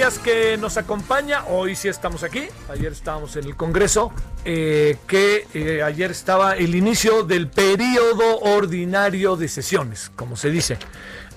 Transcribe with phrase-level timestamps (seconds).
[0.00, 1.44] Que nos acompaña.
[1.44, 4.10] Hoy sí estamos aquí, ayer estábamos en el Congreso,
[4.46, 10.78] eh, que eh, ayer estaba el inicio del periodo ordinario de sesiones, como se dice.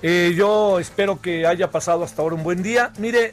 [0.00, 2.90] Eh, yo espero que haya pasado hasta ahora un buen día.
[2.96, 3.32] Mire,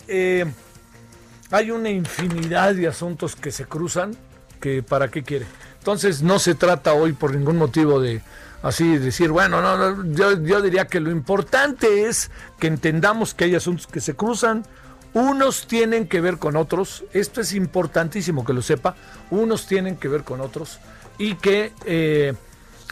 [1.50, 4.18] hay una infinidad de asuntos que se cruzan,
[4.60, 5.46] que para qué quiere.
[5.78, 8.22] Entonces no se trata hoy por ningún motivo de
[8.64, 13.56] así decir, bueno, no, no, yo diría que lo importante es que entendamos que hay
[13.56, 14.66] asuntos que se cruzan,
[15.14, 18.96] unos tienen que ver con otros, esto es importantísimo que lo sepa,
[19.30, 20.80] unos tienen que ver con otros
[21.18, 22.34] y que eh,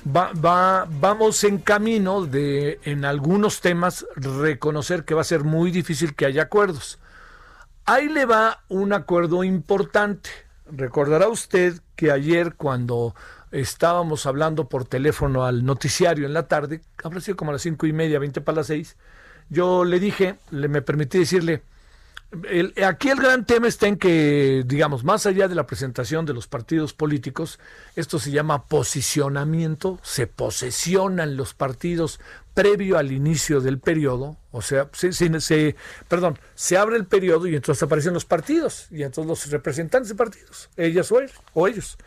[0.05, 5.71] va, va- vamos en camino de en algunos temas reconocer que va a ser muy
[5.71, 6.99] difícil que haya acuerdos.
[7.85, 10.29] Ahí le va un acuerdo importante.
[10.71, 13.15] Recordará usted que ayer cuando
[13.51, 17.87] estábamos hablando por teléfono al noticiario en la tarde, habrá sido como a las cinco
[17.87, 18.95] y media, 20 para las seis,
[19.49, 21.63] yo le dije, le me permití decirle,
[22.85, 26.47] aquí el gran tema está en que, digamos, más allá de la presentación de los
[26.47, 27.59] partidos políticos,
[27.95, 32.19] esto se llama posicionamiento, se posesionan los partidos
[32.53, 35.75] previo al inicio del periodo, o sea, se, se- se-
[36.07, 40.15] perdón, se abre el periodo y entonces aparecen los partidos, y entonces los representantes de
[40.15, 41.97] partidos, ellas o, él- o ellos.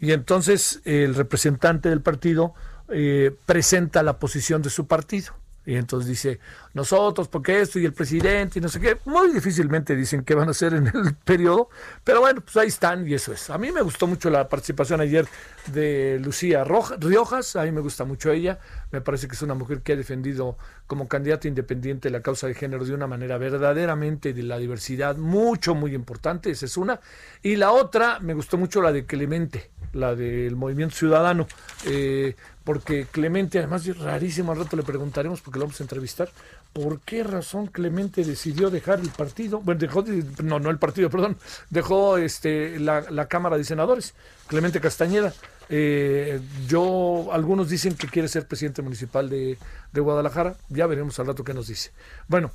[0.00, 2.54] Y entonces el representante del partido
[2.88, 5.34] eh, presenta la posición de su partido.
[5.68, 6.40] Y entonces dice,
[6.72, 10.48] nosotros, porque esto y el presidente y no sé qué, muy difícilmente dicen qué van
[10.48, 11.68] a hacer en el periodo,
[12.04, 13.50] pero bueno, pues ahí están y eso es.
[13.50, 15.26] A mí me gustó mucho la participación ayer
[15.66, 18.58] de Lucía Roja- Riojas, a mí me gusta mucho ella,
[18.92, 20.56] me parece que es una mujer que ha defendido
[20.86, 25.74] como candidata independiente la causa de género de una manera verdaderamente de la diversidad, mucho,
[25.74, 26.98] muy importante, esa es una.
[27.42, 31.46] Y la otra, me gustó mucho la de Clemente, la del Movimiento Ciudadano,
[31.84, 32.36] eh,
[32.68, 36.28] porque Clemente, además rarísimo, al rato le preguntaremos, porque lo vamos a entrevistar,
[36.74, 39.60] ¿por qué razón Clemente decidió dejar el partido?
[39.62, 41.38] Bueno, dejó, de- no, no el partido, perdón,
[41.70, 44.12] dejó este, la, la Cámara de Senadores,
[44.48, 45.32] Clemente Castañeda.
[45.70, 49.56] Eh, yo, algunos dicen que quiere ser presidente municipal de,
[49.94, 51.92] de Guadalajara, ya veremos al rato qué nos dice.
[52.26, 52.50] Bueno,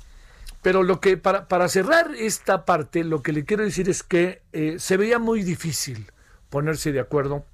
[0.62, 4.42] pero lo que, para, para cerrar esta parte, lo que le quiero decir es que
[4.52, 6.06] eh, se veía muy difícil
[6.50, 7.44] ponerse de acuerdo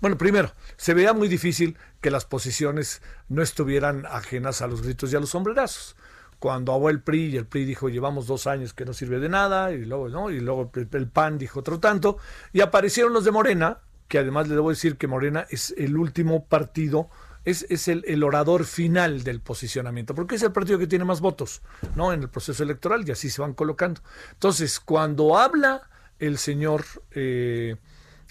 [0.00, 5.12] bueno, primero, se veía muy difícil que las posiciones no estuvieran ajenas a los gritos
[5.12, 5.96] y a los sombrerazos.
[6.38, 9.28] Cuando habló el PRI y el PRI dijo llevamos dos años que no sirve de
[9.28, 10.30] nada, y luego, ¿no?
[10.30, 12.18] Y luego el, el PAN dijo otro tanto,
[12.52, 16.46] y aparecieron los de Morena, que además le debo decir que Morena es el último
[16.46, 17.10] partido,
[17.44, 21.20] es, es el, el orador final del posicionamiento, porque es el partido que tiene más
[21.20, 21.60] votos,
[21.96, 22.12] ¿no?
[22.12, 24.00] En el proceso electoral, y así se van colocando.
[24.32, 25.88] Entonces, cuando habla
[26.18, 27.76] el señor eh,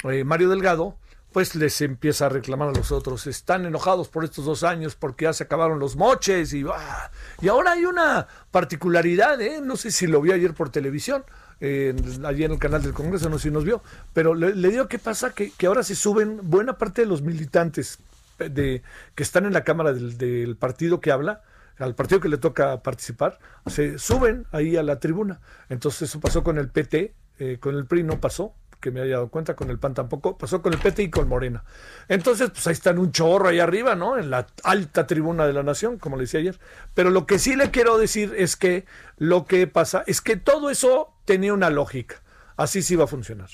[0.03, 0.97] eh, Mario Delgado,
[1.37, 3.27] pues les empieza a reclamar a los otros.
[3.27, 7.11] Están enojados por estos dos años porque ya se acabaron los moches y, ¡ah!
[7.39, 9.61] y ahora hay una particularidad, ¿eh?
[9.61, 11.23] no sé si lo vio ayer por televisión,
[11.59, 13.83] eh, allí en el canal del Congreso, no sé si nos vio,
[14.13, 17.99] pero le, digo qué pasa, que, que ahora se suben buena parte de los militantes
[18.39, 18.81] de,
[19.13, 21.43] que están en la Cámara del, del partido que habla,
[21.77, 23.37] al partido que le toca participar,
[23.67, 25.39] se suben ahí a la tribuna.
[25.69, 29.15] Entonces eso pasó con el PT, eh, con el PRI no pasó, que me haya
[29.15, 31.63] dado cuenta, con el PAN tampoco, pasó con el PT y con Morena.
[32.07, 34.17] Entonces, pues ahí están un chorro ahí arriba, ¿no?
[34.17, 36.59] En la alta tribuna de la nación, como le decía ayer.
[36.93, 38.85] Pero lo que sí le quiero decir es que
[39.17, 42.21] lo que pasa es que todo eso tenía una lógica.
[42.55, 43.49] Así sí va a funcionar.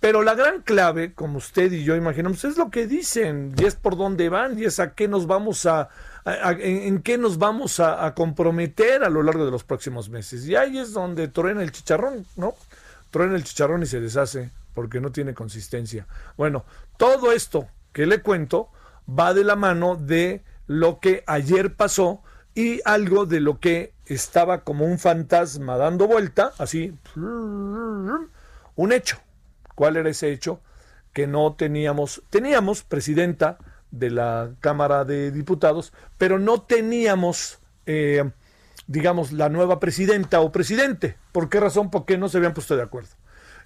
[0.00, 3.74] Pero la gran clave, como usted y yo imaginamos, es lo que dicen, y es
[3.74, 5.88] por dónde van, y es a qué nos vamos a,
[6.26, 10.46] en qué nos vamos a, a comprometer a lo largo de los próximos meses.
[10.46, 12.54] Y ahí es donde truena el chicharrón, ¿no?
[13.10, 16.06] Truena el chicharrón y se deshace porque no tiene consistencia.
[16.36, 16.64] Bueno,
[16.96, 18.70] todo esto que le cuento
[19.08, 22.22] va de la mano de lo que ayer pasó
[22.54, 29.18] y algo de lo que estaba como un fantasma dando vuelta, así, un hecho.
[29.74, 30.60] ¿Cuál era ese hecho?
[31.12, 33.58] Que no teníamos, teníamos presidenta
[33.90, 38.30] de la Cámara de Diputados, pero no teníamos, eh,
[38.86, 41.16] digamos, la nueva presidenta o presidente.
[41.32, 41.90] ¿Por qué razón?
[41.90, 43.10] Porque no se habían puesto de acuerdo.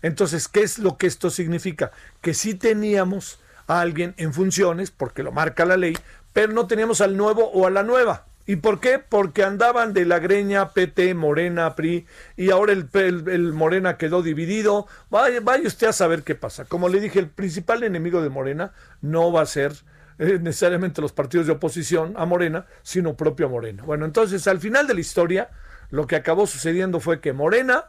[0.03, 1.93] Entonces, ¿qué es lo que esto significa?
[2.21, 5.97] Que sí teníamos a alguien en funciones, porque lo marca la ley,
[6.33, 8.27] pero no teníamos al nuevo o a la nueva.
[8.47, 8.99] ¿Y por qué?
[8.99, 14.87] Porque andaban de la greña PT, Morena, PRI, y ahora el, el, Morena quedó dividido.
[15.11, 16.65] Vaya, vaya, usted a saber qué pasa.
[16.65, 18.73] Como le dije, el principal enemigo de Morena
[19.03, 19.75] no va a ser
[20.19, 23.83] eh, necesariamente los partidos de oposición a Morena, sino propio Morena.
[23.85, 25.51] Bueno, entonces al final de la historia,
[25.91, 27.85] lo que acabó sucediendo fue que Morena,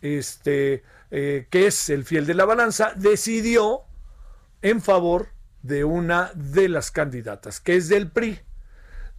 [0.00, 3.82] este, eh, que es el fiel de la balanza, decidió
[4.62, 5.28] en favor
[5.62, 8.40] de una de las candidatas, que es del PRI.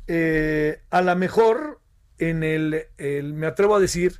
[0.08, 1.80] Eh, a lo mejor
[2.18, 4.20] en el, me atrevo a decir,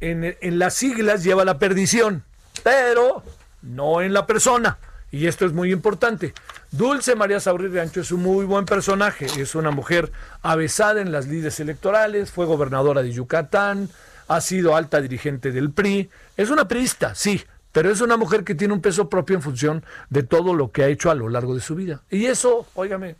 [0.00, 2.24] en, en, las siglas lleva la perdición,
[2.62, 3.22] pero
[3.62, 4.78] no en la persona.
[5.10, 6.32] Y esto es muy importante.
[6.70, 9.26] Dulce María Sauri Rancho es un muy buen personaje.
[9.26, 13.90] Es una mujer avesada en las lides electorales, fue gobernadora de Yucatán,
[14.30, 16.08] ha sido alta dirigente del PRI.
[16.36, 17.42] Es una priista, sí,
[17.72, 20.84] pero es una mujer que tiene un peso propio en función de todo lo que
[20.84, 22.02] ha hecho a lo largo de su vida.
[22.10, 23.16] Y eso, óigame,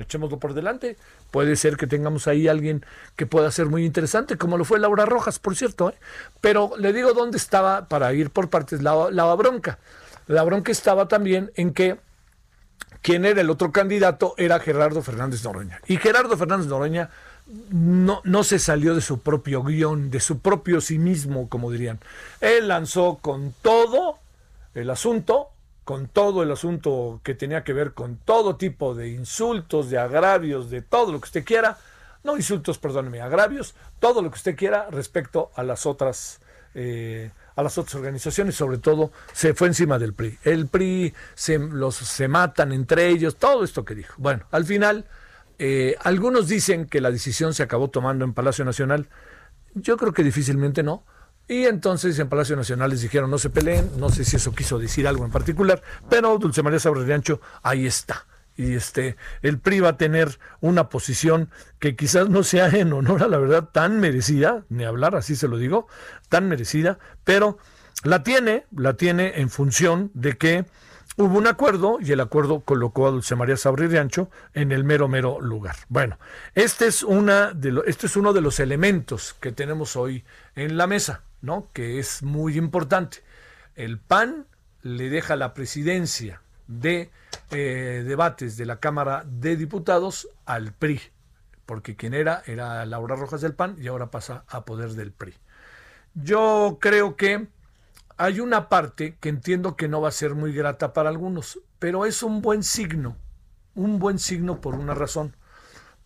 [0.00, 0.96] echémoslo por delante.
[1.30, 2.84] Puede ser que tengamos ahí alguien
[3.14, 5.90] que pueda ser muy interesante, como lo fue Laura Rojas, por cierto.
[5.90, 5.94] ¿eh?
[6.40, 9.78] Pero le digo dónde estaba para ir por partes la, la bronca.
[10.26, 12.00] La bronca estaba también en que
[13.00, 15.80] quien era el otro candidato era Gerardo Fernández Noroña.
[15.86, 17.10] Y Gerardo Fernández Noroña
[17.70, 21.98] no, no se salió de su propio guion, de su propio sí mismo, como dirían.
[22.40, 24.18] Él lanzó con todo
[24.74, 25.48] el asunto,
[25.84, 30.70] con todo el asunto que tenía que ver con todo tipo de insultos, de agravios,
[30.70, 31.78] de todo lo que usted quiera,
[32.22, 36.40] no insultos, perdóneme, agravios, todo lo que usted quiera respecto a las otras
[36.74, 40.38] eh, a las otras organizaciones, sobre todo se fue encima del PRI.
[40.44, 44.14] El PRI se los se matan entre ellos, todo esto que dijo.
[44.18, 45.04] Bueno, al final
[45.62, 49.10] eh, algunos dicen que la decisión se acabó tomando en Palacio Nacional.
[49.74, 51.04] Yo creo que difícilmente no.
[51.48, 54.78] Y entonces en Palacio Nacional les dijeron no se peleen, no sé si eso quiso
[54.78, 56.78] decir algo en particular, pero Dulce María
[57.14, 58.24] Ancho ahí está.
[58.56, 63.22] Y este, el PRI va a tener una posición que quizás no sea en honor
[63.22, 65.88] a la verdad tan merecida, ni hablar, así se lo digo,
[66.30, 67.58] tan merecida, pero
[68.02, 70.64] la tiene, la tiene en función de que
[71.20, 75.08] hubo un acuerdo y el acuerdo colocó a Dulce María Sabri Riancho en el mero,
[75.08, 75.76] mero lugar.
[75.88, 76.18] Bueno,
[76.54, 80.24] este este es uno de los elementos que tenemos hoy
[80.56, 81.68] en la mesa, ¿no?
[81.72, 83.18] Que es muy importante.
[83.74, 84.46] El PAN
[84.82, 87.10] le deja la presidencia de
[87.50, 91.00] eh, debates de la Cámara de Diputados al PRI,
[91.66, 95.34] porque quien era era Laura Rojas del PAN y ahora pasa a poder del PRI.
[96.14, 97.48] Yo creo que
[98.20, 102.04] hay una parte que entiendo que no va a ser muy grata para algunos, pero
[102.04, 103.16] es un buen signo,
[103.74, 105.34] un buen signo por una razón,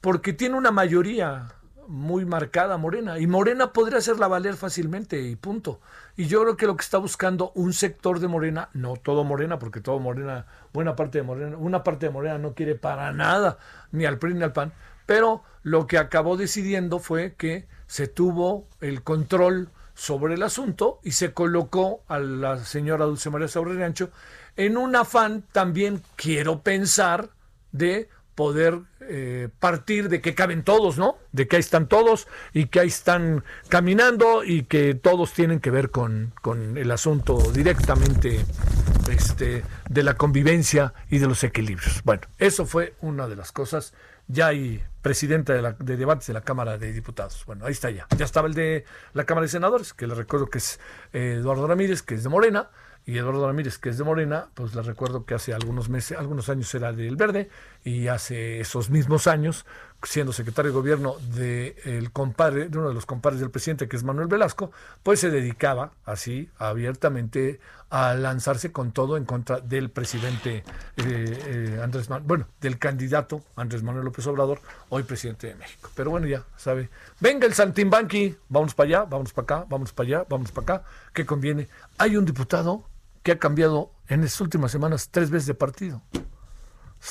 [0.01, 1.55] porque tiene una mayoría
[1.89, 5.81] muy marcada Morena y Morena podría hacerla valer fácilmente y punto.
[6.17, 9.59] Y yo creo que lo que está buscando un sector de Morena, no todo Morena,
[9.59, 13.59] porque todo Morena, buena parte de Morena, una parte de Morena no quiere para nada
[13.91, 14.73] ni al PRI ni al PAN,
[15.05, 21.13] pero lo que acabó decidiendo fue que se tuvo el control sobre el asunto y
[21.13, 23.49] se colocó a la señora Dulce María
[23.85, 24.11] Ancho
[24.57, 27.31] en un afán también, quiero pensar,
[27.73, 31.17] de poder eh, partir de que caben todos, ¿no?
[31.33, 35.71] De que ahí están todos y que ahí están caminando y que todos tienen que
[35.71, 38.45] ver con, con el asunto directamente
[39.11, 42.03] este, de la convivencia y de los equilibrios.
[42.05, 43.95] Bueno, eso fue una de las cosas
[44.29, 47.45] ya hay presidenta de, la, de, debates de la Cámara de Diputados.
[47.47, 48.07] Bueno, ahí está ya.
[48.17, 50.81] Ya estaba el de la Cámara de Senadores, que le recuerdo que es
[51.13, 52.71] eh, Eduardo Ramírez, que es de Morena,
[53.07, 56.49] y Eduardo Ramírez, que es de Morena, pues le recuerdo que hace algunos meses, algunos
[56.49, 57.51] años era del Verde,
[57.85, 59.67] y hace esos mismos años,
[60.05, 63.97] siendo secretario de gobierno de, el compadre, de uno de los compadres del presidente, que
[63.97, 64.71] es Manuel Velasco,
[65.03, 70.65] pues se dedicaba así abiertamente a lanzarse con todo en contra del presidente
[70.97, 75.91] eh, eh, Andrés Manuel, bueno, del candidato Andrés Manuel López Obrador, hoy presidente de México.
[75.95, 80.07] Pero bueno, ya sabe, venga el Santimbanqui, vamos para allá, vamos para acá, vamos para
[80.09, 81.69] allá, vamos para acá, ¿qué conviene?
[81.99, 82.85] Hay un diputado
[83.23, 86.03] que ha cambiado en estas últimas semanas tres veces de partido.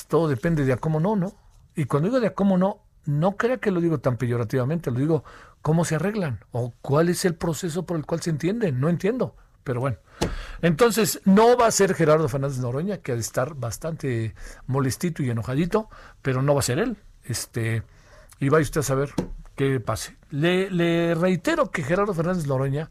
[0.08, 1.34] Todo depende de a cómo no, ¿no?
[1.76, 4.98] Y cuando digo de a cómo no, no crea que lo digo tan peyorativamente, lo
[4.98, 5.24] digo
[5.62, 8.80] cómo se arreglan o cuál es el proceso por el cual se entienden.
[8.80, 9.96] No entiendo, pero bueno.
[10.62, 14.34] Entonces, no va a ser Gerardo Fernández Noroña, que ha de estar bastante
[14.66, 15.88] molestito y enojadito,
[16.22, 16.96] pero no va a ser él.
[17.24, 17.82] Este,
[18.40, 19.10] y vaya usted a saber
[19.56, 20.16] qué pase.
[20.30, 22.90] Le, reitero que Gerardo Fernández Noroña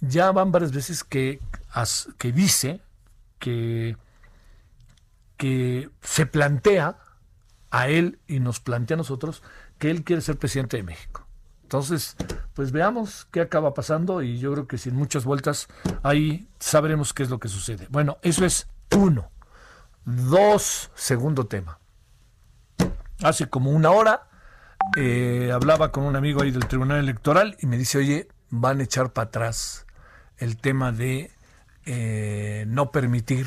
[0.00, 1.40] ya van varias veces que,
[2.32, 2.80] dice
[3.38, 3.96] que
[6.02, 6.98] se plantea
[7.70, 9.42] a él y nos plantea a nosotros
[9.78, 11.26] que él quiere ser presidente de México.
[11.62, 12.16] Entonces,
[12.54, 15.68] pues veamos qué acaba pasando y yo creo que sin muchas vueltas
[16.02, 17.86] ahí sabremos qué es lo que sucede.
[17.90, 19.30] Bueno, eso es uno.
[20.04, 21.78] Dos, segundo tema.
[23.22, 24.28] Hace como una hora
[24.96, 28.84] eh, hablaba con un amigo ahí del Tribunal Electoral y me dice, oye, van a
[28.84, 29.86] echar para atrás
[30.38, 31.30] el tema de
[31.84, 33.46] eh, no permitir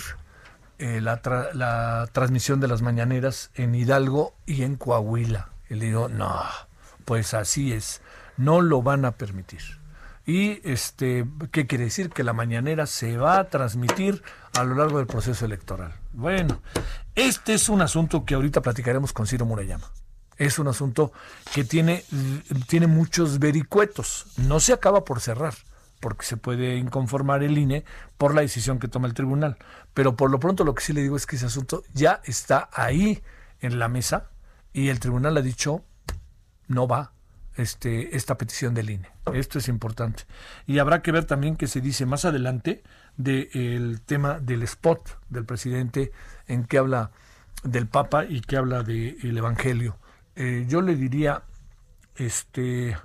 [0.82, 5.50] eh, la, tra- la transmisión de las mañaneras en Hidalgo y en Coahuila.
[5.70, 6.44] Y le digo, no,
[7.06, 8.02] pues así es,
[8.36, 9.62] no lo van a permitir.
[10.26, 12.10] Y este, ¿qué quiere decir?
[12.10, 14.22] Que la mañanera se va a transmitir
[14.58, 15.94] a lo largo del proceso electoral.
[16.14, 16.62] Bueno,
[17.16, 19.90] este es un asunto que ahorita platicaremos con Ciro Murayama.
[20.38, 21.12] Es un asunto
[21.54, 22.04] que tiene,
[22.68, 24.28] tiene muchos vericuetos.
[24.38, 25.54] No se acaba por cerrar,
[26.02, 27.86] porque se puede inconformar el INE
[28.18, 29.58] por la decisión que toma el tribunal.
[29.94, 32.70] Pero por lo pronto lo que sí le digo es que ese asunto ya está
[32.74, 33.24] ahí
[33.62, 34.32] en la mesa
[34.74, 35.86] y el tribunal ha dicho
[36.68, 37.14] no va
[37.56, 39.10] este, esta petición del INE.
[39.34, 40.24] Esto es importante.
[40.66, 42.84] Y habrá que ver también qué se dice más adelante
[43.18, 46.12] del tema del spot del presidente
[46.48, 47.12] en que habla
[47.64, 49.98] del Papa y que habla del Evangelio.
[50.36, 51.44] Eh, yo le diría,
[52.16, 52.98] este,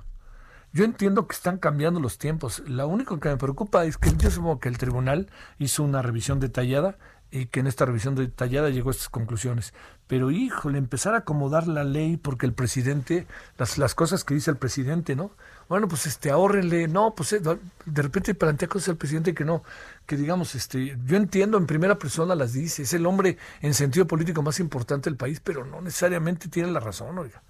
[0.77, 2.63] yo entiendo que están cambiando los tiempos.
[2.67, 6.39] Lo único que me preocupa es que yo supongo que el tribunal hizo una revisión
[6.39, 6.99] detallada
[7.31, 9.73] y que en esta revisión detallada llegó a estas conclusiones.
[10.07, 14.51] Pero híjole, empezar a acomodar la ley porque el presidente, las, las cosas que dice
[14.51, 15.31] el presidente, ¿no?
[15.67, 19.65] Bueno, pues este, ahórrenle, no, pues eh, de repente plantea cosas el presidente que no,
[20.05, 24.07] que digamos, este, yo entiendo en primera persona las dice, es el hombre en sentido
[24.07, 27.43] político más importante del país, pero no necesariamente tiene la razón, oiga.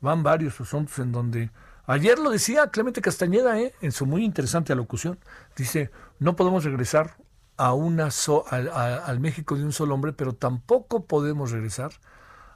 [0.00, 1.50] Van varios asuntos en donde
[1.86, 3.72] Ayer lo decía Clemente Castañeda ¿eh?
[3.80, 5.18] en su muy interesante alocución.
[5.56, 7.16] Dice, no podemos regresar
[7.56, 11.92] a una so al, México de un solo hombre, pero tampoco podemos regresar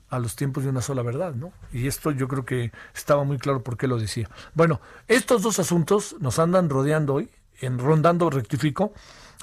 [0.09, 1.53] a los tiempos de una sola verdad, ¿no?
[1.73, 4.29] Y esto yo creo que estaba muy claro por qué lo decía.
[4.55, 8.93] Bueno, estos dos asuntos nos andan rodeando hoy, en rondando rectifico,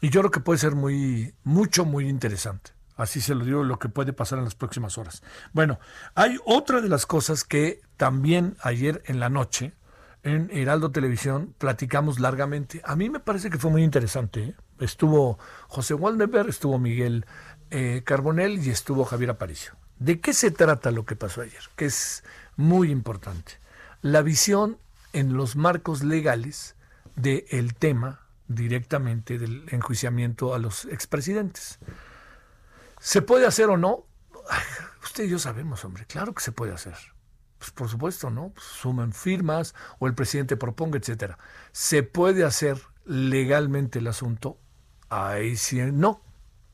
[0.02, 2.77] y yo creo que puede ser muy, mucho, muy interesante.
[2.98, 5.24] Así se lo digo lo que puede pasar en las próximas horas.
[5.54, 5.80] Bueno,
[6.16, 9.74] hay otra de las cosas que también ayer en la noche
[10.24, 12.82] en Heraldo Televisión platicamos largamente.
[12.84, 14.44] A mí me parece que fue muy interesante.
[14.44, 14.56] ¿eh?
[14.80, 17.26] Estuvo José Waldenberg, estuvo Miguel
[17.70, 19.74] eh, Carbonell y estuvo Javier Aparicio.
[20.00, 21.62] ¿De qué se trata lo que pasó ayer?
[21.76, 22.24] Que es
[22.56, 23.54] muy importante.
[24.02, 24.78] La visión
[25.14, 26.76] en los marcos legales
[27.16, 31.80] del el tema directamente del enjuiciamiento a los expresidentes.
[33.08, 34.06] ¿Se puede hacer o no?
[34.50, 34.62] Ay,
[35.02, 36.98] usted y yo sabemos, hombre, claro que se puede hacer.
[37.58, 38.50] Pues por supuesto, ¿no?
[38.50, 41.38] Pues suman firmas o el presidente proponga, etcétera.
[41.72, 44.58] ¿Se puede hacer legalmente el asunto?
[45.08, 46.20] Ahí sí, no.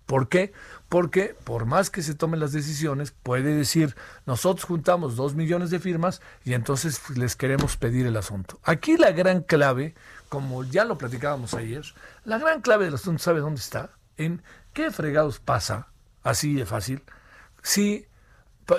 [0.08, 0.54] ¿Por qué?
[0.90, 5.80] Porque por más que se tomen las decisiones, puede decir, nosotros juntamos dos millones de
[5.80, 8.60] firmas y entonces les queremos pedir el asunto.
[8.64, 9.94] Aquí la gran clave,
[10.30, 11.86] como ya lo platicábamos ayer,
[12.26, 13.92] la gran clave del asunto, ¿sabe dónde está?
[14.18, 14.42] En
[14.74, 15.93] qué fregados pasa,
[16.24, 17.04] así de fácil,
[17.62, 18.08] si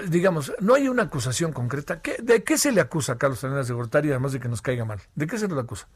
[0.08, 2.00] digamos, no hay una acusación concreta.
[2.00, 4.62] ¿Qué, ¿De qué se le acusa a Carlos Salinas de Gortari, además de que nos
[4.62, 5.00] caiga mal?
[5.14, 5.88] ¿De qué se le acusa?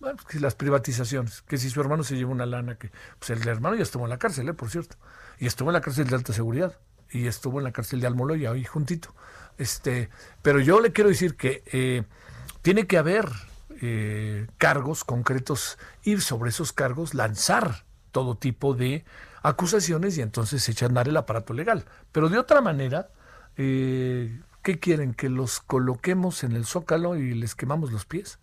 [0.00, 3.30] Bueno, pues que las privatizaciones, que si su hermano se llevó una lana, que pues
[3.30, 4.54] el hermano ya estuvo en la cárcel, ¿eh?
[4.54, 4.96] por cierto,
[5.38, 6.78] y estuvo en la cárcel de alta seguridad,
[7.10, 9.14] y estuvo en la cárcel de Almoloya, ahí juntito.
[9.56, 10.10] Este,
[10.42, 12.02] pero yo le quiero decir que eh,
[12.62, 13.28] tiene que haber
[13.80, 19.04] eh, cargos concretos y sobre esos cargos lanzar todo tipo de
[19.44, 21.84] acusaciones y entonces echar a andar el aparato legal.
[22.10, 23.10] Pero de otra manera,
[23.56, 25.12] eh, ¿qué quieren?
[25.12, 28.38] ¿Que los coloquemos en el zócalo y les quemamos los pies?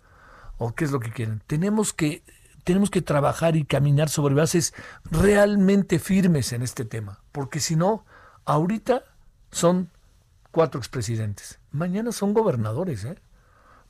[0.60, 1.42] ¿O qué es lo que quieren?
[1.48, 2.24] Tenemos que,
[2.64, 4.76] tenemos que trabajar y caminar sobre bases
[5.10, 8.06] realmente firmes en este tema, porque si no,
[8.46, 9.04] ahorita
[9.50, 9.90] son
[10.52, 13.18] cuatro expresidentes, mañana son gobernadores, ¿eh?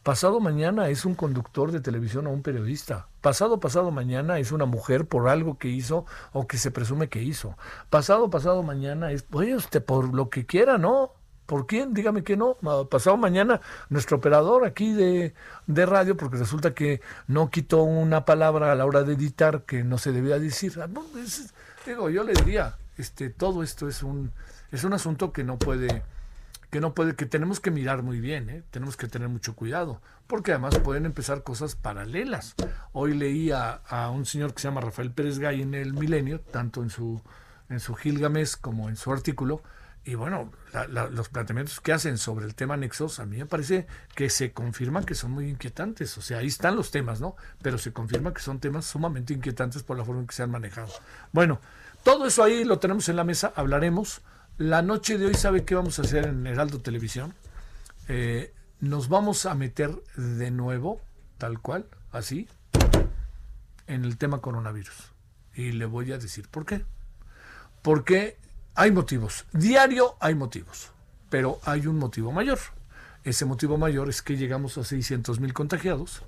[0.03, 3.05] Pasado mañana es un conductor de televisión o un periodista.
[3.22, 7.22] Pasado pasado mañana es una mujer por algo que hizo o que se presume que
[7.22, 7.55] hizo.
[7.91, 11.12] Pasado pasado mañana es, oye, usted por lo que quiera, ¿no?
[11.46, 11.93] ¿Por quién?
[11.93, 12.55] Dígame que no.
[12.89, 15.36] Pasado mañana nuestro operador aquí de,
[15.67, 19.84] de radio, porque resulta que no quitó una palabra a la hora de editar que
[19.84, 20.79] no se debía decir.
[21.24, 21.53] Es,
[21.86, 24.31] digo, yo le diría, este, todo esto es un,
[24.72, 26.01] es un asunto que no puede
[26.71, 28.63] que no puede, que tenemos que mirar muy bien, ¿eh?
[28.71, 32.55] tenemos que tener mucho cuidado, porque además pueden empezar cosas paralelas.
[32.93, 33.81] Hoy leí a,
[34.13, 37.21] un señor que se llama Rafael Pérez Gay en el Milenio, tanto en su,
[37.69, 39.61] en su Gilgames como en su artículo,
[40.03, 40.51] y bueno,
[41.11, 43.85] los planteamientos que hacen sobre el tema Nexos, a mí me parece
[44.15, 46.17] que se confirma que son muy inquietantes.
[46.17, 47.35] O sea, ahí están los temas, ¿no?
[47.61, 50.49] Pero se confirma que son temas sumamente inquietantes por la forma en que se han
[50.49, 50.89] manejado.
[51.31, 51.61] Bueno,
[52.03, 54.21] todo eso ahí lo tenemos en la mesa, hablaremos.
[54.61, 57.33] La noche de hoy, ¿sabe qué vamos a hacer en Heraldo Televisión?
[58.07, 61.01] Eh, nos vamos a meter de nuevo,
[61.39, 62.47] tal cual, así,
[63.87, 65.13] en el tema coronavirus.
[65.55, 66.85] Y le voy a decir por qué.
[67.81, 68.37] Porque
[68.75, 69.45] hay motivos.
[69.51, 70.91] Diario hay motivos,
[71.31, 72.59] pero hay un motivo mayor.
[73.23, 76.21] Ese motivo mayor es que llegamos a 600 mil contagiados.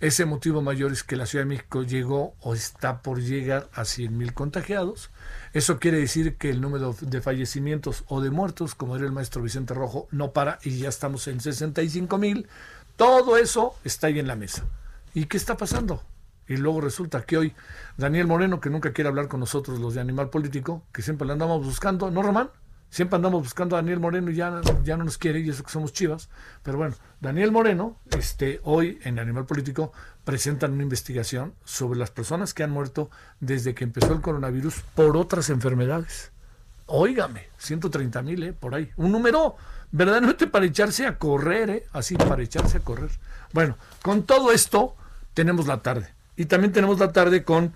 [0.00, 3.84] Ese motivo mayor es que la Ciudad de México llegó o está por llegar a
[3.84, 5.10] 100 mil contagiados.
[5.52, 9.42] Eso quiere decir que el número de fallecimientos o de muertos, como era el maestro
[9.42, 12.48] Vicente Rojo, no para y ya estamos en 65 mil.
[12.96, 14.64] Todo eso está ahí en la mesa.
[15.12, 16.02] ¿Y qué está pasando?
[16.48, 17.54] Y luego resulta que hoy
[17.98, 21.34] Daniel Moreno, que nunca quiere hablar con nosotros los de Animal Político, que siempre le
[21.34, 22.48] andamos buscando, ¿no, Román?
[22.90, 25.70] Siempre andamos buscando a Daniel Moreno y ya, ya no nos quiere, y eso que
[25.70, 26.28] somos chivas.
[26.64, 29.92] Pero bueno, Daniel Moreno, este, hoy en Animal Político,
[30.24, 35.16] presentan una investigación sobre las personas que han muerto desde que empezó el coronavirus por
[35.16, 36.32] otras enfermedades.
[36.86, 38.52] Óigame, 130 mil, ¿eh?
[38.52, 38.90] Por ahí.
[38.96, 39.54] Un número
[39.92, 41.86] verdaderamente para echarse a correr, ¿eh?
[41.92, 43.10] Así, para echarse a correr.
[43.52, 44.96] Bueno, con todo esto,
[45.32, 46.12] tenemos la tarde.
[46.36, 47.72] Y también tenemos la tarde con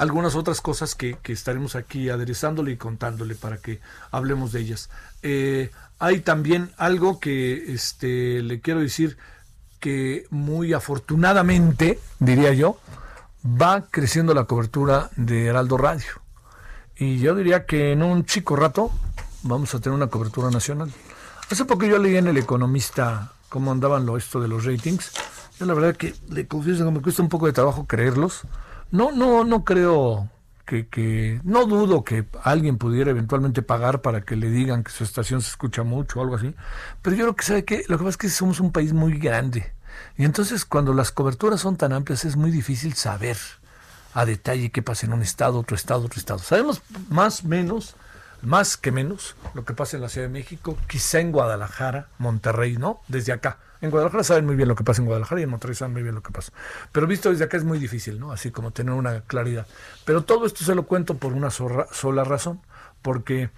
[0.00, 3.80] algunas otras cosas que, estaremos aquí aderezándole y contándole para que
[4.10, 4.88] hablemos de ellas.
[5.22, 9.18] Eh, hay también algo que este, le quiero decir
[9.78, 12.78] que muy afortunadamente, diría yo,
[13.44, 16.22] va creciendo la cobertura de Heraldo Radio.
[16.96, 18.90] Y yo diría que en un chico rato
[19.42, 20.90] vamos a tener una cobertura nacional.
[21.50, 25.12] Hace poco yo leí en El Economista cómo andaban lo esto de los ratings
[25.60, 28.40] yo la verdad que le confieso que me cuesta un poco de trabajo creerlos.
[28.90, 30.28] No, no, no creo
[30.66, 35.04] que, que, no dudo que alguien pudiera eventualmente pagar para que le digan que su
[35.04, 36.54] estación se escucha mucho o algo así.
[37.02, 39.18] Pero yo creo que sabe que lo que pasa es que somos un país muy
[39.18, 39.72] grande.
[40.16, 43.36] Y entonces cuando las coberturas son tan amplias es muy difícil saber
[44.14, 46.40] a detalle qué pasa en un estado, otro estado, otro estado.
[46.40, 47.94] Sabemos más menos,
[48.42, 52.76] más que menos, lo que pasa en la Ciudad de México, quizá en Guadalajara, Monterrey,
[52.76, 53.00] ¿no?
[53.08, 53.58] Desde acá.
[53.80, 56.02] En Guadalajara saben muy bien lo que pasa en Guadalajara y en Monterrey saben muy
[56.02, 56.52] bien lo que pasa.
[56.92, 58.32] Pero visto desde acá es muy difícil, ¿no?
[58.32, 59.66] Así como tener una claridad.
[60.04, 62.60] Pero todo esto se lo cuento por una sola razón,
[63.00, 63.50] porque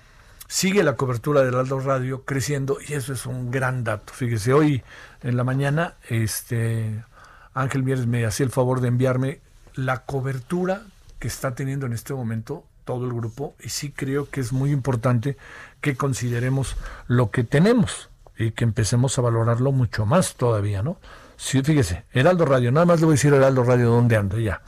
[0.46, 4.12] sigue la cobertura del Aldo Radio creciendo y eso es un gran dato.
[4.12, 4.82] Fíjese, hoy
[5.22, 7.04] en la mañana este
[7.54, 9.40] Ángel Mieres me hacía el favor de enviarme
[9.74, 10.82] la cobertura
[11.18, 14.70] que está teniendo en este momento todo el grupo y sí creo que es muy
[14.70, 15.36] importante
[15.80, 18.10] que consideremos lo que tenemos
[18.42, 20.98] y que empecemos a valorarlo mucho más todavía, ¿no?
[21.36, 24.62] Sí, fíjese, Heraldo Radio, nada más le voy a decir Heraldo Radio dónde anda ya.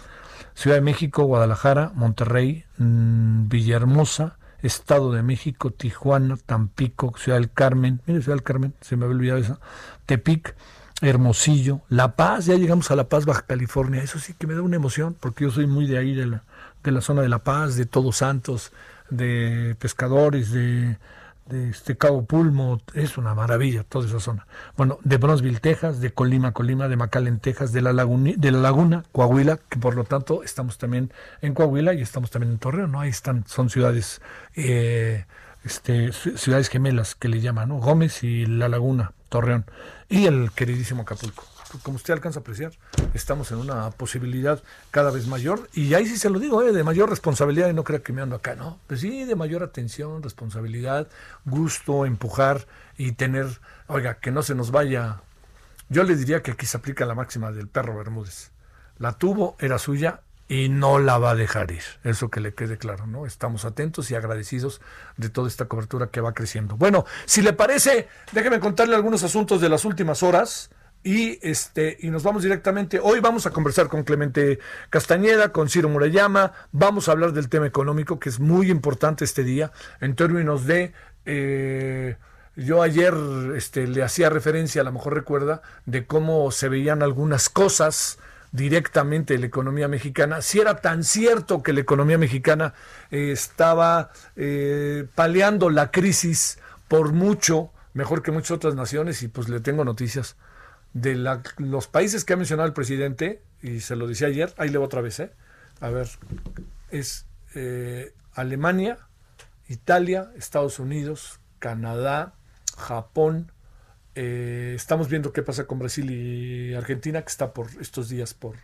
[0.54, 8.00] Ciudad de México, Guadalajara, Monterrey, mmm, Villahermosa, Estado de México, Tijuana, Tampico, Ciudad del Carmen,
[8.06, 9.60] mire Ciudad del Carmen, se me había olvidado eso,
[10.06, 10.56] Tepic,
[11.00, 14.62] Hermosillo, La Paz, ya llegamos a La Paz, Baja California, eso sí que me da
[14.62, 16.44] una emoción, porque yo soy muy de ahí, de la,
[16.82, 18.72] de la zona de La Paz, de Todos Santos,
[19.10, 20.98] de pescadores, de
[21.46, 24.46] de este Cabo Pulmo, es una maravilla toda esa zona.
[24.76, 28.58] Bueno, de Bronzeville, Texas, de Colima, Colima, de McAllen, Texas, de la, Laguna, de la
[28.58, 32.92] Laguna, Coahuila, que por lo tanto estamos también en Coahuila y estamos también en Torreón,
[32.92, 33.00] ¿no?
[33.00, 34.20] Ahí están, son ciudades,
[34.54, 35.26] eh,
[35.64, 37.76] este, ciudades gemelas que le llaman, ¿no?
[37.76, 39.66] Gómez y La Laguna, Torreón,
[40.08, 42.72] y el queridísimo Acapulco como usted alcanza a apreciar,
[43.14, 46.72] estamos en una posibilidad cada vez mayor, y ahí sí se lo digo, ¿eh?
[46.72, 48.78] de mayor responsabilidad, y no crea que me ando acá, ¿no?
[48.86, 51.08] Pues sí, de mayor atención, responsabilidad,
[51.44, 55.22] gusto, empujar y tener, oiga, que no se nos vaya.
[55.88, 58.50] Yo le diría que aquí se aplica la máxima del perro Bermúdez.
[58.98, 61.82] La tuvo, era suya, y no la va a dejar ir.
[62.02, 63.26] Eso que le quede claro, ¿no?
[63.26, 64.80] Estamos atentos y agradecidos
[65.16, 66.76] de toda esta cobertura que va creciendo.
[66.76, 70.70] Bueno, si le parece, déjeme contarle algunos asuntos de las últimas horas.
[71.04, 72.98] Y, este, y nos vamos directamente.
[72.98, 76.52] Hoy vamos a conversar con Clemente Castañeda, con Ciro Murayama.
[76.72, 80.94] Vamos a hablar del tema económico, que es muy importante este día, en términos de.
[81.26, 82.16] Eh,
[82.56, 83.12] yo ayer
[83.54, 88.18] este, le hacía referencia, a lo mejor recuerda, de cómo se veían algunas cosas
[88.52, 90.40] directamente de la economía mexicana.
[90.40, 92.72] Si era tan cierto que la economía mexicana
[93.10, 99.50] eh, estaba eh, paleando la crisis por mucho, mejor que muchas otras naciones, y pues
[99.50, 100.36] le tengo noticias
[100.94, 101.16] de
[101.58, 104.86] los países que ha mencionado el presidente, y se lo decía ayer, ahí le voy
[104.86, 105.32] otra vez, ¿eh?
[105.80, 106.08] a ver,
[106.90, 108.98] es eh, Alemania,
[109.68, 112.34] Italia, Estados Unidos, Canadá,
[112.76, 113.52] Japón.
[114.14, 118.56] eh, estamos viendo qué pasa con Brasil y Argentina, que está por estos días por,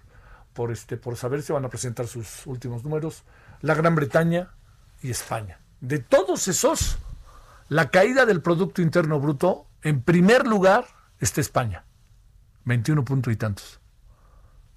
[0.53, 3.25] por, este, por saber si van a presentar sus últimos números.
[3.61, 4.51] La Gran Bretaña
[5.03, 5.59] y España.
[5.81, 6.99] De todos esos,
[7.69, 10.87] la caída del Producto Interno Bruto, en primer lugar,
[11.19, 11.85] está España.
[12.71, 13.81] 21 puntos y tantos.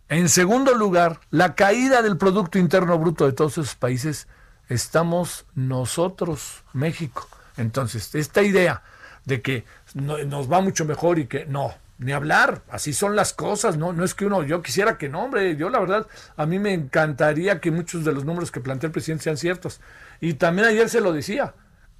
[0.09, 4.27] En segundo lugar, la caída del Producto Interno Bruto de todos esos países,
[4.67, 7.27] estamos nosotros, México.
[7.57, 8.83] Entonces, esta idea
[9.25, 13.33] de que no- nos va mucho mejor y que no, ni hablar, así son las
[13.33, 16.45] cosas, no, no es que uno, yo quisiera que no, hombre, yo la verdad, a
[16.45, 19.79] mí me encantaría que muchos de los números que plantea el presidente sean ciertos.
[20.19, 21.53] Y también ayer se lo decía,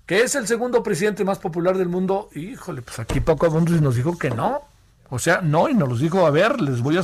[0.06, 3.96] que es el segundo presidente más popular del mundo, híjole, pues aquí Paco Abundis nos
[3.96, 4.62] dijo que no,
[5.14, 7.04] o sea, no, y nos los dijo, a ver, les voy a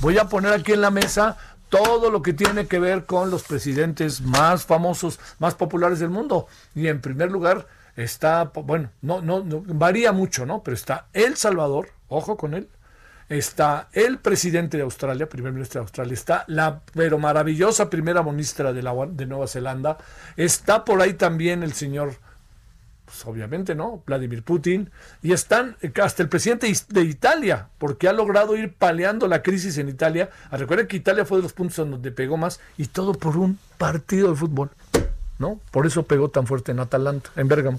[0.00, 1.36] voy a poner aquí en la mesa
[1.68, 6.46] todo lo que tiene que ver con los presidentes más famosos, más populares del mundo.
[6.76, 7.66] Y en primer lugar
[7.96, 10.62] está, bueno, no, no, no varía mucho, ¿no?
[10.62, 12.68] Pero está El Salvador, ojo con él.
[13.28, 18.72] Está el presidente de Australia, primer ministro de Australia, está la pero maravillosa primera ministra
[18.72, 19.98] de, la, de Nueva Zelanda,
[20.36, 22.14] está por ahí también el señor
[23.18, 24.90] pues obviamente no, Vladimir Putin,
[25.22, 29.76] y están eh, hasta el presidente de Italia, porque ha logrado ir paleando la crisis
[29.78, 30.30] en Italia.
[30.50, 33.36] Ah, Recuerden que Italia fue de los puntos en donde pegó más, y todo por
[33.36, 34.70] un partido de fútbol.
[35.40, 35.60] ¿No?
[35.70, 37.78] Por eso pegó tan fuerte en Atalanta, en Bérgamo.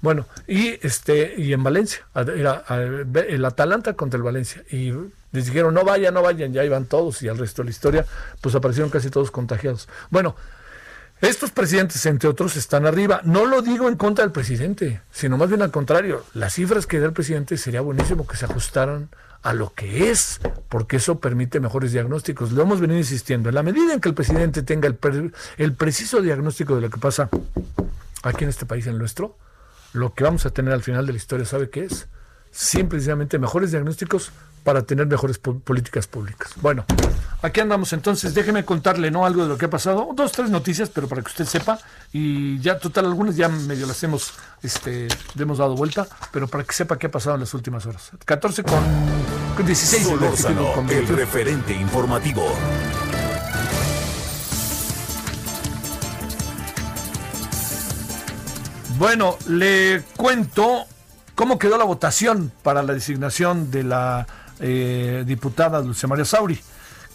[0.00, 4.62] Bueno, y este, y en Valencia, era el Atalanta contra el Valencia.
[4.70, 4.90] Y
[5.30, 8.06] les dijeron, no vayan, no vayan, ya iban todos, y al resto de la historia,
[8.40, 9.86] pues aparecieron casi todos contagiados.
[10.08, 10.34] Bueno,
[11.24, 13.20] estos presidentes, entre otros, están arriba.
[13.24, 16.24] No lo digo en contra del presidente, sino más bien al contrario.
[16.34, 19.08] Las cifras que da el presidente sería buenísimo que se ajustaran
[19.42, 22.52] a lo que es, porque eso permite mejores diagnósticos.
[22.52, 23.50] Lo hemos venido insistiendo.
[23.50, 26.90] En la medida en que el presidente tenga el, pre- el preciso diagnóstico de lo
[26.90, 27.28] que pasa
[28.22, 29.36] aquí en este país, en nuestro,
[29.92, 32.08] lo que vamos a tener al final de la historia, ¿sabe qué es?
[32.50, 34.32] Simple y sencillamente mejores diagnósticos
[34.64, 36.50] para tener mejores po- políticas públicas.
[36.60, 36.84] Bueno,
[37.42, 38.34] aquí andamos entonces.
[38.34, 39.24] Déjeme contarle, ¿no?
[39.26, 40.08] Algo de lo que ha pasado.
[40.16, 41.78] Dos, tres noticias, pero para que usted sepa.
[42.12, 45.06] Y ya, total, algunas ya medio las hemos, este,
[45.38, 48.10] hemos dado vuelta, pero para que sepa qué ha pasado en las últimas horas.
[48.24, 48.80] 14 con
[49.56, 50.02] con 16.
[50.04, 51.16] de Solórzano, con el 21.
[51.16, 52.50] referente informativo.
[58.98, 60.84] Bueno, le cuento
[61.34, 64.26] cómo quedó la votación para la designación de la
[64.60, 66.60] eh, diputada Dulce María Sauri.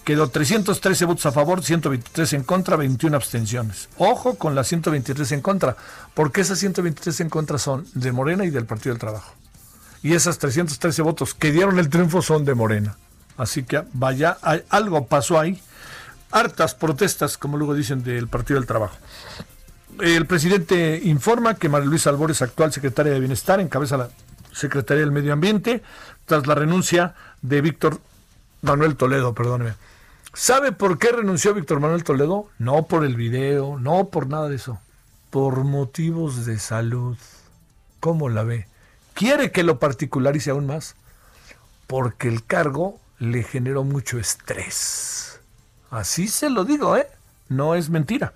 [0.03, 3.89] Quedó 313 votos a favor, 123 en contra, 21 abstenciones.
[3.97, 5.75] Ojo con las 123 en contra,
[6.15, 9.33] porque esas 123 en contra son de Morena y del Partido del Trabajo.
[10.01, 12.95] Y esas 313 votos que dieron el triunfo son de Morena.
[13.37, 15.61] Así que vaya, hay- algo pasó ahí.
[16.31, 18.95] Hartas protestas, como luego dicen, del Partido del Trabajo.
[19.99, 24.09] El presidente informa que María Luisa Albores, actual secretaria de Bienestar, encabeza la
[24.51, 25.83] Secretaría del Medio Ambiente
[26.25, 27.99] tras la renuncia de Víctor
[28.61, 29.73] Manuel Toledo, perdóneme.
[30.33, 32.47] ¿Sabe por qué renunció Víctor Manuel Toledo?
[32.59, 34.79] No por el video, no por nada de eso.
[35.29, 37.17] Por motivos de salud.
[37.99, 38.67] ¿Cómo la ve?
[39.13, 40.95] ¿Quiere que lo particularice aún más?
[41.87, 45.39] Porque el cargo le generó mucho estrés.
[45.89, 47.07] Así se lo digo, ¿eh?
[47.49, 48.33] No es mentira.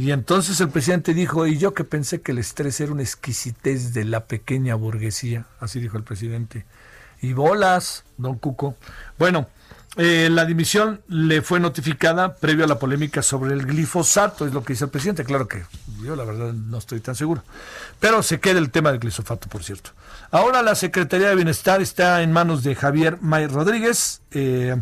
[0.00, 3.92] Y entonces el presidente dijo, y yo que pensé que el estrés era una exquisitez
[3.92, 6.64] de la pequeña burguesía, así dijo el presidente.
[7.20, 8.76] Y bolas, don Cuco.
[9.18, 9.48] Bueno,
[9.96, 14.64] eh, la dimisión le fue notificada previo a la polémica sobre el glifosato, es lo
[14.64, 15.22] que dice el presidente.
[15.22, 15.64] Claro que
[16.02, 17.42] yo la verdad no estoy tan seguro.
[17.98, 19.90] Pero se queda el tema del glifosato, por cierto.
[20.30, 24.22] Ahora la Secretaría de Bienestar está en manos de Javier May Rodríguez.
[24.30, 24.80] eh,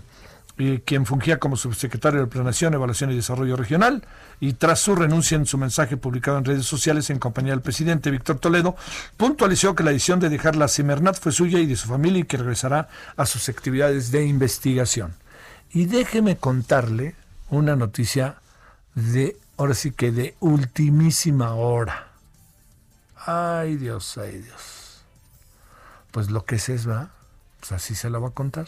[0.85, 4.05] quien fungía como subsecretario de Planeación, Evaluación y Desarrollo Regional,
[4.41, 8.11] y tras su renuncia en su mensaje publicado en redes sociales en compañía del presidente
[8.11, 8.77] Víctor Toledo,
[9.17, 12.25] puntualizó que la decisión de dejar la Cimernet fue suya y de su familia y
[12.25, 15.15] que regresará a sus actividades de investigación.
[15.71, 17.15] Y déjeme contarle
[17.51, 18.37] una noticia
[18.95, 22.09] de, ahora sí que de ultimísima hora.
[23.17, 25.05] Ay Dios, ay Dios.
[26.11, 26.89] Pues lo que es es.
[27.61, 28.67] Pues así se la va a contar.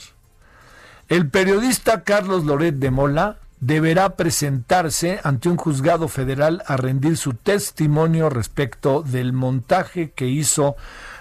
[1.10, 7.34] El periodista Carlos Loret de Mola deberá presentarse ante un juzgado federal a rendir su
[7.34, 10.76] testimonio respecto del montaje que hizo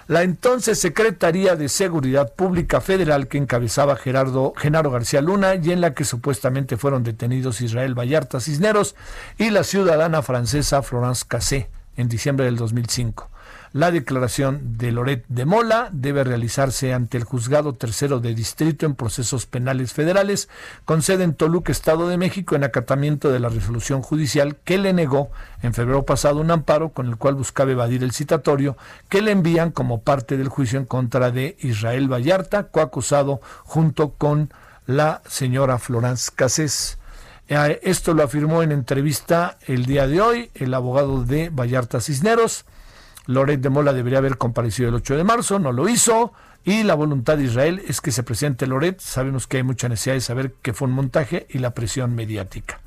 [0.06, 5.80] la entonces Secretaría de Seguridad Pública Federal que encabezaba Gerardo Genaro García Luna y en
[5.80, 8.94] la que supuestamente fueron detenidos Israel Vallarta Cisneros
[9.38, 13.29] y la ciudadana francesa Florence Cassé en diciembre del 2005.
[13.72, 18.96] La declaración de Loret de Mola debe realizarse ante el juzgado tercero de distrito en
[18.96, 20.48] procesos penales federales,
[20.84, 24.92] con sede en Toluca, Estado de México, en acatamiento de la resolución judicial que le
[24.92, 25.30] negó
[25.62, 28.76] en febrero pasado un amparo con el cual buscaba evadir el citatorio
[29.08, 34.52] que le envían como parte del juicio en contra de Israel Vallarta, coacusado junto con
[34.86, 36.98] la señora Florence Cassés.
[37.46, 42.64] Eh, esto lo afirmó en entrevista el día de hoy el abogado de Vallarta Cisneros.
[43.30, 46.32] Loret de Mola debería haber comparecido el 8 de marzo, no lo hizo.
[46.64, 49.00] Y la voluntad de Israel es que se presente Loret.
[49.00, 52.80] Sabemos que hay mucha necesidad de saber que fue un montaje y la presión mediática.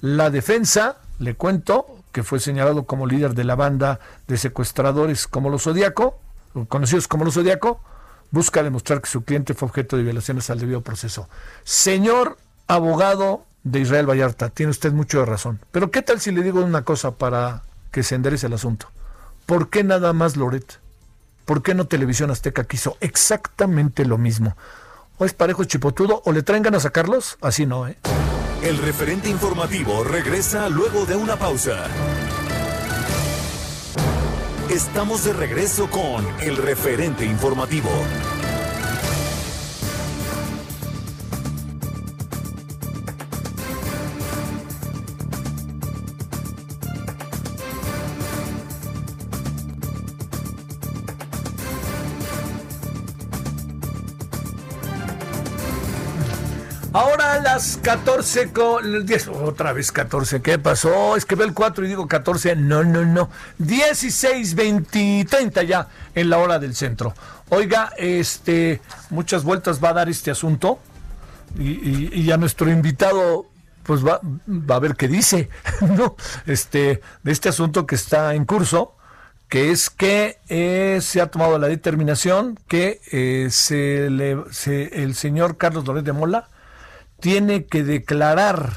[0.00, 3.98] La defensa, le cuento, que fue señalado como líder de la banda
[4.28, 6.20] de secuestradores como los Zodíaco,
[6.68, 7.80] conocidos como los Zodíaco,
[8.30, 11.28] busca demostrar que su cliente fue objeto de violaciones al debido proceso.
[11.64, 15.58] Señor abogado de Israel Vallarta, tiene usted mucho de razón.
[15.72, 18.88] Pero ¿qué tal si le digo una cosa para que se enderece el asunto?
[19.50, 20.78] ¿Por qué nada más Loret?
[21.44, 24.56] ¿Por qué no Televisión Azteca quiso exactamente lo mismo?
[25.18, 27.36] ¿O es parejo chipotudo o le traen ganas a Carlos?
[27.40, 27.98] Así no, ¿eh?
[28.62, 31.84] El referente informativo regresa luego de una pausa.
[34.70, 37.90] Estamos de regreso con el referente informativo.
[57.90, 61.16] 14 con 10, otra vez 14, ¿qué pasó?
[61.16, 63.30] Es que veo el 4 y digo 14, no, no, no.
[63.58, 67.12] 16, 20, 30 ya en la hora del centro.
[67.48, 70.78] Oiga, este, muchas vueltas va a dar este asunto
[71.58, 73.46] y, y, y a nuestro invitado
[73.82, 75.48] pues va, va, a ver qué dice,
[75.80, 76.14] ¿no?
[76.46, 78.94] Este, de este asunto que está en curso,
[79.48, 85.16] que es que eh, se ha tomado la determinación que eh, se le, se, el
[85.16, 86.50] señor Carlos Loret de Mola
[87.20, 88.72] tiene que declarar,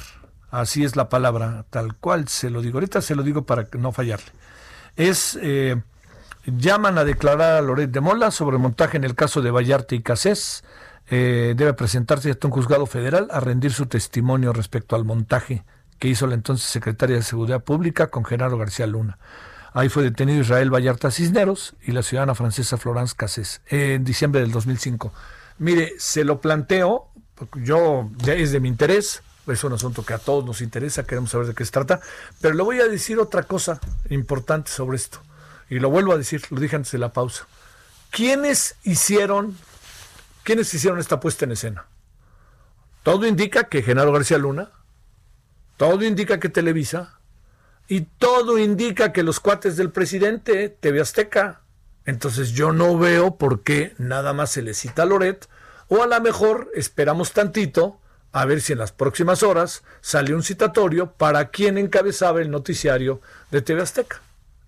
[0.51, 3.91] así es la palabra, tal cual se lo digo, ahorita se lo digo para no
[3.91, 4.31] fallarle,
[4.95, 5.81] es, eh,
[6.45, 10.01] llaman a declarar a Loret de Mola sobre montaje en el caso de Vallarta y
[10.01, 10.63] Casés,
[11.09, 15.65] eh, debe presentarse ante un juzgado federal a rendir su testimonio respecto al montaje
[15.99, 19.17] que hizo la entonces secretaria de Seguridad Pública con Genaro García Luna.
[19.73, 24.51] Ahí fue detenido Israel Vallarta Cisneros y la ciudadana francesa Florence Cassés en diciembre del
[24.51, 25.11] 2005.
[25.57, 27.09] Mire, se lo planteo,
[27.55, 31.47] yo es de mi interés, es un asunto que a todos nos interesa, queremos saber
[31.47, 31.99] de qué se trata,
[32.39, 35.21] pero le voy a decir otra cosa importante sobre esto.
[35.69, 37.47] Y lo vuelvo a decir, lo dije antes de la pausa.
[38.11, 39.57] ¿Quiénes hicieron,
[40.43, 41.85] quiénes hicieron esta puesta en escena?
[43.01, 44.71] Todo indica que Genaro García Luna,
[45.77, 47.19] todo indica que Televisa,
[47.87, 51.61] y todo indica que los cuates del presidente, TV Azteca.
[52.05, 55.47] Entonces yo no veo por qué nada más se le cita a Loret,
[55.87, 57.99] o a lo mejor esperamos tantito
[58.31, 63.21] a ver si en las próximas horas sale un citatorio para quien encabezaba el noticiario
[63.51, 64.21] de TV Azteca.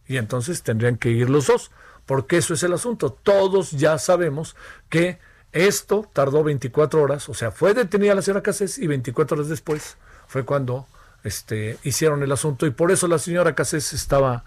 [0.07, 1.71] Y entonces tendrían que ir los dos,
[2.05, 3.11] porque eso es el asunto.
[3.11, 4.55] Todos ya sabemos
[4.89, 5.17] que
[5.51, 9.97] esto tardó 24 horas, o sea, fue detenida la señora Casés y 24 horas después
[10.27, 10.87] fue cuando
[11.23, 14.43] este, hicieron el asunto y por eso la señora Casés estaba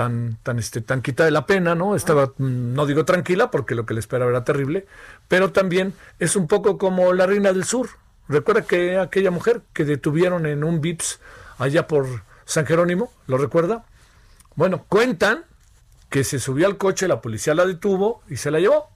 [0.00, 1.94] tan, tan, este, tan quita de la pena, ¿no?
[1.94, 4.86] Estaba, no digo tranquila, porque lo que le esperaba era terrible,
[5.28, 7.90] pero también es un poco como la reina del sur.
[8.26, 11.20] Recuerda que aquella mujer que detuvieron en un VIPS
[11.58, 12.06] allá por
[12.46, 13.84] San Jerónimo, ¿lo recuerda?
[14.54, 15.44] Bueno, cuentan
[16.08, 18.88] que se subió al coche, la policía la detuvo y se la llevó.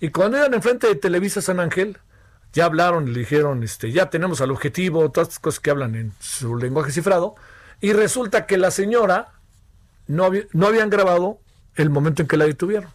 [0.00, 1.98] Y cuando iban enfrente de Televisa San Ángel,
[2.54, 6.14] ya hablaron, le dijeron, este, ya tenemos al objetivo, todas estas cosas que hablan en
[6.20, 7.34] su lenguaje cifrado,
[7.82, 9.34] y resulta que la señora
[10.08, 11.38] no, no habían grabado
[11.76, 12.90] el momento en que la detuvieron.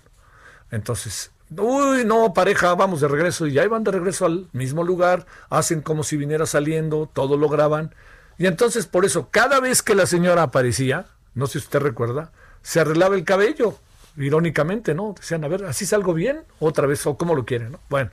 [0.71, 5.26] Entonces, uy, no, pareja, vamos de regreso, y ya iban de regreso al mismo lugar,
[5.49, 7.95] hacen como si viniera saliendo, todo lo graban,
[8.38, 12.32] y entonces por eso, cada vez que la señora aparecía, no sé si usted recuerda,
[12.62, 13.78] se arreglaba el cabello,
[14.17, 15.15] irónicamente, ¿no?
[15.17, 16.41] Decían, a ver, ¿así salgo bien?
[16.60, 17.80] Otra vez, o cómo lo quieren, ¿no?
[17.89, 18.12] Bueno.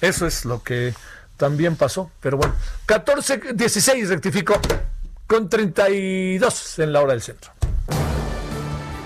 [0.00, 0.94] Eso es lo que
[1.36, 2.10] también pasó.
[2.20, 2.54] Pero bueno,
[2.86, 4.54] 14, 16 rectificó
[5.26, 7.52] con 32 en la hora del centro.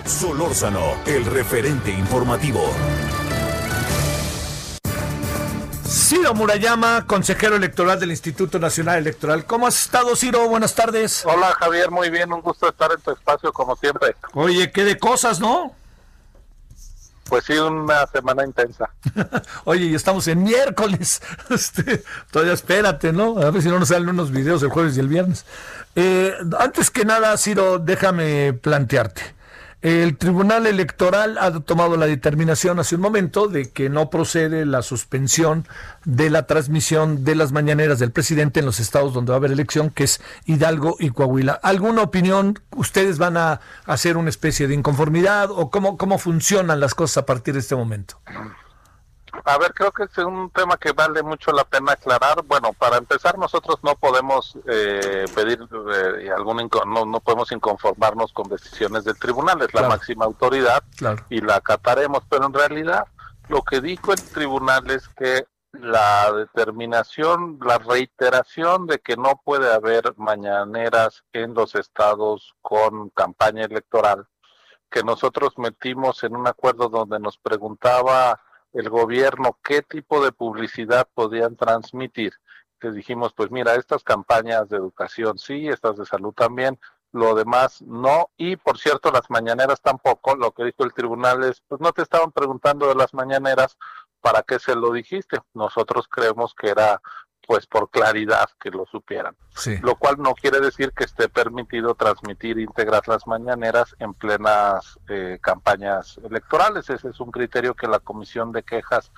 [0.07, 2.63] Solórzano, el referente informativo.
[5.87, 9.47] Ciro Murayama, consejero electoral del Instituto Nacional Electoral.
[9.47, 10.47] ¿Cómo has estado, Ciro?
[10.49, 11.25] Buenas tardes.
[11.25, 14.15] Hola, Javier, muy bien, un gusto estar en tu espacio como siempre.
[14.35, 15.75] Oye, qué de cosas, ¿no?
[17.25, 18.91] Pues sí, una semana intensa.
[19.65, 21.23] Oye, y estamos en miércoles.
[21.49, 23.39] Este, todavía espérate, ¿no?
[23.39, 25.47] A ver si no nos salen unos videos el jueves y el viernes.
[25.97, 29.35] Eh, antes que nada, Ciro, déjame plantearte.
[29.85, 34.81] El Tribunal Electoral ha tomado la determinación hace un momento de que no procede la
[34.81, 35.69] suspensión
[36.07, 39.53] de la transmisión de las mañaneras del presidente en los estados donde va a haber
[39.53, 41.61] elección, que es Hidalgo y Coahuila.
[41.63, 42.59] ¿Alguna opinión?
[42.75, 47.27] ¿Ustedes van a hacer una especie de inconformidad o cómo, cómo funcionan las cosas a
[47.27, 48.19] partir de este momento?
[49.45, 52.43] A ver, creo que es un tema que vale mucho la pena aclarar.
[52.45, 58.49] Bueno, para empezar, nosotros no podemos eh, pedir eh, algún no, no podemos inconformarnos con
[58.49, 60.83] decisiones del tribunal, es la máxima autoridad
[61.29, 63.07] y la acataremos, pero en realidad
[63.49, 69.73] lo que dijo el tribunal es que la determinación, la reiteración de que no puede
[69.73, 74.27] haber mañaneras en los estados con campaña electoral,
[74.89, 78.41] que nosotros metimos en un acuerdo donde nos preguntaba
[78.75, 82.35] el gobierno qué tipo de publicidad podían transmitir.
[82.79, 86.79] Que dijimos, pues mira, estas campañas de educación sí, estas de salud también,
[87.13, 88.31] lo demás no.
[88.37, 90.37] Y por cierto, las mañaneras tampoco.
[90.37, 93.79] Lo que dijo el tribunal es, pues no te estaban preguntando de las mañaneras,
[94.21, 95.39] ¿para qué se lo dijiste?
[95.55, 97.01] Nosotros creemos que era
[97.47, 99.37] pues por claridad que lo supieran.
[99.83, 105.39] Lo cual no quiere decir que esté permitido transmitir íntegras las mañaneras en plenas eh,
[105.41, 106.89] campañas electorales.
[106.91, 109.13] Ese es un criterio que la Comisión de Quejas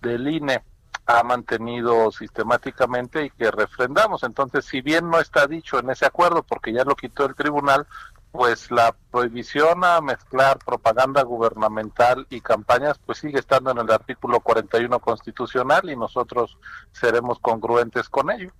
[0.00, 0.62] del INE
[1.06, 4.22] ha mantenido sistemáticamente y que refrendamos.
[4.22, 7.86] Entonces, si bien no está dicho en ese acuerdo, porque ya lo quitó el tribunal,
[8.32, 14.40] pues la prohibición a mezclar propaganda gubernamental y campañas pues sigue estando en el artículo
[14.40, 16.58] 41 constitucional y nosotros
[16.92, 18.52] seremos congruentes con ello.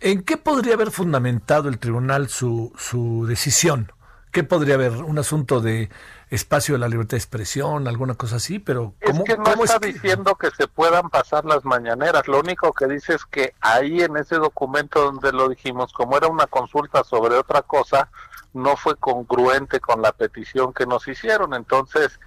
[0.00, 3.92] ¿En qué podría haber fundamentado el tribunal su, su decisión?
[4.32, 4.92] ¿Qué podría haber?
[4.92, 5.90] ¿Un asunto de
[6.30, 8.58] espacio de la libertad de expresión, alguna cosa así?
[8.58, 12.26] Pero ¿cómo, es que no está diciendo que se puedan pasar las mañaneras.
[12.26, 16.28] Lo único que dice es que ahí en ese documento donde lo dijimos, como era
[16.28, 18.08] una consulta sobre otra cosa,
[18.54, 21.54] no fue congruente con la petición que nos hicieron.
[21.54, 22.18] Entonces,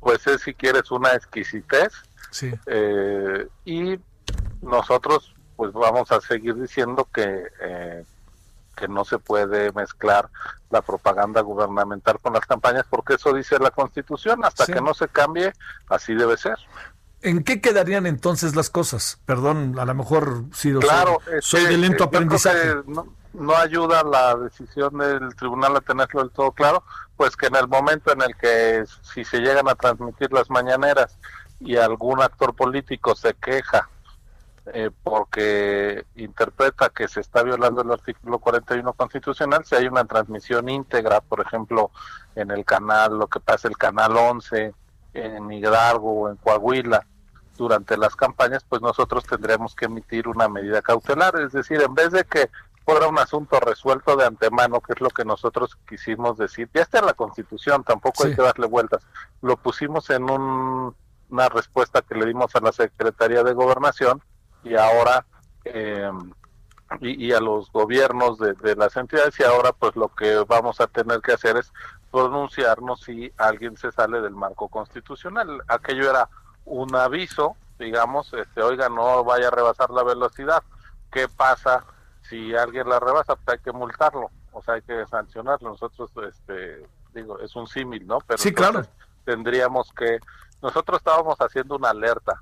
[0.00, 1.92] pues es si quieres una exquisitez.
[2.30, 2.52] Sí.
[2.66, 3.98] Eh, y
[4.62, 8.04] nosotros pues vamos a seguir diciendo que, eh,
[8.76, 10.28] que no se puede mezclar
[10.70, 14.44] la propaganda gubernamental con las campañas porque eso dice la constitución.
[14.44, 15.52] Hasta que no se cambie,
[15.88, 16.56] así debe ser.
[17.22, 19.18] ¿En qué quedarían entonces las cosas?
[19.24, 23.06] Perdón, a lo mejor sí, claro, soy, de lento aprendizaje no
[23.56, 26.82] ayuda la decisión del tribunal a tenerlo del todo claro,
[27.16, 31.18] pues que en el momento en el que si se llegan a transmitir las mañaneras
[31.60, 33.88] y algún actor político se queja
[34.72, 40.68] eh, porque interpreta que se está violando el artículo 41 constitucional, si hay una transmisión
[40.68, 41.92] íntegra, por ejemplo,
[42.34, 44.74] en el canal, lo que pasa el canal 11,
[45.14, 47.06] en Hidalgo o en Coahuila,
[47.56, 52.10] durante las campañas, pues nosotros tendremos que emitir una medida cautelar, es decir, en vez
[52.10, 52.50] de que
[52.86, 56.70] fuera un asunto resuelto de antemano, que es lo que nosotros quisimos decir.
[56.72, 59.04] Ya está en la Constitución, tampoco hay que darle vueltas.
[59.42, 64.22] Lo pusimos en una respuesta que le dimos a la Secretaría de Gobernación
[64.62, 65.26] y ahora
[65.64, 66.12] eh,
[67.00, 70.86] y, a los gobiernos de, de, las entidades y ahora pues lo que vamos a
[70.86, 71.72] tener que hacer es
[72.12, 75.60] pronunciarnos si alguien se sale del marco constitucional.
[75.66, 76.28] Aquello era
[76.64, 80.62] un aviso, digamos, este, oiga, no vaya a rebasar la velocidad.
[81.10, 81.84] ¿Qué pasa
[82.28, 85.70] si alguien la rebasa, pues hay que multarlo, o sea, hay que sancionarlo.
[85.70, 88.18] Nosotros, este, digo, es un símil, ¿no?
[88.26, 88.82] Pero sí, claro.
[89.24, 90.18] Tendríamos que,
[90.62, 92.40] nosotros estábamos haciendo una alerta,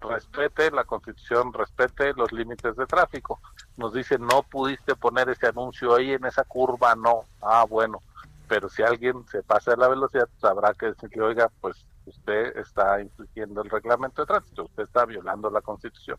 [0.00, 3.40] respete la constitución, respete los límites de tráfico.
[3.76, 7.24] Nos dice, no pudiste poner ese anuncio ahí en esa curva, no.
[7.42, 8.00] Ah, bueno,
[8.48, 12.56] pero si alguien se pasa de la velocidad, pues habrá que decirle, oiga, pues usted
[12.56, 16.18] está infringiendo el reglamento de tránsito, usted está violando la constitución.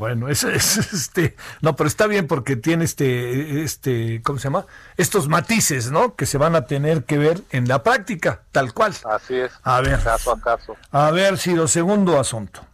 [0.00, 0.44] Bueno, es,
[0.94, 4.64] este, no, pero está bien porque tiene este, este, ¿cómo se llama?
[4.96, 6.14] Estos matices, ¿no?
[6.14, 8.94] Que se van a tener que ver en la práctica, tal cual.
[9.04, 9.52] Así es.
[9.62, 10.02] A ver.
[10.02, 10.74] Caso a caso.
[10.90, 12.66] A ver, Ciro, segundo asunto.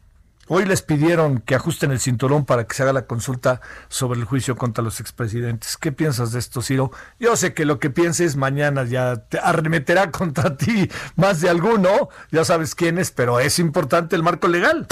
[0.46, 4.24] Hoy les pidieron que ajusten el cinturón para que se haga la consulta sobre el
[4.24, 5.76] juicio contra los expresidentes.
[5.76, 6.92] ¿Qué piensas de esto, Ciro?
[7.18, 12.08] Yo sé que lo que pienses mañana ya te arremeterá contra ti más de alguno,
[12.30, 14.86] ya sabes quién es, pero es importante el marco legal.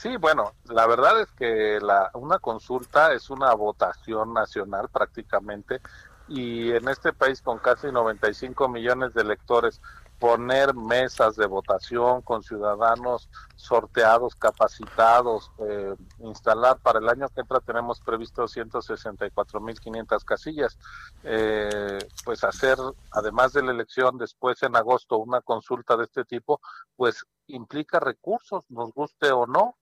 [0.00, 5.82] Sí, bueno, la verdad es que la, una consulta es una votación nacional prácticamente
[6.26, 9.82] y en este país con casi 95 millones de electores
[10.18, 17.60] poner mesas de votación con ciudadanos sorteados, capacitados, eh, instalar para el año que entra
[17.60, 20.78] tenemos previsto 164.500 casillas,
[21.24, 22.78] eh, pues hacer,
[23.10, 26.58] además de la elección, después en agosto una consulta de este tipo,
[26.96, 29.76] pues implica recursos, nos guste o no,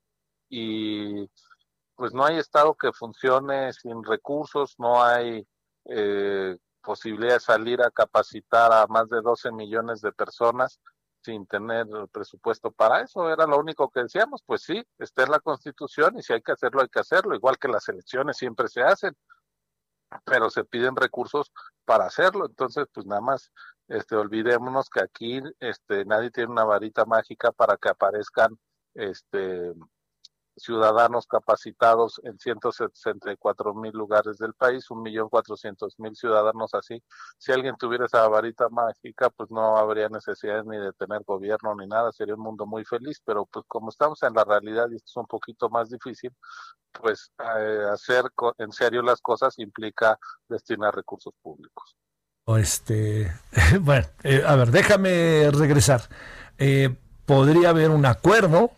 [0.49, 1.29] y
[1.97, 5.47] pues no hay Estado que funcione sin recursos, no hay
[5.87, 10.81] eh, posibilidad de salir a capacitar a más de 12 millones de personas
[11.23, 13.31] sin tener presupuesto para eso.
[13.31, 16.53] Era lo único que decíamos, pues sí, está en la Constitución y si hay que
[16.53, 19.17] hacerlo, hay que hacerlo, igual que las elecciones siempre se hacen,
[20.25, 21.53] pero se piden recursos
[21.85, 22.47] para hacerlo.
[22.47, 23.53] Entonces, pues nada más,
[23.89, 28.59] este, olvidémonos que aquí, este, nadie tiene una varita mágica para que aparezcan,
[28.95, 29.75] este,
[30.59, 37.03] ciudadanos capacitados en 164 mil lugares del país, un millón cuatrocientos mil ciudadanos así.
[37.39, 41.87] Si alguien tuviera esa varita mágica, pues no habría necesidad ni de tener gobierno ni
[41.87, 45.11] nada, sería un mundo muy feliz, pero pues como estamos en la realidad y esto
[45.11, 46.33] es un poquito más difícil,
[46.93, 48.25] pues eh, hacer
[48.59, 51.97] en serio las cosas implica destinar recursos públicos.
[52.57, 53.31] Este,
[53.81, 56.03] bueno, eh, a ver, déjame regresar.
[56.57, 56.97] Eh,
[57.27, 58.71] podría haber un acuerdo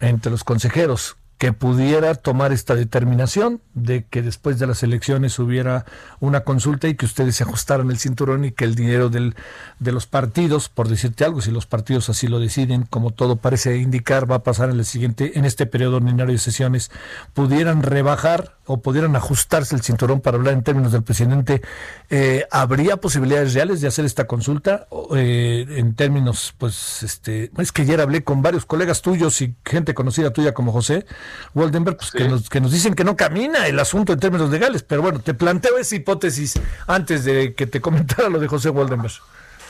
[0.00, 5.86] entre los consejeros que pudiera tomar esta determinación de que después de las elecciones hubiera
[6.20, 9.34] una consulta y que ustedes se ajustaran el cinturón y que el dinero del,
[9.78, 13.78] de los partidos, por decirte algo, si los partidos así lo deciden, como todo parece
[13.78, 16.90] indicar, va a pasar en el siguiente, en este periodo ordinario de sesiones,
[17.32, 21.62] pudieran rebajar o pudieran ajustarse el cinturón para hablar en términos del presidente,
[22.10, 24.88] eh, ¿habría posibilidades reales de hacer esta consulta?
[25.16, 29.94] Eh, en términos, pues, este, es que ayer hablé con varios colegas tuyos y gente
[29.94, 31.06] conocida tuya como José
[31.54, 34.82] Waldenberg, pues, que, nos, que nos dicen que no camina el asunto en términos legales,
[34.82, 39.12] pero bueno, te planteo esa hipótesis antes de que te comentara lo de José Waldenberg.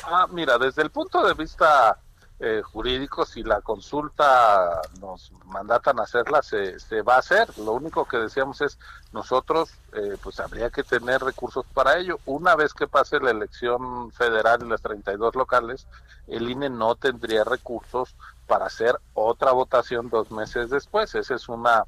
[0.04, 1.98] Ah, mira, desde el punto de vista
[2.42, 7.46] eh, jurídico, si la consulta nos mandatan hacerla, se, se va a hacer.
[7.58, 8.78] Lo único que decíamos es,
[9.12, 12.18] nosotros, eh, pues habría que tener recursos para ello.
[12.24, 15.86] Una vez que pase la elección federal y las 32 locales,
[16.28, 18.14] el INE no tendría recursos
[18.50, 21.14] para hacer otra votación dos meses después.
[21.14, 21.84] Esa es una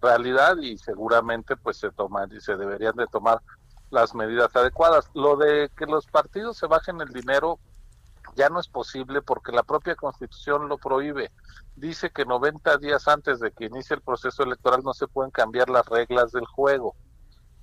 [0.00, 3.42] realidad y seguramente pues se toma y se deberían de tomar
[3.90, 5.10] las medidas adecuadas.
[5.12, 7.58] Lo de que los partidos se bajen el dinero
[8.34, 11.30] ya no es posible porque la propia constitución lo prohíbe.
[11.74, 15.68] Dice que 90 días antes de que inicie el proceso electoral no se pueden cambiar
[15.68, 16.96] las reglas del juego.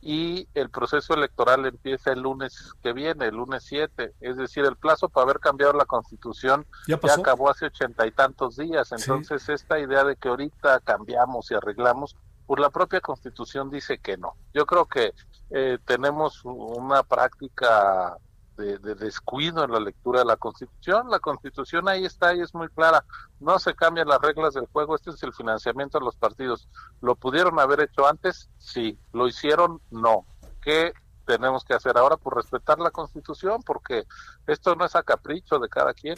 [0.06, 4.14] Y el proceso electoral empieza el lunes que viene, el lunes 7.
[4.20, 8.58] Es decir, el plazo para haber cambiado la constitución ya, acabó hace ochenta y tantos
[8.58, 8.91] días.
[8.91, 14.18] Entonces, esta idea de que ahorita cambiamos y arreglamos, pues la propia constitución dice que
[14.18, 14.34] no.
[14.54, 15.14] Yo creo que
[15.51, 18.18] eh, tenemos una práctica
[18.58, 21.10] de, descuido en la lectura de la Constitución.
[21.10, 23.04] La Constitución ahí está y es muy clara.
[23.39, 24.95] No se cambian las reglas del juego.
[24.95, 26.68] Este es el financiamiento de los partidos.
[27.01, 28.49] ¿Lo pudieron haber hecho antes?
[28.58, 28.97] Sí.
[29.12, 29.82] ¿Lo hicieron?
[29.91, 30.26] No.
[30.62, 30.93] ¿Qué
[31.26, 32.18] tenemos que hacer ahora?
[32.18, 34.04] Pues respetar la Constitución, porque
[34.47, 36.16] esto no es a capricho de cada quien.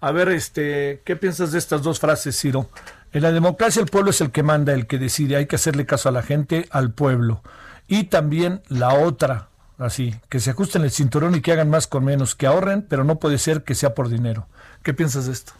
[0.00, 2.68] A ver, este, ¿qué piensas de estas dos frases, Ciro?
[3.12, 5.36] En la democracia el pueblo es el que manda, el que decide.
[5.36, 7.42] Hay que hacerle caso a la gente, al pueblo.
[7.86, 9.50] Y también la otra,
[9.84, 13.04] así, que se ajusten el cinturón y que hagan más con menos, que ahorren, pero
[13.04, 14.46] no puede ser que sea por dinero.
[14.82, 15.52] ¿Qué piensas de esto?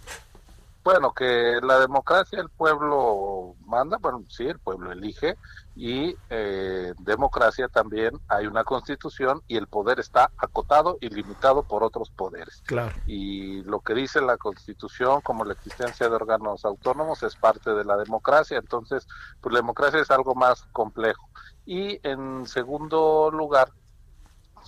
[0.84, 5.36] Bueno, que la democracia el pueblo manda, bueno, sí, el pueblo elige
[5.76, 11.84] y eh, democracia también hay una constitución y el poder está acotado y limitado por
[11.84, 12.62] otros poderes.
[12.66, 12.92] Claro.
[13.06, 17.84] Y lo que dice la constitución como la existencia de órganos autónomos es parte de
[17.84, 19.06] la democracia, entonces
[19.40, 21.28] pues la democracia es algo más complejo.
[21.64, 23.70] Y en segundo lugar,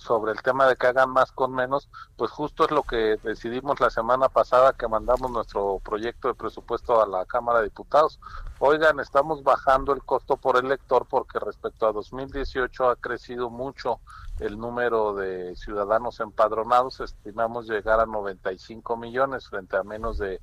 [0.05, 3.79] sobre el tema de que hagan más con menos, pues justo es lo que decidimos
[3.79, 8.19] la semana pasada que mandamos nuestro proyecto de presupuesto a la Cámara de Diputados.
[8.59, 13.99] Oigan, estamos bajando el costo por elector porque respecto a 2018 ha crecido mucho
[14.39, 20.41] el número de ciudadanos empadronados, estimamos llegar a 95 millones frente a menos de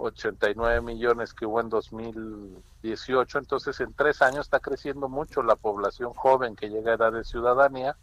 [0.00, 6.12] 89 millones que hubo en 2018, entonces en tres años está creciendo mucho la población
[6.14, 7.96] joven que llega a edad de ciudadanía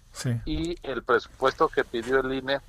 [0.46, 2.60] y el presupuesto que pidió el INE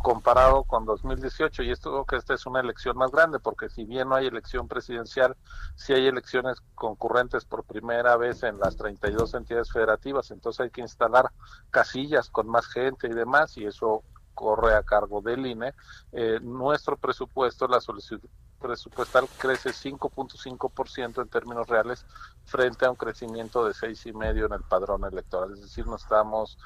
[0.00, 4.08] comparado con 2018 y esto que esta es una elección más grande porque si bien
[4.08, 5.36] no hay elección presidencial,
[5.74, 10.80] si hay elecciones concurrentes por primera vez en las 32 entidades federativas, entonces hay que
[10.80, 11.30] instalar
[11.70, 14.02] casillas con más gente y demás y eso
[14.34, 15.74] corre a cargo del INE.
[16.12, 18.28] Eh, nuestro presupuesto, la solicitud
[18.62, 22.06] presupuestal crece 5.5% en términos reales
[22.44, 25.52] frente a un crecimiento de 6,5% en el padrón electoral.
[25.52, 26.56] Es decir, no estamos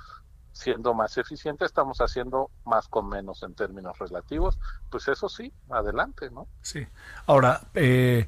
[0.52, 4.58] siendo más eficientes, estamos haciendo más con menos en términos relativos.
[4.88, 6.46] Pues eso sí, adelante, ¿no?
[6.62, 6.86] Sí.
[7.26, 8.26] Ahora, eh,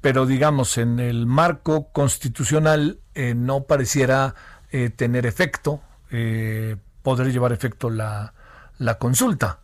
[0.00, 4.34] pero digamos, en el marco constitucional eh, no pareciera
[4.70, 5.80] eh, tener efecto,
[7.02, 8.34] poder llevar efecto la,
[8.78, 9.63] la consulta.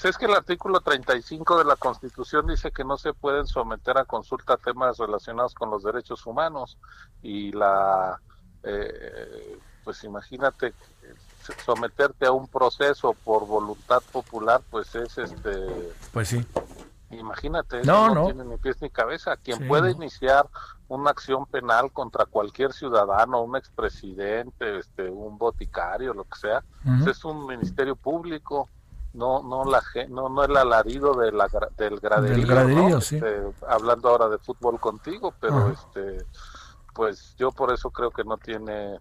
[0.00, 3.98] Pues es que el artículo 35 de la Constitución dice que no se pueden someter
[3.98, 6.78] a consulta temas relacionados con los derechos humanos
[7.22, 8.18] y la
[8.62, 10.72] eh, pues imagínate
[11.64, 15.92] someterte a un proceso por voluntad popular, pues es este...
[16.12, 16.46] Pues sí.
[17.10, 19.36] Imagínate, no, no, no, tiene ni pies ni cabeza.
[19.36, 20.02] Quien Sí, puede no.
[20.02, 20.48] iniciar
[20.88, 27.16] una acción penal contra cualquier ciudadano, un expresidente, este, un boticario, lo que sea, pues
[27.16, 28.68] es un ministerio público,
[29.12, 32.36] no, no la, no, no el alarido de la, del graderío.
[32.36, 33.00] Del graderío, ¿no?
[33.00, 33.16] sí.
[33.16, 36.24] Este, hablando ahora de fútbol contigo, pero este,
[36.94, 38.98] pues yo por eso creo que no tiene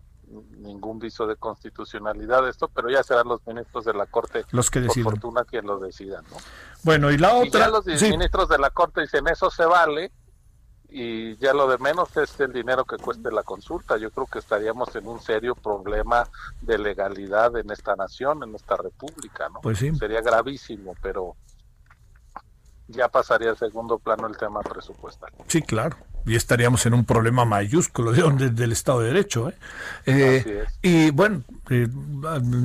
[0.58, 4.80] ningún viso de constitucionalidad esto, pero ya serán los ministros de la Corte, Los que
[4.80, 5.12] por decidan.
[5.12, 6.38] fortuna, quien lo decidan, ¿no?
[6.84, 7.62] Bueno, y la Y otra.
[7.62, 8.10] ya los sí.
[8.12, 10.12] ministros de la Corte dicen eso se vale
[10.92, 13.98] y ya lo de menos es el dinero que cueste la consulta.
[13.98, 16.28] Yo creo que estaríamos en un serio problema
[16.62, 19.62] de legalidad en esta nación, en esta república, ¿no?
[19.62, 19.96] Pues sí.
[19.96, 21.36] Sería gravísimo, pero
[22.88, 25.32] ya pasaría al segundo plano el tema presupuestal.
[25.48, 25.96] Sí, claro.
[26.26, 29.50] Y estaríamos en un problema mayúsculo de del Estado de Derecho.
[29.50, 29.56] ¿eh?
[30.06, 30.80] Eh, Así es.
[30.82, 31.88] y bueno, eh,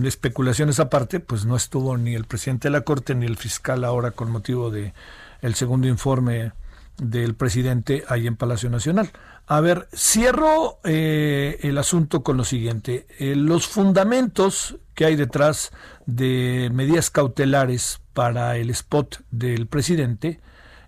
[0.05, 4.11] especulaciones aparte, pues no estuvo ni el presidente de la Corte ni el fiscal ahora
[4.11, 4.93] con motivo de
[5.41, 6.53] el segundo informe
[6.99, 9.11] del presidente ahí en Palacio Nacional.
[9.47, 13.07] A ver, cierro eh, el asunto con lo siguiente.
[13.19, 15.73] Eh, los fundamentos que hay detrás
[16.07, 20.41] de medidas cautelares para el spot del presidente,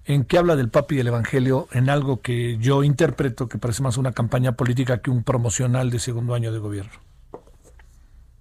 [0.05, 3.83] en que habla del Papa y del Evangelio en algo que yo interpreto que parece
[3.83, 7.06] más una campaña política que un promocional de segundo año de gobierno.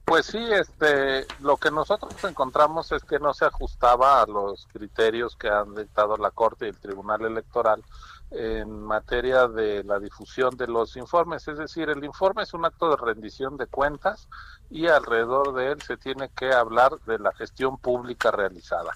[0.05, 5.35] Pues sí, este, lo que nosotros encontramos es que no se ajustaba a los criterios
[5.35, 7.83] que han dictado la Corte y el Tribunal Electoral
[8.29, 11.47] en materia de la difusión de los informes.
[11.47, 14.27] Es decir, el informe es un acto de rendición de cuentas
[14.69, 18.91] y alrededor de él se tiene que hablar de la gestión pública realizada.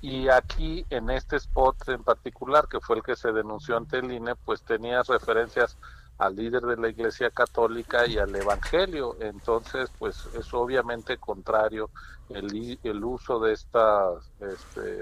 [0.00, 4.10] Y aquí, en este spot en particular, que fue el que se denunció ante el
[4.10, 5.76] INE, pues tenía referencias
[6.20, 9.16] al líder de la Iglesia Católica y al Evangelio.
[9.20, 11.88] Entonces, pues es obviamente contrario
[12.28, 15.00] el, el uso de estas este,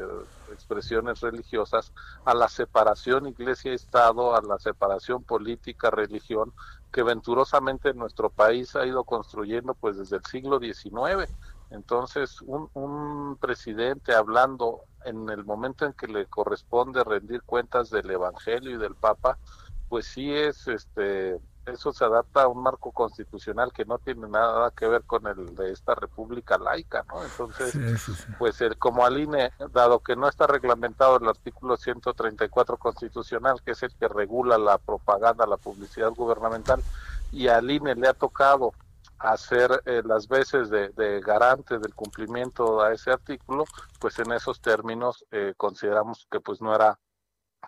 [0.53, 1.93] expresiones religiosas
[2.25, 6.53] a la separación Iglesia-Estado, a la separación política-religión
[6.93, 11.29] que venturosamente nuestro país ha ido construyendo pues desde el siglo XIX.
[11.71, 18.09] Entonces, un, un presidente hablando en el momento en que le corresponde rendir cuentas del
[18.09, 19.37] Evangelio y del Papa,
[19.89, 24.71] pues sí es, este, eso se adapta a un marco constitucional que no tiene nada
[24.71, 27.23] que ver con el de esta república laica, ¿no?
[27.23, 28.33] Entonces, Sí, sí, sí.
[28.39, 33.73] pues el, como al INE, dado que no está reglamentado el artículo 134 constitucional, que
[33.73, 36.83] es el que regula la propaganda, la publicidad gubernamental,
[37.33, 38.73] y al INE le ha tocado
[39.19, 43.65] hacer eh, las veces de, de garante del cumplimiento a ese artículo,
[43.99, 46.99] pues en esos términos eh, consideramos que pues no era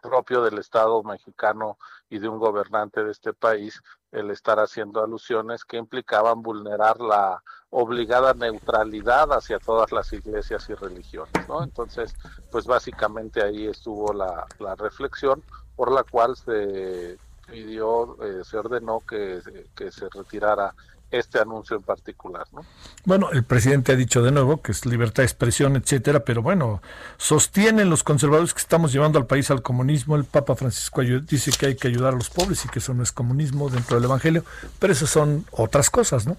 [0.01, 1.79] propio del Estado mexicano
[2.09, 3.83] y de un gobernante de este país
[4.13, 10.75] el estar haciendo alusiones que implicaban vulnerar la obligada neutralidad hacia todas las iglesias y
[10.75, 11.63] religiones, ¿no?
[11.63, 12.15] Entonces,
[12.51, 15.43] pues básicamente ahí estuvo la, la reflexión
[15.77, 19.41] por la cual se pidió, eh, se ordenó que,
[19.75, 20.75] que se retirara
[21.11, 22.65] este anuncio en particular, ¿no?
[23.05, 26.83] Bueno, el presidente ha dicho de nuevo que es libertad de expresión, etcétera, pero bueno,
[27.17, 30.17] sostienen los conservadores que estamos llevando al país al comunismo.
[30.17, 33.03] El Papa Francisco dice que hay que ayudar a los pobres y que eso no
[33.03, 34.45] es comunismo dentro del Evangelio,
[34.79, 36.37] pero eso son otras cosas, ¿no?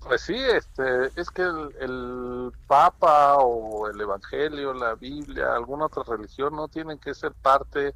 [0.00, 6.02] Pues sí, este, es que el, el Papa o el Evangelio, la Biblia, alguna otra
[6.02, 7.94] religión no tienen que ser parte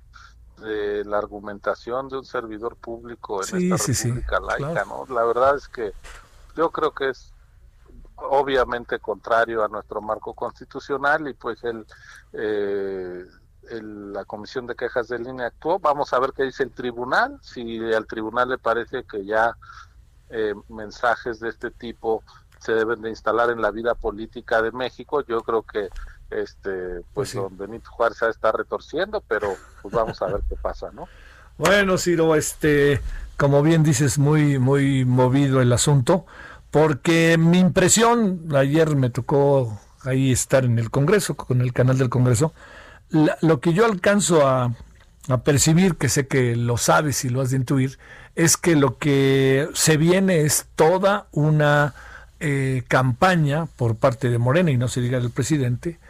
[0.62, 5.06] de la argumentación de un servidor público en Sí, esta sí, sí, república laica, claro.
[5.08, 5.14] ¿no?
[5.14, 5.92] La verdad es que
[6.56, 7.32] yo creo que es
[8.16, 11.86] obviamente contrario a nuestro marco constitucional y pues el,
[12.32, 13.24] eh,
[13.70, 15.78] el- la comisión de quejas de línea actuó.
[15.78, 19.56] Vamos a ver qué dice el tribunal, si al tribunal le parece que ya
[20.30, 22.22] eh, mensajes de este tipo
[22.58, 25.22] se deben de instalar en la vida política de México.
[25.26, 25.90] Yo creo que
[26.32, 27.38] este Pues pues, sí.
[27.38, 31.10] don Benito Juárez está retorciendo, pero pues vamos a ver qué pasa, ¿no?
[31.58, 33.00] Bueno, Ciro, este,
[33.36, 36.26] como bien dices, muy, muy movido el asunto,
[36.70, 42.08] porque mi impresión, ayer me tocó ahí estar en el Congreso, con el canal del
[42.08, 42.52] Congreso,
[43.10, 44.74] la- lo que yo alcanzo a,
[45.28, 47.98] a percibir, que sé que lo sabes y lo has de intuir,
[48.34, 51.94] es que lo que se viene es toda una
[52.40, 56.00] eh, campaña por parte de Morena, y no se diga del presidente,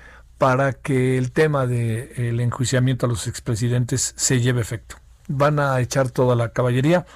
[0.42, 4.96] para que el tema del enjuiciamiento a los expresidentes se lleve efecto.
[5.28, 7.06] Van a echar toda la caballería.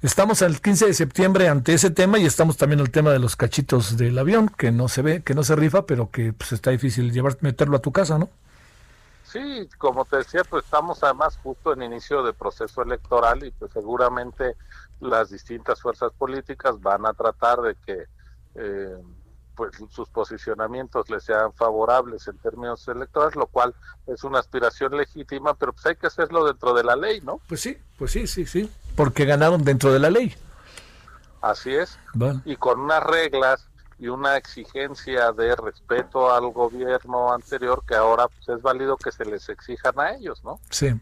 [0.00, 3.36] Estamos al 15 de septiembre ante ese tema y estamos también al tema de los
[3.36, 6.70] cachitos del avión, que no se ve, que no se rifa, pero que pues, está
[6.70, 8.30] difícil llevar, meterlo a tu casa, ¿no?
[9.24, 13.74] Sí, como te decía, pues estamos además justo en inicio de proceso electoral y pues
[13.74, 14.56] seguramente
[15.00, 18.04] las distintas fuerzas políticas van a tratar de que
[18.54, 18.96] eh,
[19.60, 23.74] pues sus posicionamientos les sean favorables en términos electorales, lo cual
[24.06, 27.42] es una aspiración legítima, pero pues hay que hacerlo dentro de la ley, ¿no?
[27.46, 30.34] Pues sí, pues sí, sí, sí, porque ganaron dentro de la ley.
[31.42, 31.98] Así es.
[32.46, 38.56] Y con unas reglas y una exigencia de respeto al gobierno anterior que ahora pues,
[38.56, 40.58] es válido que se les exijan a ellos, ¿no?
[40.70, 40.98] Sí.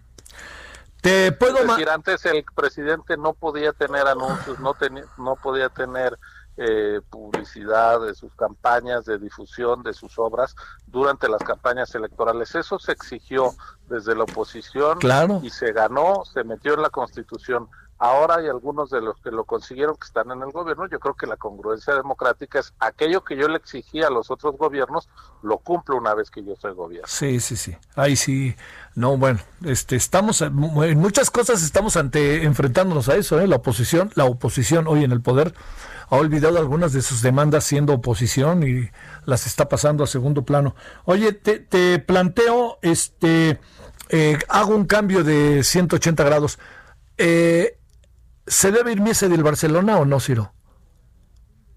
[1.01, 5.69] Te puedo es decir, antes el presidente no podía tener anuncios, no tenía, no podía
[5.69, 6.19] tener
[6.61, 10.57] eh, publicidad de sus campañas, de difusión de sus obras
[10.89, 12.53] durante las campañas electorales.
[12.57, 13.55] Eso se exigió
[13.89, 15.41] desde la oposición claro.
[15.45, 17.69] y se ganó, se metió en la Constitución.
[18.01, 20.89] Ahora hay algunos de los que lo consiguieron que están en el gobierno.
[20.89, 24.57] Yo creo que la congruencia democrática es aquello que yo le exigía a los otros
[24.57, 25.09] gobiernos,
[25.43, 27.07] lo cumplo una vez que yo soy gobierno.
[27.09, 27.77] Sí, sí, sí.
[27.95, 28.57] Ahí sí.
[28.95, 30.55] No, bueno, este, estamos en
[30.99, 33.47] muchas cosas estamos ante enfrentándonos a eso, ¿eh?
[33.47, 35.55] La oposición, la oposición hoy en el poder
[36.11, 38.91] ha olvidado algunas de sus demandas siendo oposición y
[39.25, 40.75] las está pasando a segundo plano.
[41.05, 43.61] Oye, te, te planteo, este,
[44.09, 46.59] eh, hago un cambio de 180 grados.
[47.19, 47.79] Eh,
[48.47, 50.53] ¿Se debe ir Miese del Barcelona o no, Ciro?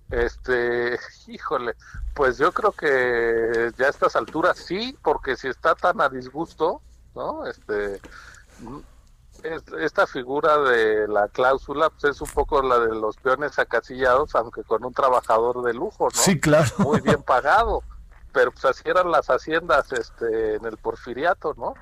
[0.10, 1.74] Este, híjole,
[2.14, 6.82] pues yo creo que ya a estas alturas sí, porque si está tan a disgusto,
[7.16, 7.46] ¿no?
[7.46, 8.00] Este,
[9.80, 14.64] esta figura de la cláusula pues es un poco la de los peones acasillados, aunque
[14.64, 16.20] con un trabajador de lujo, ¿no?
[16.20, 16.70] Sí, claro.
[16.78, 17.84] Muy bien pagado,
[18.32, 21.74] pero pues así eran las haciendas este, en el porfiriato, ¿no?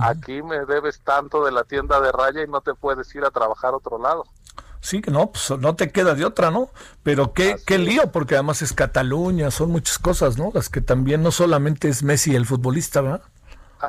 [0.00, 3.30] Aquí me debes tanto de la tienda de raya y no te puedes ir a
[3.30, 4.24] trabajar a otro lado.
[4.80, 6.68] Sí, no, pues no te queda de otra, ¿no?
[7.02, 10.50] Pero qué, qué lío, porque además es Cataluña, son muchas cosas, ¿no?
[10.52, 13.22] Las que también no solamente es Messi el futbolista, ¿verdad?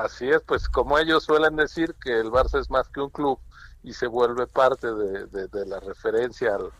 [0.03, 3.39] Así es, pues como ellos suelen decir que el Barça es más que un club
[3.81, 6.73] y se vuelve parte de, la referencia al,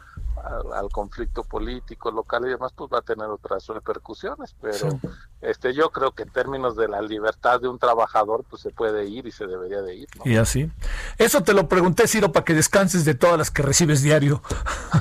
[0.74, 4.56] al, conflicto político local y demás, pues va a tener otras repercusiones.
[4.62, 5.00] Pero
[5.42, 9.06] este yo creo que en términos de la libertad de un trabajador, pues se puede
[9.06, 10.08] ir y se debería de ir.
[10.24, 10.72] Y así.
[11.18, 14.42] Eso te lo pregunté, Ciro, para que descanses de todas las que recibes diario.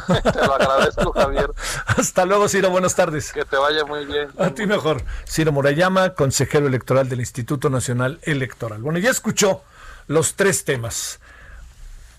[0.32, 1.50] te lo agradezco, Javier.
[1.86, 2.70] Hasta luego, Ciro.
[2.70, 3.32] Buenas tardes.
[3.32, 4.28] Que te vaya muy bien.
[4.38, 5.02] A ti mejor.
[5.26, 8.82] Ciro Morayama, consejero electoral del Instituto Nacional Electoral.
[8.82, 9.62] Bueno, ya escuchó
[10.06, 11.20] los tres temas.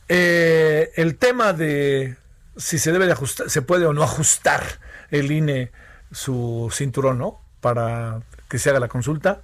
[0.07, 2.17] Eh, el tema de
[2.57, 4.63] si se debe de ajustar, se puede o no ajustar
[5.11, 5.71] el INE
[6.11, 7.39] su cinturón, ¿no?
[7.61, 9.41] Para que se haga la consulta.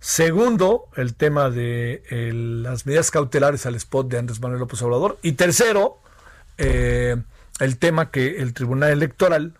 [0.00, 2.02] Segundo, el tema de
[2.32, 5.18] las medidas cautelares al spot de Andrés Manuel López Obrador.
[5.22, 5.98] Y tercero,
[6.56, 7.16] eh,
[7.58, 9.54] el tema que el Tribunal Electoral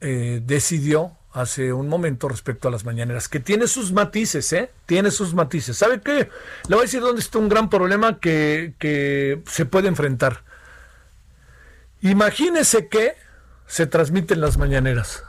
[0.00, 4.70] eh, decidió hace un momento respecto a las mañaneras, que tiene sus matices, ¿eh?
[4.86, 5.76] Tiene sus matices.
[5.76, 6.28] ¿Sabe qué?
[6.68, 10.42] Le voy a decir dónde está un gran problema que, que se puede enfrentar.
[12.00, 13.14] Imagínese que
[13.66, 15.24] se transmiten las mañaneras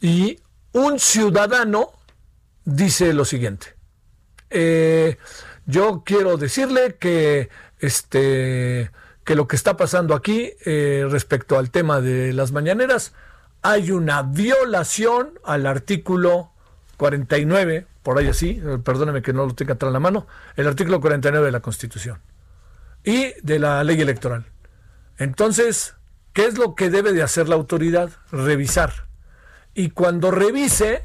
[0.00, 0.40] y
[0.72, 1.92] un ciudadano
[2.64, 3.74] dice lo siguiente.
[4.50, 5.18] Eh,
[5.66, 8.90] yo quiero decirle que este
[9.24, 13.14] que lo que está pasando aquí eh, respecto al tema de las mañaneras
[13.62, 16.50] hay una violación al artículo
[16.98, 20.26] 49, por ahí así, eh, perdóneme que no lo tenga atrás la mano,
[20.56, 22.18] el artículo 49 de la Constitución
[23.02, 24.44] y de la ley electoral.
[25.18, 25.94] Entonces,
[26.32, 28.10] ¿qué es lo que debe de hacer la autoridad?
[28.30, 29.06] Revisar.
[29.74, 31.04] Y cuando revise,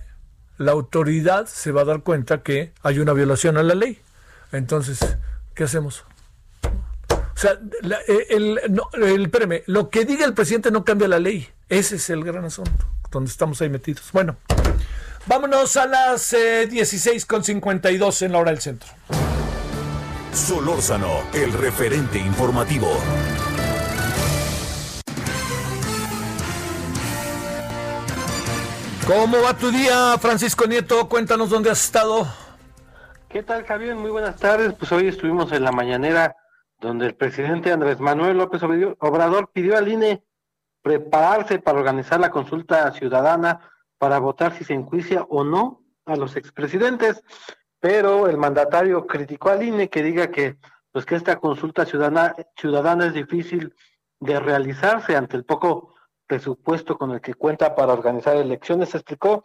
[0.58, 4.00] la autoridad se va a dar cuenta que hay una violación a la ley.
[4.52, 5.00] Entonces,
[5.56, 6.06] ¿qué hacemos?
[7.40, 7.58] O sea,
[8.08, 8.60] eh, el,
[9.02, 11.48] el, espérame, lo que diga el presidente no cambia la ley.
[11.70, 14.12] Ese es el gran asunto, donde estamos ahí metidos.
[14.12, 14.36] Bueno,
[15.26, 18.90] vámonos a las eh, 16.52 en la hora del centro.
[20.34, 23.00] Solórzano, el referente informativo.
[29.10, 31.10] ¿Cómo va tu día, Francisco Nieto?
[31.10, 32.28] Cuéntanos dónde has estado.
[33.28, 33.96] ¿Qué tal, Javier?
[33.96, 34.76] Muy buenas tardes.
[34.76, 36.36] Pues hoy estuvimos en la mañanera
[36.80, 40.24] donde el presidente Andrés Manuel López Obrador pidió al INE
[40.84, 46.36] prepararse para organizar la consulta ciudadana para votar si se enjuicia o no a los
[46.36, 47.24] expresidentes,
[47.80, 50.58] pero el mandatario criticó al INE que diga que
[50.92, 53.74] pues que esta consulta ciudadana, ciudadana es difícil
[54.20, 55.96] de realizarse ante el poco
[56.30, 58.94] presupuesto con el que cuenta para organizar elecciones.
[58.94, 59.42] Explicó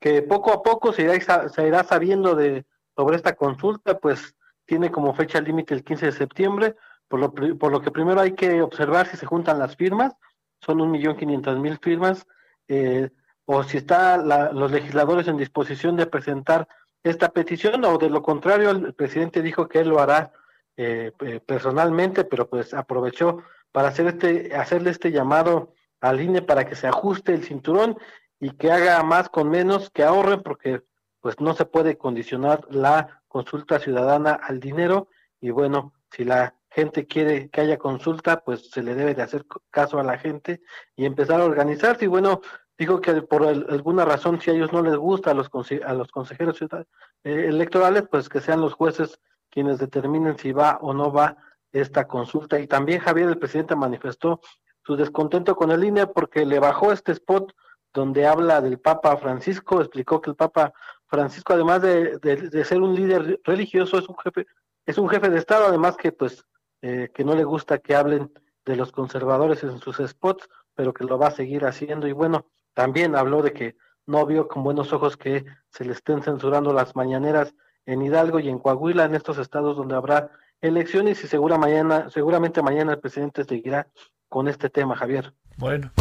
[0.00, 2.66] que poco a poco se irá, se irá sabiendo de
[2.96, 4.34] sobre esta consulta, pues
[4.66, 6.76] tiene como fecha límite el 15 de septiembre,
[7.08, 10.14] por lo, por lo que primero hay que observar si se juntan las firmas,
[10.60, 12.26] son un millón quinientas mil firmas,
[12.68, 13.10] eh,
[13.46, 16.66] o si están los legisladores en disposición de presentar
[17.02, 20.32] esta petición o de lo contrario el presidente dijo que él lo hará
[20.76, 21.12] eh,
[21.46, 25.74] personalmente, pero pues aprovechó para hacer este, hacerle este llamado
[26.04, 27.96] al INE para que se ajuste el cinturón
[28.38, 30.82] y que haga más con menos, que ahorren, porque
[31.20, 35.08] pues no se puede condicionar la consulta ciudadana al dinero
[35.40, 39.46] y bueno, si la gente quiere que haya consulta, pues se le debe de hacer
[39.70, 40.60] caso a la gente
[40.94, 42.04] y empezar a organizarse.
[42.04, 42.42] Y bueno,
[42.76, 45.48] dijo que por alguna razón, si a ellos no les gusta a los,
[45.86, 46.84] a los consejeros eh,
[47.24, 51.36] electorales, pues que sean los jueces quienes determinen si va o no va
[51.72, 52.58] esta consulta.
[52.60, 54.40] Y también Javier, el presidente, manifestó
[54.84, 57.52] su descontento con el INE porque le bajó este spot
[57.92, 60.72] donde habla del Papa Francisco, explicó que el Papa
[61.06, 64.46] Francisco, además de, de, ser un líder religioso, es un jefe,
[64.84, 66.44] es un jefe de Estado, además que pues
[66.82, 68.32] eh, que no le gusta que hablen
[68.64, 72.06] de los conservadores en sus spots, pero que lo va a seguir haciendo.
[72.06, 73.76] Y bueno, también habló de que
[74.06, 77.54] no vio con buenos ojos que se le estén censurando las mañaneras
[77.86, 80.30] en Hidalgo y en Coahuila, en estos estados donde habrá
[80.64, 83.86] elecciones y segura mañana, seguramente mañana el presidente seguirá
[84.28, 85.32] con este tema, Javier.
[85.56, 85.92] Bueno,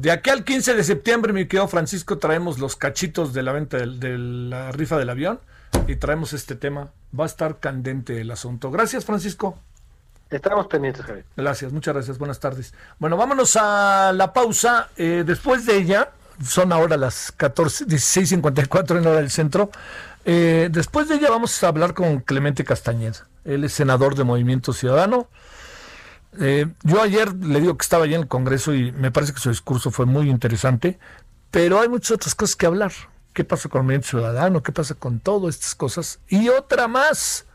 [0.00, 3.76] de aquí al 15 de septiembre, mi querido Francisco, traemos los cachitos de la venta
[3.76, 5.38] de, la rifa del avión
[5.86, 6.90] y traemos este tema.
[7.18, 8.70] Va a estar candente el asunto.
[8.70, 9.58] Gracias, Francisco.
[10.30, 11.24] Estamos pendientes, Javier.
[11.36, 12.18] Gracias, muchas gracias.
[12.18, 12.74] Buenas tardes.
[12.98, 14.88] Bueno, vámonos a la pausa.
[14.96, 16.10] Eh, después de ella,
[16.42, 19.70] son ahora las 14, 16.54 en hora del centro.
[20.24, 23.28] Eh, después de ella vamos a hablar con Clemente Castañeda.
[23.46, 25.28] Él es senador de Movimiento Ciudadano.
[26.40, 29.40] Eh, yo ayer le digo que estaba allí en el Congreso y me parece que
[29.40, 30.98] su discurso fue muy interesante,
[31.50, 32.92] pero hay muchas otras cosas que hablar.
[33.32, 34.62] ¿Qué pasa con el movimiento ciudadano?
[34.62, 36.20] ¿Qué pasa con todas estas cosas?
[36.28, 37.46] Y otra más,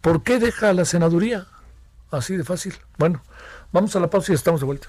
[0.00, 1.46] ¿por qué deja la senaduría?
[2.10, 2.74] Así de fácil.
[2.98, 3.22] Bueno,
[3.72, 4.88] vamos a la pausa y estamos de vuelta.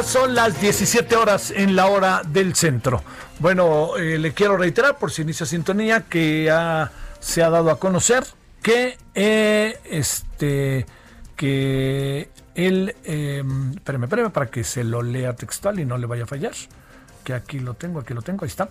[0.00, 3.02] Son las 17 horas en la hora del centro.
[3.38, 6.52] Bueno, eh, le quiero reiterar, por si inicia sintonía, que
[7.20, 8.24] se ha dado a conocer
[8.62, 10.86] que eh, este
[11.36, 16.24] que él, eh, espérame, espérame, para que se lo lea textual y no le vaya
[16.24, 16.52] a fallar,
[17.22, 18.68] que aquí lo tengo, aquí lo tengo, ahí está,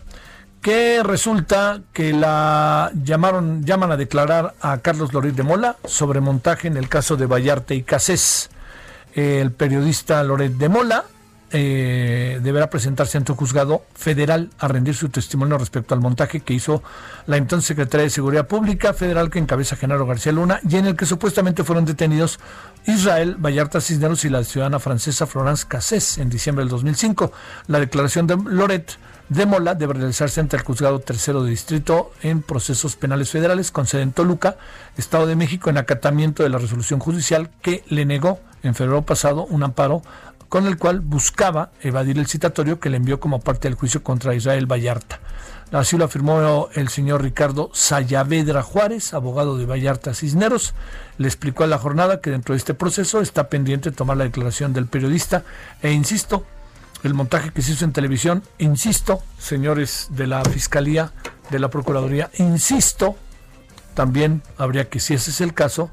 [0.61, 6.67] que resulta que la llamaron, llaman a declarar a Carlos Lorit de Mola sobre montaje
[6.67, 8.49] en el caso de Vallarte y Casés.
[9.13, 11.03] El periodista Loret de Mola
[11.53, 16.53] eh, deberá presentarse ante un juzgado federal a rendir su testimonio respecto al montaje que
[16.53, 16.81] hizo
[17.27, 20.95] la entonces secretaria de Seguridad Pública federal que encabeza Genaro García Luna y en el
[20.95, 22.39] que supuestamente fueron detenidos
[22.85, 27.31] Israel Vallarta Cisneros y la ciudadana francesa Florence Cassés en diciembre del 2005.
[27.67, 28.97] La declaración de Loret
[29.29, 33.87] de Mola debe realizarse ante el juzgado tercero de distrito en procesos penales federales con
[33.87, 34.57] sede en Toluca,
[34.97, 39.45] Estado de México, en acatamiento de la resolución judicial que le negó en febrero pasado
[39.45, 40.01] un amparo
[40.51, 44.35] con el cual buscaba evadir el citatorio que le envió como parte del juicio contra
[44.35, 45.21] Israel Vallarta.
[45.71, 50.73] Así lo afirmó el señor Ricardo Sayavedra Juárez, abogado de Vallarta Cisneros.
[51.17, 54.73] Le explicó a la jornada que dentro de este proceso está pendiente tomar la declaración
[54.73, 55.45] del periodista
[55.81, 56.45] e insisto,
[57.03, 61.13] el montaje que se hizo en televisión, insisto, señores de la Fiscalía,
[61.49, 63.15] de la Procuraduría, insisto,
[63.93, 65.89] también habría que, si ese es el caso,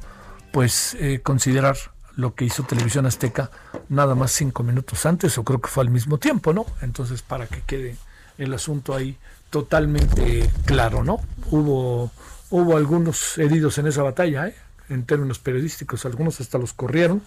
[0.50, 1.76] pues eh, considerar
[2.18, 3.48] lo que hizo Televisión Azteca
[3.88, 6.66] nada más cinco minutos antes, o creo que fue al mismo tiempo, ¿no?
[6.82, 7.96] Entonces, para que quede
[8.38, 9.16] el asunto ahí
[9.50, 11.20] totalmente claro, ¿no?
[11.52, 12.10] Hubo,
[12.50, 14.56] hubo algunos heridos en esa batalla, ¿eh?
[14.88, 17.22] en términos periodísticos, algunos hasta los corrieron,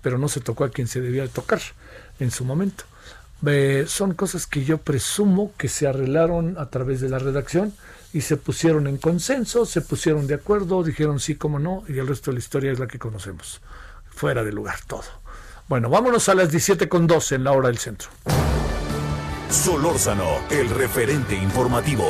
[0.00, 1.60] pero no se tocó a quien se debía de tocar
[2.18, 2.84] en su momento.
[3.88, 7.74] Son cosas que yo presumo que se arreglaron a través de la redacción
[8.14, 12.08] y se pusieron en consenso, se pusieron de acuerdo, dijeron sí como no, y el
[12.08, 13.60] resto de la historia es la que conocemos
[14.20, 15.04] fuera de lugar todo.
[15.66, 18.10] Bueno, vámonos a las 17 con 12 en la hora del centro.
[19.48, 22.06] Solórzano, el referente informativo.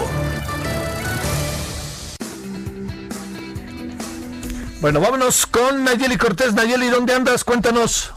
[4.80, 6.52] Bueno, vámonos con Nayeli Cortés.
[6.52, 7.44] Nayeli, ¿dónde andas?
[7.44, 8.12] Cuéntanos.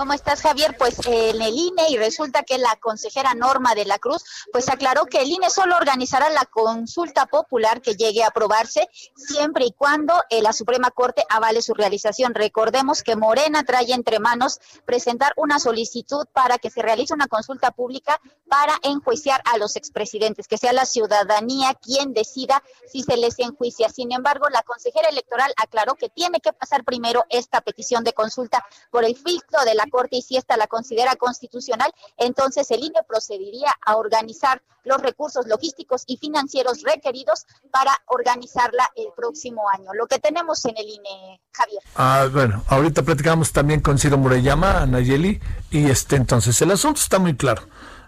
[0.00, 0.76] ¿Cómo estás, Javier?
[0.78, 5.04] Pues en el INE y resulta que la consejera Norma de la Cruz pues aclaró
[5.04, 10.14] que el INE solo organizará la consulta popular que llegue a aprobarse siempre y cuando
[10.30, 12.34] eh, la Suprema Corte avale su realización.
[12.34, 17.70] Recordemos que Morena trae entre manos presentar una solicitud para que se realice una consulta
[17.70, 23.38] pública para enjuiciar a los expresidentes, que sea la ciudadanía quien decida si se les
[23.38, 23.90] enjuicia.
[23.90, 28.64] Sin embargo, la consejera electoral aclaró que tiene que pasar primero esta petición de consulta
[28.90, 33.00] por el filtro de la Corte y si esta la considera constitucional, entonces el INE
[33.06, 39.92] procedería a organizar los recursos logísticos y financieros requeridos para organizarla el próximo año.
[39.94, 41.82] Lo que tenemos en el INE, Javier.
[41.96, 47.18] Ah, bueno, ahorita platicamos también con Ciro Murayama, Nayeli, y este entonces el asunto está
[47.18, 47.62] muy claro.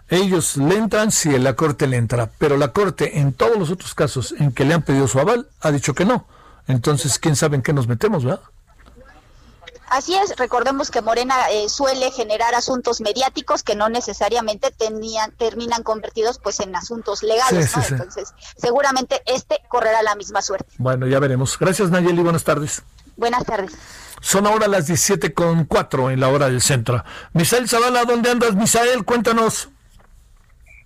[0.09, 3.95] Ellos le entran si la Corte le entra, pero la Corte en todos los otros
[3.95, 6.25] casos en que le han pedido su aval ha dicho que no.
[6.67, 8.41] Entonces, ¿quién sabe en qué nos metemos, verdad?
[9.93, 15.83] Así es, recordemos que Morena eh, suele generar asuntos mediáticos que no necesariamente tenían, terminan
[15.83, 20.73] convertidos pues en asuntos legales, Entonces, seguramente este correrá la misma suerte.
[20.79, 21.59] Bueno, ya veremos.
[21.59, 22.81] Gracias Nayeli, buenas tardes.
[23.17, 23.77] Buenas tardes.
[24.19, 27.03] Son ahora las 17 con 4 en la hora del centro.
[27.33, 29.05] Misael Zavala, ¿dónde andas, Misael?
[29.05, 29.69] Cuéntanos.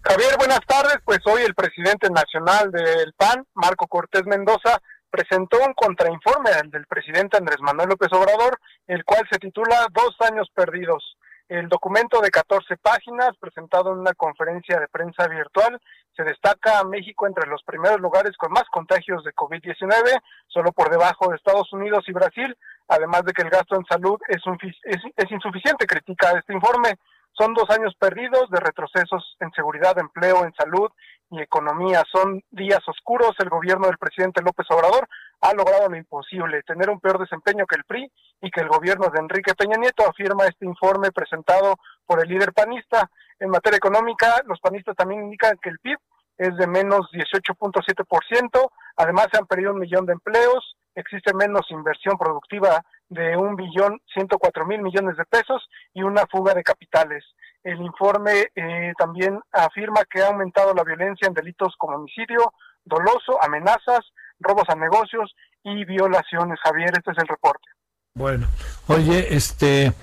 [0.02, 0.98] Javier, buenas tardes.
[1.06, 7.38] Pues hoy el presidente nacional del PAN, Marco Cortés Mendoza, presentó un contrainforme del presidente
[7.38, 11.18] Andrés Manuel López Obrador, el cual se titula Dos años perdidos.
[11.50, 15.80] El documento de 14 páginas, presentado en una conferencia de prensa virtual,
[16.14, 20.90] se destaca a México entre los primeros lugares con más contagios de COVID-19, solo por
[20.90, 22.58] debajo de Estados Unidos y Brasil,
[22.90, 24.42] además de que el gasto en salud es,
[24.84, 26.98] es, es insuficiente, critica este informe.
[27.38, 30.90] Son dos años perdidos de retrocesos en seguridad, empleo, en salud
[31.30, 32.02] y economía.
[32.12, 33.36] Son días oscuros.
[33.38, 35.08] El gobierno del presidente López Obrador
[35.42, 38.12] ha logrado lo imposible, tener un peor desempeño que el PRI
[38.42, 41.76] y que el gobierno de Enrique Peña Nieto, afirma este informe presentado
[42.08, 43.08] por el líder panista.
[43.40, 46.00] En materia económica, los panistas también indican que el PIB
[46.40, 48.72] es de menos 18.7%.
[48.96, 54.00] Además, se han perdido un millón de empleos, existe menos inversión productiva de un billón
[54.14, 57.24] ciento cuatro mil millones de pesos y una fuga de capitales.
[57.64, 62.54] El informe eh, también afirma que ha aumentado la violencia en delitos como homicidio,
[62.86, 64.02] doloso, amenazas,
[64.40, 65.34] robos a negocios
[65.64, 66.60] y violaciones.
[66.64, 67.68] Javier, este es el reporte.
[68.14, 68.48] Bueno,
[68.88, 69.94] oye, este,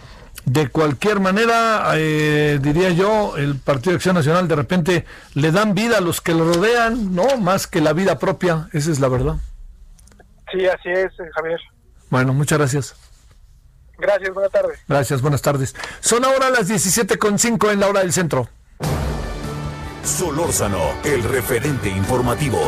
[0.45, 5.75] de cualquier manera, eh, diría yo, el Partido de Acción Nacional de repente le dan
[5.75, 7.39] vida a los que lo rodean, ¿no?
[7.39, 9.37] Más que la vida propia, esa es la verdad.
[10.53, 11.61] Sí, así es, eh, Javier.
[12.15, 12.95] Bueno, muchas gracias.
[13.99, 14.79] Gracias, buenas tardes.
[14.87, 15.75] Gracias, buenas tardes.
[15.99, 18.49] Son ahora las 17.5 en la hora del centro.
[20.05, 22.61] Solórzano, el referente informativo.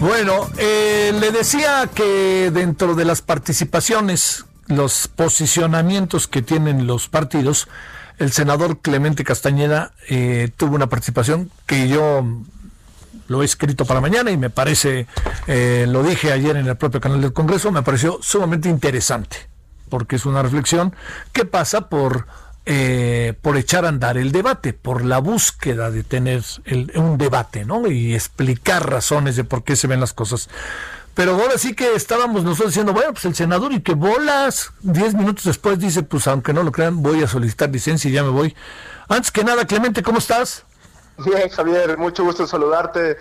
[0.00, 7.68] Bueno, eh, le decía que dentro de las participaciones, los posicionamientos que tienen los partidos,
[8.16, 12.24] el senador Clemente Castañeda eh, tuvo una participación que yo
[13.28, 15.06] lo he escrito para mañana y me parece,
[15.46, 19.48] eh, lo dije ayer en el propio canal del Congreso, me pareció sumamente interesante,
[19.88, 20.94] porque es una reflexión
[21.32, 22.26] que pasa por,
[22.66, 26.42] eh, por echar a andar el debate, por la búsqueda de tener
[26.94, 27.86] un debate, ¿no?
[27.90, 30.48] Y explicar razones de por qué se ven las cosas.
[31.14, 35.14] Pero ahora sí que estábamos nosotros diciendo, bueno, pues el senador y que bolas, diez
[35.14, 38.30] minutos después dice, pues aunque no lo crean, voy a solicitar licencia y ya me
[38.30, 38.56] voy.
[39.08, 40.64] Antes que nada, Clemente, ¿cómo estás?
[41.18, 43.18] Bien, Javier, mucho gusto saludarte.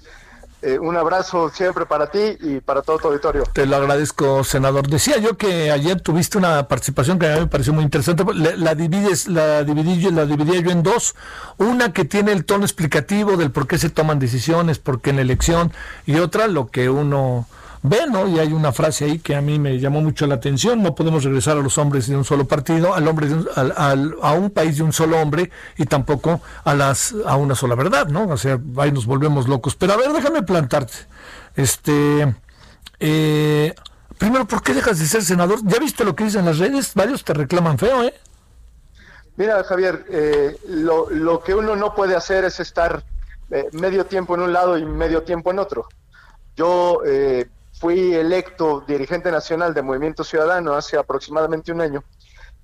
[0.63, 3.43] Eh, un abrazo siempre para ti y para todo tu auditorio.
[3.51, 4.87] Te lo agradezco, senador.
[4.87, 8.23] Decía yo que ayer tuviste una participación que a mí me pareció muy interesante.
[8.35, 11.15] La, divides, la dividí, la dividí yo en dos.
[11.57, 15.15] Una que tiene el tono explicativo del por qué se toman decisiones, por qué en
[15.15, 15.71] la elección,
[16.05, 17.47] y otra lo que uno
[17.83, 18.27] ve, ¿no?
[18.27, 21.23] Y hay una frase ahí que a mí me llamó mucho la atención, no podemos
[21.23, 24.83] regresar a los hombres de un solo partido, al hombre al, a un país de
[24.83, 28.27] un solo hombre y tampoco a las a una sola verdad, ¿no?
[28.27, 29.75] O sea, ahí nos volvemos locos.
[29.75, 30.93] Pero a ver, déjame plantarte.
[31.55, 32.35] Este
[32.99, 33.73] eh,
[34.17, 35.59] primero, ¿por qué dejas de ser senador?
[35.63, 36.93] ¿Ya viste lo que dicen las redes?
[36.93, 38.13] Varios te reclaman feo, ¿eh?
[39.37, 43.03] Mira, Javier, eh, lo, lo, que uno no puede hacer es estar
[43.49, 45.87] eh, medio tiempo en un lado y medio tiempo en otro.
[46.55, 47.49] Yo eh,
[47.81, 52.03] fui electo dirigente nacional de Movimiento Ciudadano hace aproximadamente un año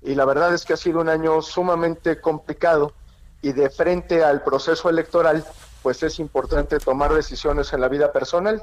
[0.00, 2.92] y la verdad es que ha sido un año sumamente complicado
[3.42, 5.44] y de frente al proceso electoral
[5.82, 8.62] pues es importante tomar decisiones en la vida personal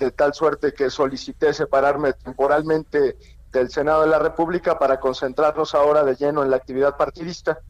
[0.00, 3.16] de tal suerte que solicité separarme temporalmente
[3.52, 7.60] del Senado de la República para concentrarnos ahora de lleno en la actividad partidista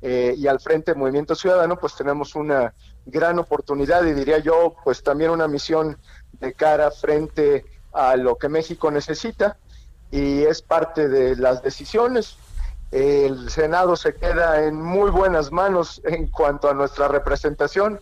[0.00, 2.74] eh, y al frente Movimiento Ciudadano pues tenemos una
[3.06, 5.98] gran oportunidad y diría yo pues también una misión
[6.42, 9.56] de cara frente a lo que México necesita
[10.10, 12.36] y es parte de las decisiones.
[12.90, 18.00] El Senado se queda en muy buenas manos en cuanto a nuestra representación.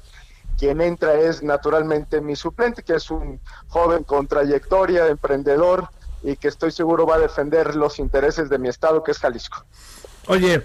[0.58, 5.88] Quien entra es naturalmente mi suplente, que es un joven con trayectoria, emprendedor
[6.22, 9.64] y que estoy seguro va a defender los intereses de mi estado, que es Jalisco.
[10.26, 10.62] Oye,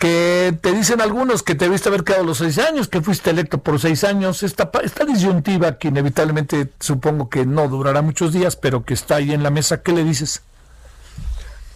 [0.00, 3.58] que te dicen algunos que te viste haber quedado los seis años, que fuiste electo
[3.58, 8.82] por seis años, esta, esta disyuntiva que inevitablemente supongo que no durará muchos días, pero
[8.82, 10.42] que está ahí en la mesa, ¿qué le dices?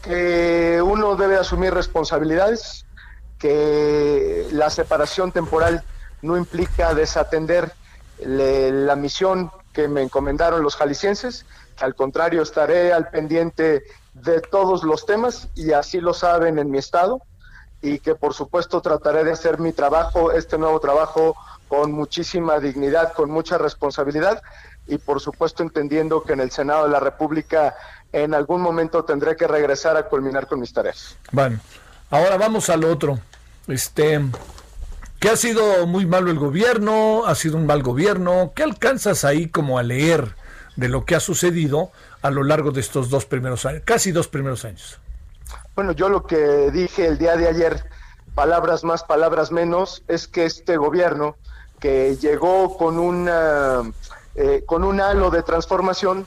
[0.01, 2.87] Que uno debe asumir responsabilidades,
[3.39, 5.85] que la separación temporal
[6.23, 7.73] no implica desatender
[8.21, 11.45] la misión que me encomendaron los jaliscienses,
[11.79, 13.83] al contrario estaré al pendiente
[14.15, 17.21] de todos los temas y así lo saben en mi estado
[17.85, 21.37] y que por supuesto trataré de hacer mi trabajo, este nuevo trabajo
[21.69, 24.43] con muchísima dignidad, con mucha responsabilidad
[24.87, 27.77] y por supuesto entendiendo que en el Senado de la República
[28.11, 31.19] en algún momento tendré que regresar a culminar con mis tareas.
[31.31, 31.61] Bueno,
[32.11, 33.19] ahora vamos al otro.
[33.69, 34.19] Este,
[35.21, 38.53] que ha sido muy malo el gobierno, ha sido un mal gobierno.
[38.55, 40.37] ¿Qué alcanzas ahí como a leer
[40.77, 41.91] de lo que ha sucedido
[42.23, 45.01] a lo largo de estos dos primeros años, casi dos primeros años?
[45.75, 47.85] Bueno, yo lo que dije el día de ayer,
[48.37, 51.37] palabras más, palabras menos, es que este gobierno
[51.81, 53.83] que llegó con una
[54.37, 56.27] eh, con un halo de transformación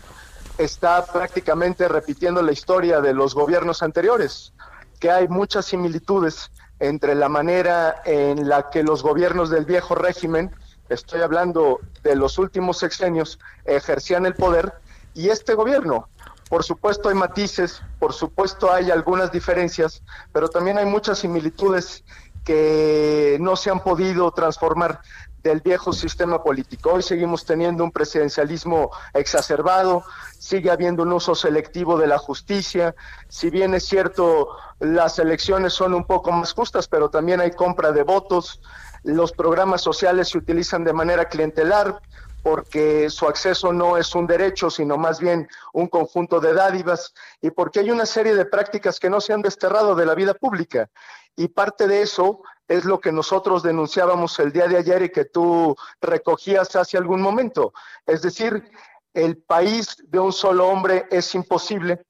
[0.57, 4.51] está prácticamente repitiendo la historia de los gobiernos anteriores,
[4.99, 10.53] que hay muchas similitudes entre la manera en la que los gobiernos del viejo régimen,
[10.89, 14.73] estoy hablando de los últimos sexenios, ejercían el poder
[15.13, 16.09] y este gobierno.
[16.49, 22.03] Por supuesto hay matices, por supuesto hay algunas diferencias, pero también hay muchas similitudes
[22.45, 25.01] que no se han podido transformar
[25.43, 26.93] del viejo sistema político.
[26.93, 30.03] Hoy seguimos teniendo un presidencialismo exacerbado,
[30.37, 32.95] sigue habiendo un uso selectivo de la justicia,
[33.27, 37.91] si bien es cierto las elecciones son un poco más justas, pero también hay compra
[37.91, 38.61] de votos,
[39.03, 42.01] los programas sociales se utilizan de manera clientelar
[42.47, 47.51] porque su acceso no es un derecho, sino más bien un conjunto de dádivas, y
[47.51, 50.89] porque hay una serie de prácticas que no se han desterrado de la vida pública.
[51.35, 55.25] Y parte de eso es lo que nosotros denunciábamos el día de ayer y que
[55.25, 57.73] tú recogías hace algún momento.
[58.05, 58.71] Es decir,
[59.13, 62.05] el país de un solo hombre es imposible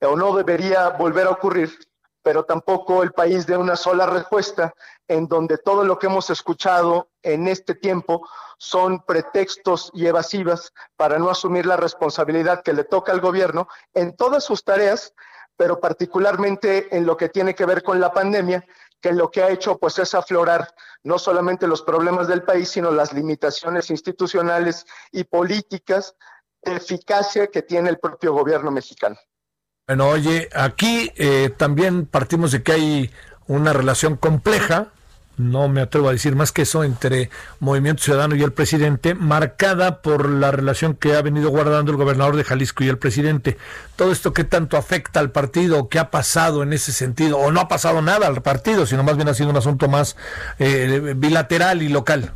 [0.00, 1.76] o no debería volver a ocurrir,
[2.22, 4.72] pero tampoco el país de una sola respuesta,
[5.08, 8.26] en donde todo lo que hemos escuchado en este tiempo
[8.58, 14.16] son pretextos y evasivas para no asumir la responsabilidad que le toca al gobierno en
[14.16, 15.14] todas sus tareas,
[15.56, 18.64] pero particularmente en lo que tiene que ver con la pandemia,
[19.00, 22.90] que lo que ha hecho pues es aflorar no solamente los problemas del país, sino
[22.90, 26.16] las limitaciones institucionales y políticas
[26.62, 29.16] de eficacia que tiene el propio gobierno mexicano.
[29.86, 33.10] Bueno, oye, aquí eh, también partimos de que hay
[33.46, 34.93] una relación compleja
[35.36, 37.30] no me atrevo a decir más que eso, entre
[37.60, 42.36] Movimiento Ciudadano y el presidente, marcada por la relación que ha venido guardando el gobernador
[42.36, 43.58] de Jalisco y el presidente.
[43.96, 47.60] Todo esto qué tanto afecta al partido, qué ha pasado en ese sentido, o no
[47.60, 50.16] ha pasado nada al partido, sino más bien ha sido un asunto más
[50.58, 52.32] eh, bilateral y local.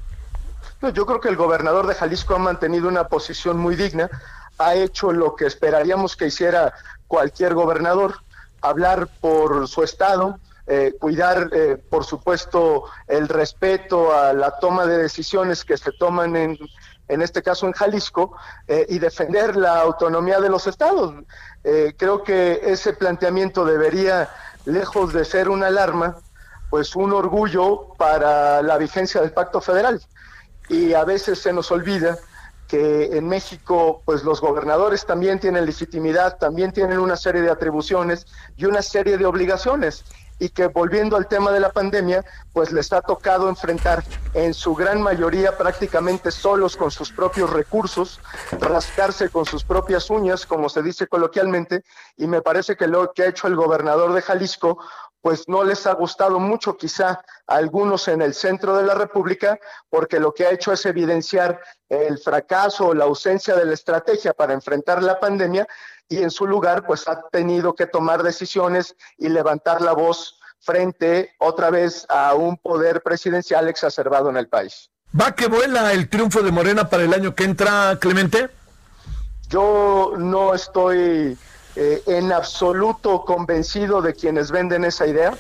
[0.95, 4.11] yo creo que el gobernador de Jalisco ha mantenido una posición muy digna,
[4.59, 6.73] ha hecho lo que esperaríamos que hiciera
[7.07, 8.17] cualquier gobernador,
[8.61, 10.39] hablar por su estado,
[10.71, 16.37] eh, cuidar, eh, por supuesto, el respeto a la toma de decisiones que se toman
[16.37, 16.59] en,
[17.09, 21.15] en este caso en Jalisco, eh, y defender la autonomía de los estados.
[21.97, 24.29] creo que ese planteamiento debería,
[24.67, 26.17] lejos de ser una alarma,
[26.71, 30.03] pues un orgullo para la vigencia del pacto federal.
[30.69, 32.19] Y a veces se nos olvida
[32.69, 38.27] que en México pues los gobernadores también tienen legitimidad, también tienen una serie de atribuciones
[38.57, 40.05] y una serie de obligaciones
[40.39, 44.75] y que volviendo al tema de la pandemia, pues les ha tocado enfrentar en su
[44.75, 48.21] gran mayoría prácticamente solos con sus propios recursos,
[48.53, 51.85] rascarse con sus propias uñas, como se dice coloquialmente,
[52.17, 54.79] y me parece que lo que ha hecho el gobernador de Jalisco
[55.21, 57.09] pues no les ha gustado mucho quizá
[57.47, 59.59] a algunos en el centro de la República,
[59.91, 64.33] porque lo que ha hecho es evidenciar el fracaso o la ausencia de la estrategia
[64.33, 65.67] para enfrentar la pandemia
[66.09, 71.33] y en su lugar pues ha tenido que tomar decisiones y levantar la voz frente
[71.39, 74.91] otra vez a un poder presidencial exacerbado en el país.
[75.19, 78.51] ¿Va que vuela el triunfo de Morena para el año que entra, Clemente?
[79.49, 81.39] Yo no estoy
[81.77, 85.35] eh, en absoluto convencido de quienes venden esa idea.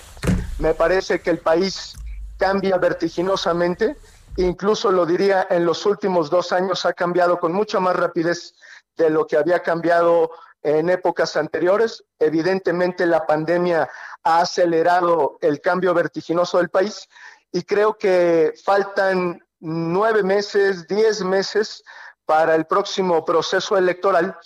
[0.58, 1.94] Me parece que el país
[2.38, 3.96] cambia vertiginosamente,
[4.36, 8.54] incluso lo diría en los últimos dos años ha cambiado con mucha más rapidez
[8.96, 10.30] de lo que había cambiado
[10.62, 12.04] en épocas anteriores.
[12.18, 13.88] Evidentemente la pandemia
[14.24, 17.08] ha acelerado el cambio vertiginoso del país
[17.52, 21.82] y creo que faltan nueve meses, diez meses
[22.24, 24.36] para el próximo proceso electoral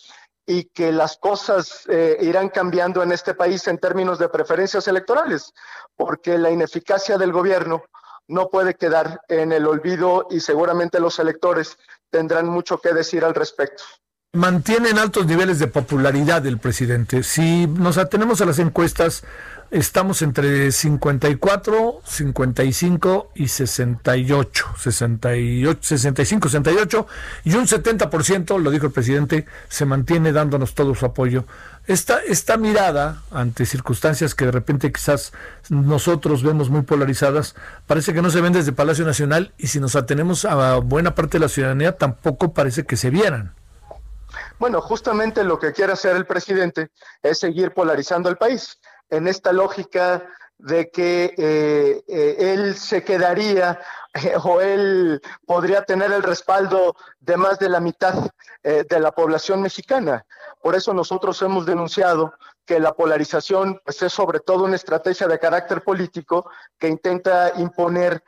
[0.47, 5.53] y que las cosas eh, irán cambiando en este país en términos de preferencias electorales,
[5.97, 7.85] porque la ineficacia del gobierno
[8.29, 11.77] no puede quedar en el olvido y seguramente los electores
[12.11, 13.85] tendrán mucho que decir al respecto.
[14.35, 17.23] Mantienen altos niveles de popularidad el presidente.
[17.23, 19.25] Si nos atenemos a las encuestas,
[19.71, 27.07] estamos entre 54, 55 y 68, 68 65, 68
[27.45, 31.45] y un 70%, lo dijo el presidente, se mantiene dándonos todo su apoyo.
[31.87, 35.35] Esta, esta mirada ante circunstancias que de repente quizás
[35.69, 37.55] nosotros vemos muy polarizadas,
[37.87, 41.37] parece que no se ven desde Palacio Nacional y si nos atenemos a buena parte
[41.37, 43.53] de la ciudadanía tampoco parece que se vieran.
[44.59, 46.91] Bueno, justamente lo que quiere hacer el presidente
[47.23, 48.79] es seguir polarizando el país
[49.11, 50.27] en esta lógica
[50.63, 53.81] de que eh, eh, él se quedaría
[54.15, 58.31] eh, o él podría tener el respaldo de más de la mitad
[58.63, 60.25] de la población mexicana.
[60.63, 62.33] Por eso nosotros hemos denunciado
[62.65, 68.23] que la polarización pues, es sobre todo una estrategia de carácter político que intenta imponer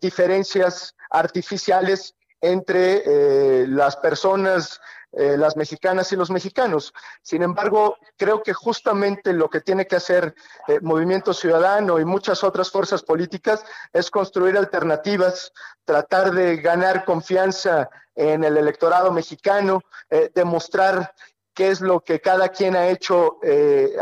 [0.00, 4.80] diferencias artificiales entre las personas
[5.18, 6.92] eh, las mexicanas y los mexicanos.
[7.22, 10.34] Sin embargo, creo que justamente lo que tiene que hacer
[10.68, 13.64] eh, Movimiento Ciudadano y muchas otras fuerzas políticas
[13.94, 15.54] es construir alternativas,
[15.86, 21.14] tratar de ganar confianza en el electorado mexicano, eh, demostrar
[21.54, 23.38] qué es lo que cada quien ha hecho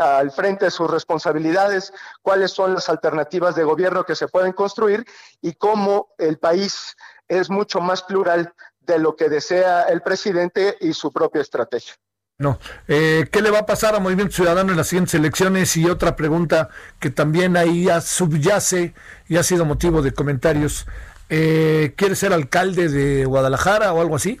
[0.01, 5.05] al frente de sus responsabilidades, cuáles son las alternativas de gobierno que se pueden construir
[5.41, 6.97] y cómo el país
[7.29, 8.53] es mucho más plural
[8.85, 11.93] de lo que desea el presidente y su propia estrategia.
[12.37, 12.59] No.
[12.87, 15.77] Eh, ¿Qué le va a pasar a Movimiento Ciudadano en las siguientes elecciones?
[15.77, 16.69] Y otra pregunta
[16.99, 18.93] que también ahí subyace
[19.29, 20.85] y ha sido motivo de comentarios.
[21.29, 24.39] Eh, ¿Quiere ser alcalde de Guadalajara o algo así?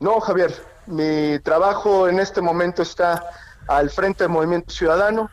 [0.00, 0.54] No, Javier.
[0.86, 3.24] Mi trabajo en este momento está
[3.68, 5.30] al frente del Movimiento Ciudadano.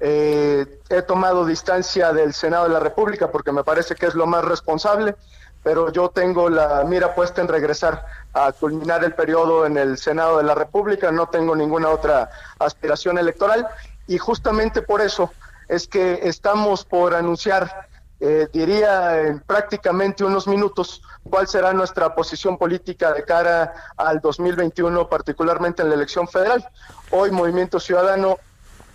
[0.00, 4.26] Eh, he tomado distancia del Senado de la República porque me parece que es lo
[4.26, 5.14] más responsable
[5.62, 10.38] pero yo tengo la mira puesta en regresar a culminar el periodo en el Senado
[10.38, 13.66] de la República, no tengo ninguna otra aspiración electoral
[14.06, 15.30] y justamente por eso
[15.68, 17.88] es que estamos por anunciar,
[18.20, 25.08] eh, diría en prácticamente unos minutos, cuál será nuestra posición política de cara al 2021,
[25.08, 26.66] particularmente en la elección federal.
[27.10, 28.38] Hoy Movimiento Ciudadano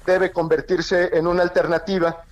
[0.06, 2.24] debe convertirse en una alternativa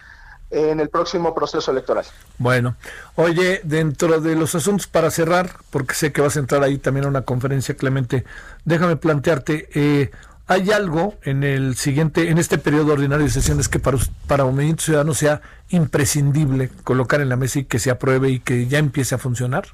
[0.55, 2.05] en el próximo proceso electoral.
[2.37, 2.75] Bueno,
[3.15, 7.05] oye, dentro de los asuntos para cerrar, porque sé que vas a entrar ahí también
[7.05, 8.23] a una conferencia, Clemente,
[8.63, 10.11] déjame plantearte, eh,
[10.47, 13.97] ¿hay algo en el siguiente, en este periodo ordinario de sesiones que para,
[14.27, 18.67] para Movimiento Ciudadano sea imprescindible colocar en la mesa y que se apruebe y que
[18.67, 19.65] ya empiece a funcionar?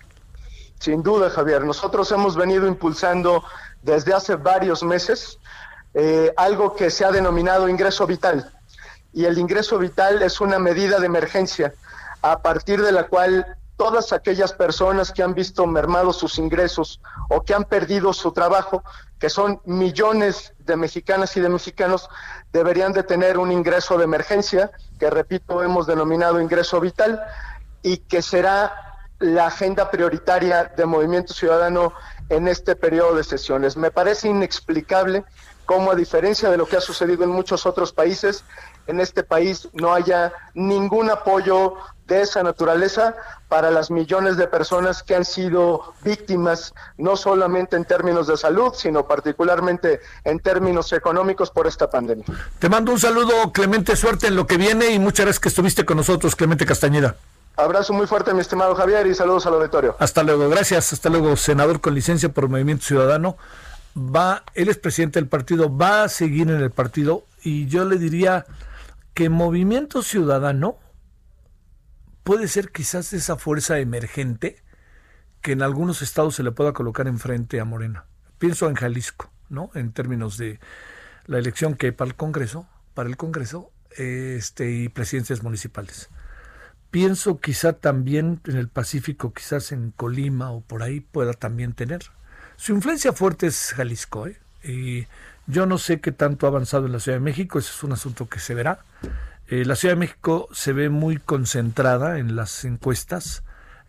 [0.80, 1.64] Sin duda, Javier.
[1.64, 3.44] Nosotros hemos venido impulsando
[3.84, 5.38] desde hace varios meses
[5.94, 8.52] eh, algo que se ha denominado ingreso vital
[9.14, 11.74] y el ingreso vital es una medida de emergencia
[12.22, 17.42] a partir de la cual todas aquellas personas que han visto mermados sus ingresos o
[17.42, 18.84] que han perdido su trabajo,
[19.18, 22.08] que son millones de mexicanas y de mexicanos,
[22.54, 27.24] deberían de tener un ingreso de emergencia, que repito, hemos denominado ingreso vital,
[27.82, 28.72] y que será
[29.18, 31.94] la agenda prioritaria de Movimiento Ciudadano
[32.30, 33.78] en este periodo de sesiones.
[33.78, 35.24] Me parece inexplicable
[35.66, 38.44] cómo, a diferencia de lo que ha sucedido en muchos otros países,
[38.88, 41.76] en este país no haya ningún apoyo
[42.08, 43.16] de esa naturaleza
[43.48, 48.74] para las millones de personas que han sido víctimas, no solamente en términos de salud,
[48.74, 52.26] sino particularmente en términos económicos por esta pandemia.
[52.60, 55.86] Te mando un saludo, Clemente, suerte en lo que viene y muchas gracias que estuviste
[55.86, 57.16] con nosotros, Clemente Castañeda.
[57.56, 59.96] Abrazo muy fuerte, mi estimado Javier, y saludos al auditorio.
[60.00, 60.94] Hasta luego, gracias.
[60.94, 63.38] Hasta luego, senador con licencia por Movimiento Ciudadano.
[63.96, 67.98] Va, él es presidente del partido, va a seguir en el partido y yo le
[67.98, 68.46] diría,
[69.14, 70.78] que Movimiento Ciudadano
[72.24, 74.64] puede ser quizás esa fuerza emergente
[75.42, 78.06] que en algunos estados se le pueda colocar enfrente a Morena.
[78.38, 79.72] Pienso en Jalisco, ¿no?
[79.74, 80.60] En términos de
[81.26, 86.10] la elección que hay para el Congreso, para el Congreso, este y presidencias municipales.
[86.92, 92.02] Pienso quizá también en el Pacífico, quizás en Colima o por ahí pueda también tener.
[92.58, 94.40] Su influencia fuerte es Jalisco, ¿eh?
[94.64, 95.08] Y
[95.48, 97.92] yo no sé qué tanto ha avanzado en la Ciudad de México, ese es un
[97.92, 98.80] asunto que se verá.
[99.48, 103.44] Eh, la Ciudad de México se ve muy concentrada en las encuestas,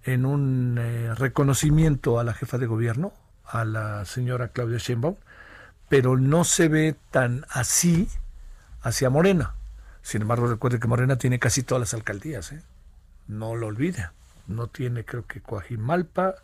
[0.04, 3.12] en un eh, reconocimiento a la jefa de gobierno,
[3.46, 5.16] a la señora Claudia Sheinbaum,
[5.88, 8.08] pero no se ve tan así
[8.80, 9.54] hacia Morena.
[10.02, 12.62] Sin embargo, recuerde que Morena tiene casi todas las alcaldías, ¿eh?
[13.28, 14.08] no lo olvide.
[14.48, 16.34] No tiene, creo que Coajimalpa,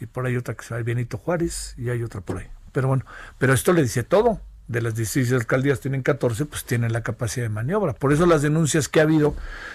[0.00, 2.48] y por ahí otra que se llama Benito Juárez, y hay otra por ahí.
[2.72, 3.04] Pero bueno,
[3.38, 7.44] pero esto le dice todo de las 16 alcaldías tienen 14, pues tienen la capacidad
[7.44, 7.92] de maniobra.
[7.92, 9.34] Por eso las denuncias que ha habido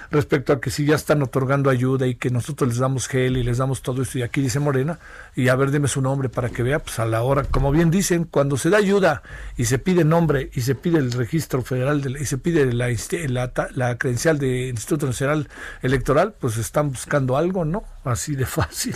[0.10, 3.44] respecto a que si ya están otorgando ayuda y que nosotros les damos gel y
[3.44, 5.00] les damos todo esto, y aquí dice Morena,
[5.36, 7.92] y a ver, deme su nombre para que vea, pues a la hora, como bien
[7.92, 9.22] dicen, cuando se da ayuda
[9.58, 12.90] y se pide nombre y se pide el registro federal de, y se pide la,
[13.28, 15.48] la, la credencial del Instituto Nacional
[15.84, 17.84] Electoral, pues están buscando algo, ¿no?
[18.04, 18.96] Así de fácil.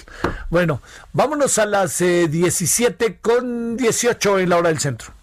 [0.50, 0.82] Bueno,
[1.14, 5.14] vámonos a las 17 eh, con 18 en la hora del centro.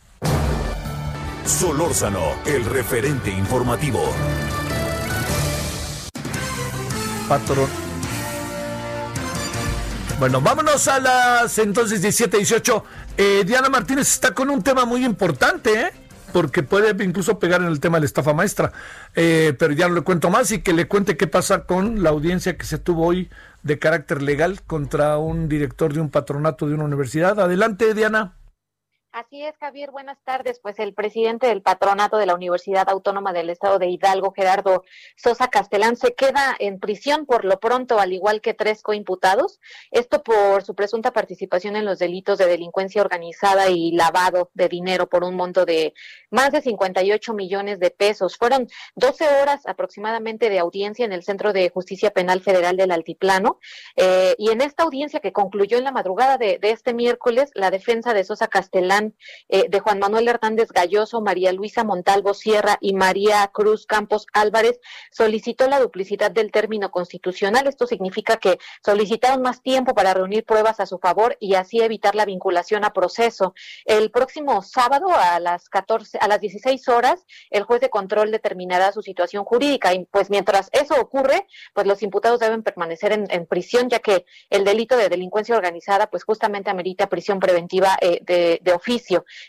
[1.45, 4.01] Solórzano, el referente informativo.
[7.29, 7.69] Patrón.
[10.19, 12.85] Bueno, vámonos a las entonces 17, 18.
[13.17, 15.93] Eh, Diana Martínez está con un tema muy importante, ¿eh?
[16.33, 18.73] porque puede incluso pegar en el tema de la estafa maestra.
[19.15, 22.11] Eh, pero ya no le cuento más y que le cuente qué pasa con la
[22.11, 23.31] audiencia que se tuvo hoy
[23.63, 27.39] de carácter legal contra un director de un patronato de una universidad.
[27.41, 28.35] Adelante, Diana.
[29.13, 29.91] Así es, Javier.
[29.91, 30.61] Buenas tardes.
[30.63, 34.85] Pues el presidente del patronato de la Universidad Autónoma del Estado de Hidalgo, Gerardo
[35.17, 39.59] Sosa Castelán, se queda en prisión por lo pronto, al igual que tres coimputados.
[39.91, 45.09] Esto por su presunta participación en los delitos de delincuencia organizada y lavado de dinero
[45.09, 45.93] por un monto de
[46.31, 48.37] más de 58 millones de pesos.
[48.37, 53.59] Fueron 12 horas aproximadamente de audiencia en el Centro de Justicia Penal Federal del Altiplano.
[53.97, 58.15] Eh, y en esta audiencia que concluyó en la madrugada de este miércoles, la defensa
[58.15, 58.47] de Sosa
[59.49, 64.81] Eh, de Juan Manuel Hernández Galloso, María Luisa Montalvo Sierra y María Cruz Campos Álvarez
[65.11, 67.67] solicitó la duplicidad del término constitucional.
[67.67, 72.15] Esto significa que solicitaron más tiempo para reunir pruebas a su favor y así evitar
[72.15, 73.55] la vinculación a proceso.
[73.85, 78.93] El próximo sábado a las 14, a las 16 horas, el juez de control determinará
[78.93, 83.89] su situación jurídica y pues mientras eso ocurre, pues los imputados deben permanecer en, prisión
[83.89, 88.21] ya que el delito de delincuencia organizada pues justamente amerita prisión preventiva eh,
[88.63, 88.90] de oficio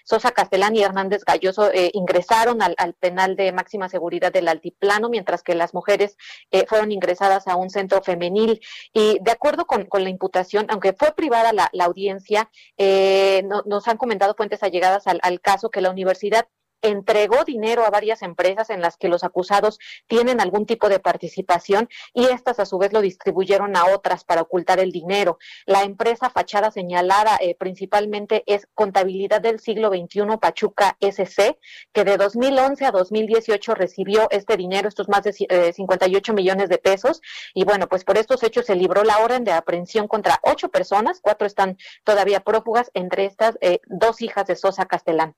[0.03, 5.43] Sosa Castellán y Hernández Galloso eh, ingresaron al, penal de máxima seguridad del Altiplano, mientras
[5.43, 6.18] que las mujeres
[6.51, 8.61] eh, fueron ingresadas a un centro femenil.
[8.93, 14.35] Y de acuerdo con, la imputación, aunque fue privada la, audiencia, eh, nos han comentado
[14.35, 16.47] fuentes allegadas al caso que la universidad
[16.81, 21.89] entregó dinero a varias empresas en las que los acusados tienen algún tipo de participación
[22.13, 25.37] y estas a su vez lo distribuyeron a otras para ocultar el dinero.
[25.65, 31.57] La empresa fachada señalada eh, principalmente es Contabilidad del Siglo XXI Pachuca SC,
[31.93, 35.33] que de 2011 a 2018 recibió este dinero, estos más de
[35.73, 37.21] 58 eh, millones de pesos.
[37.53, 41.19] Y bueno, pues por estos hechos se libró la orden de aprehensión contra ocho personas,
[41.21, 45.35] cuatro están todavía prófugas, entre estas eh, dos hijas de Sosa Castelán.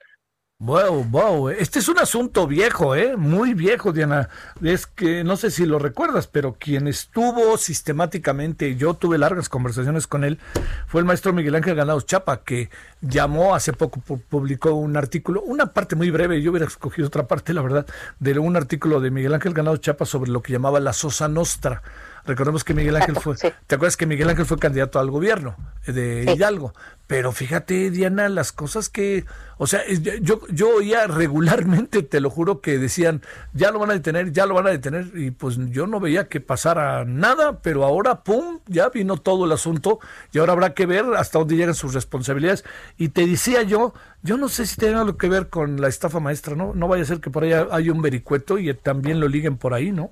[0.65, 3.17] Wow, wow, este es un asunto viejo, ¿eh?
[3.17, 4.29] Muy viejo, Diana.
[4.61, 10.07] Es que no sé si lo recuerdas, pero quien estuvo sistemáticamente, yo tuve largas conversaciones
[10.07, 10.39] con él,
[10.87, 12.69] fue el maestro Miguel Ángel Ganados Chapa, que
[13.01, 13.99] llamó hace poco,
[14.29, 17.85] publicó un artículo, una parte muy breve, yo hubiera escogido otra parte, la verdad,
[18.21, 21.81] de un artículo de Miguel Ángel Ganados Chapa sobre lo que llamaba la Sosa Nostra
[22.25, 25.55] Recordemos que Miguel Ángel fue, ¿te acuerdas que Miguel Ángel fue candidato al gobierno
[25.85, 26.73] de Hidalgo?
[27.05, 29.25] Pero fíjate, Diana, las cosas que,
[29.57, 29.81] o sea,
[30.21, 33.21] yo, yo oía regularmente, te lo juro, que decían,
[33.51, 36.29] ya lo van a detener, ya lo van a detener, y pues yo no veía
[36.29, 39.99] que pasara nada, pero ahora, ¡pum!, ya vino todo el asunto,
[40.31, 42.63] y ahora habrá que ver hasta dónde llegan sus responsabilidades.
[42.97, 46.21] Y te decía yo, yo no sé si tiene algo que ver con la estafa
[46.21, 46.73] maestra, ¿no?
[46.73, 49.73] No vaya a ser que por ahí haya un vericueto y también lo liguen por
[49.73, 50.11] ahí, ¿no?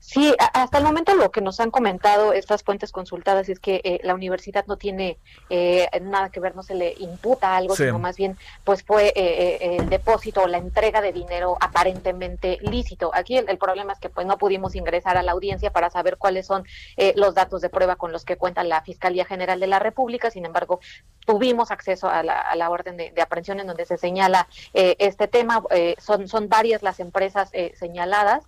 [0.00, 4.00] Sí, hasta el momento lo que nos han comentado estas fuentes consultadas es que eh,
[4.02, 5.18] la universidad no tiene
[5.50, 9.76] eh, nada que ver, no se le imputa algo, sino más bien pues fue eh,
[9.78, 13.10] el depósito o la entrega de dinero aparentemente lícito.
[13.14, 16.46] Aquí el, problema es que pues no pudimos ingresar a la audiencia para saber cuáles
[16.46, 16.64] son
[17.14, 20.44] los datos de prueba con los que cuenta la Fiscalía General de la República, sin
[20.44, 20.80] embargo
[21.24, 25.62] tuvimos acceso a la, orden de, aprehensión en donde se señala este tema,
[25.98, 28.44] son, son varias las empresas señaladas,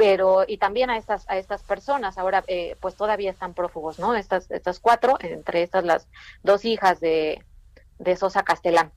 [0.00, 4.16] pero y también a estas a estas personas ahora eh, pues todavía están prófugos no
[4.16, 6.08] estas estas cuatro entre estas las
[6.42, 7.44] dos hijas de,
[7.98, 8.92] de Sosa Castelán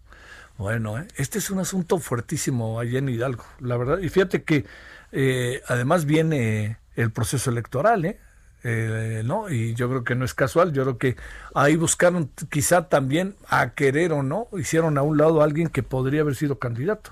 [0.57, 1.05] bueno ¿eh?
[1.17, 4.65] este es un asunto fuertísimo allá en Hidalgo la verdad y fíjate que
[5.11, 9.49] eh, además viene el proceso electoral eh ¿no?
[9.49, 11.17] Y yo creo que no es casual, yo creo que
[11.53, 15.83] ahí buscaron quizá también a querer o no, hicieron a un lado a alguien que
[15.83, 17.11] podría haber sido candidato.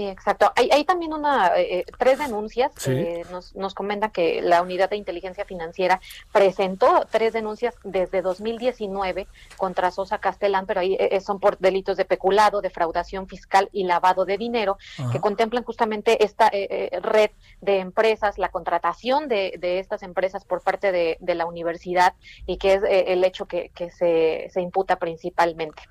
[0.00, 0.50] Sí, exacto.
[0.56, 2.72] Hay, hay también una eh, eh, tres denuncias.
[2.88, 6.00] Eh, nos, nos comenta que la unidad de inteligencia financiera
[6.32, 9.26] presentó tres denuncias desde 2019
[9.58, 14.38] contra Sosa Castellán, pero ahí son por delitos de peculado, defraudación fiscal y lavado de
[14.38, 14.78] dinero,
[15.12, 20.92] que contemplan justamente esta red de empresas, la contratación de, de estas empresas por parte
[20.92, 22.14] de, de, la universidad
[22.46, 25.82] y que es el hecho que, que se, se imputa principalmente.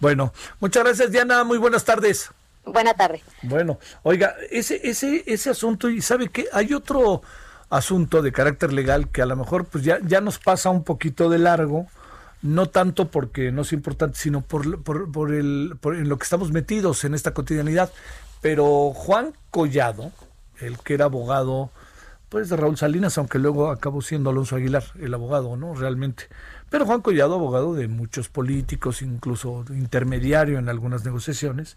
[0.00, 2.32] Bueno, muchas gracias Diana, muy buenas tardes.
[2.66, 3.22] Buena tarde.
[3.42, 7.22] Bueno, oiga, ese, ese, ese asunto, y sabe que hay otro
[7.70, 11.28] asunto de carácter legal que a lo mejor pues ya, ya nos pasa un poquito
[11.28, 11.86] de largo,
[12.42, 16.24] no tanto porque no es importante, sino por, por, por, el, por en lo que
[16.24, 17.90] estamos metidos en esta cotidianidad.
[18.40, 20.12] Pero Juan Collado,
[20.60, 21.70] el que era abogado,
[22.28, 25.74] pues de Raúl Salinas, aunque luego acabó siendo Alonso Aguilar, el abogado, ¿no?
[25.74, 26.24] Realmente.
[26.68, 31.76] Pero Juan Collado, abogado de muchos políticos, incluso intermediario en algunas negociaciones,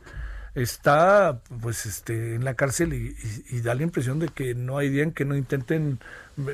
[0.61, 5.03] está pues este en la cárcel y, da la impresión de que no hay día
[5.03, 5.99] en que no intenten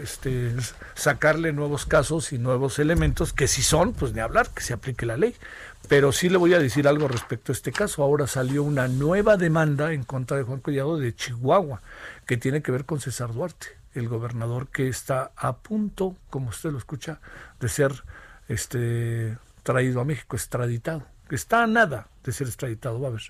[0.02, 0.52] este
[0.94, 5.06] sacarle nuevos casos y nuevos elementos que si son pues ni hablar que se aplique
[5.06, 5.36] la ley.
[5.88, 8.04] Pero sí le voy a decir algo respecto a este caso.
[8.04, 11.82] Ahora salió una nueva demanda en contra de Juan Collado de Chihuahua
[12.26, 16.72] que tiene que ver con César Duarte el gobernador que está a punto como usted
[16.72, 17.20] lo escucha
[17.60, 18.04] de ser
[18.48, 21.04] este traído a México extraditado.
[21.30, 23.22] Está a nada de ser extraditado, va a ver.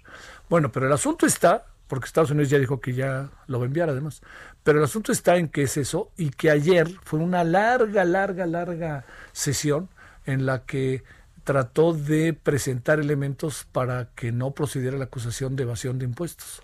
[0.53, 3.67] Bueno, pero el asunto está, porque Estados Unidos ya dijo que ya lo va a
[3.67, 4.21] enviar además,
[4.63, 8.45] pero el asunto está en que es eso y que ayer fue una larga, larga,
[8.45, 9.89] larga sesión
[10.27, 11.03] en la que
[11.43, 16.61] trató de presentar elementos para que no procediera la acusación de evasión de impuestos.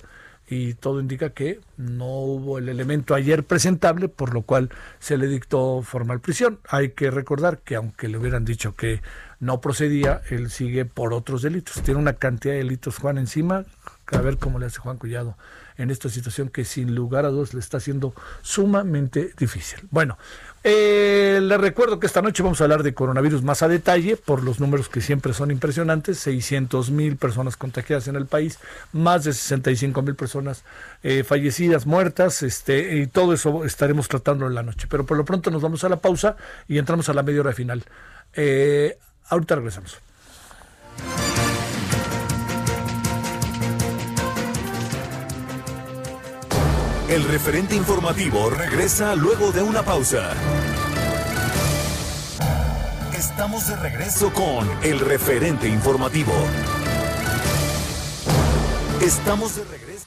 [0.50, 5.28] Y todo indica que no hubo el elemento ayer presentable, por lo cual se le
[5.28, 6.60] dictó formal prisión.
[6.68, 9.02] Hay que recordar que aunque le hubieran dicho que
[9.40, 11.82] no procedía, él sigue por otros delitos.
[11.84, 13.66] Tiene una cantidad de delitos Juan encima,
[14.12, 15.38] a ver cómo le hace Juan Collado
[15.80, 19.80] en esta situación que sin lugar a dudas le está haciendo sumamente difícil.
[19.92, 20.18] Bueno,
[20.64, 24.44] eh, le recuerdo que esta noche vamos a hablar de coronavirus más a detalle por
[24.44, 28.60] los números que siempre son impresionantes, 600 mil personas contagiadas en el país,
[28.94, 30.64] más de 65 mil personas
[31.04, 34.88] eh, fallecidas, muertas, este, y todo eso estaremos tratando en la noche.
[34.90, 36.36] Pero por lo pronto nos vamos a la pausa
[36.68, 37.84] y entramos a la media hora final.
[38.34, 38.98] Eh,
[39.30, 39.98] Ahorita regresamos.
[47.10, 50.32] El referente informativo regresa luego de una pausa.
[53.18, 56.34] Estamos de regreso con el referente informativo.
[59.02, 60.06] Estamos de regreso.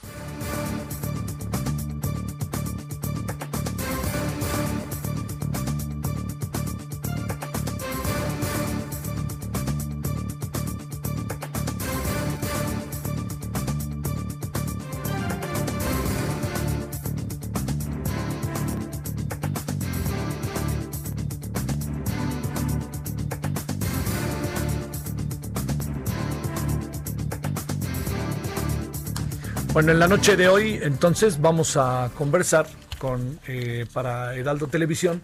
[29.73, 32.67] Bueno, en la noche de hoy, entonces, vamos a conversar
[32.99, 35.23] con eh, para Heraldo Televisión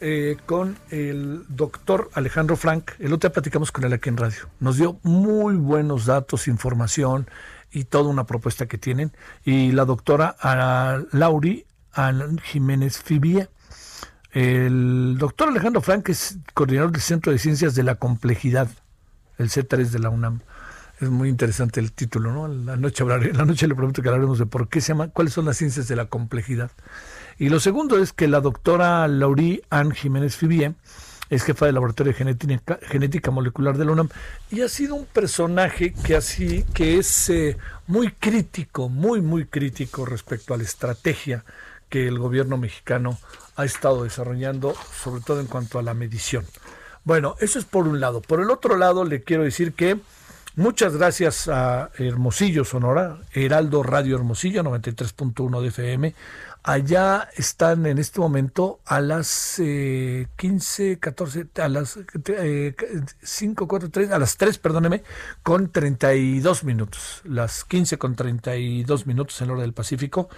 [0.00, 2.92] eh, con el doctor Alejandro Frank.
[3.00, 4.48] El otro día platicamos con él aquí en radio.
[4.60, 7.28] Nos dio muy buenos datos, información
[7.72, 9.10] y toda una propuesta que tienen.
[9.44, 10.36] Y la doctora
[11.10, 11.66] Lauri
[12.44, 13.48] Jiménez Fibie.
[14.30, 18.68] El doctor Alejandro Frank es coordinador del Centro de Ciencias de la Complejidad,
[19.36, 20.42] el C3 de la UNAM.
[21.00, 22.46] Es muy interesante el título, ¿no?
[22.46, 25.46] La noche, la noche le prometo que hablaremos de por qué se llama, cuáles son
[25.46, 26.70] las ciencias de la complejidad.
[27.38, 30.74] Y lo segundo es que la doctora Laurie Ann Jiménez Fibie
[31.30, 34.08] es jefa del Laboratorio de Genética, Genética, Molecular de la UNAM
[34.50, 37.56] y ha sido un personaje que, así, que es eh,
[37.86, 41.44] muy crítico, muy, muy crítico respecto a la estrategia
[41.88, 43.18] que el gobierno mexicano
[43.56, 46.44] ha estado desarrollando, sobre todo en cuanto a la medición.
[47.04, 48.20] Bueno, eso es por un lado.
[48.20, 49.98] Por el otro lado, le quiero decir que
[50.60, 56.14] Muchas gracias a Hermosillo, Sonora, Heraldo Radio Hermosillo, 93.1 de FM,
[56.62, 62.74] Allá están en este momento a las eh, 15, 14, a las eh,
[63.22, 65.02] 5, 4, 3, a las 3, perdóneme,
[65.42, 67.22] con 32 minutos.
[67.24, 70.28] Las 15 con 32 minutos en la hora del Pacífico.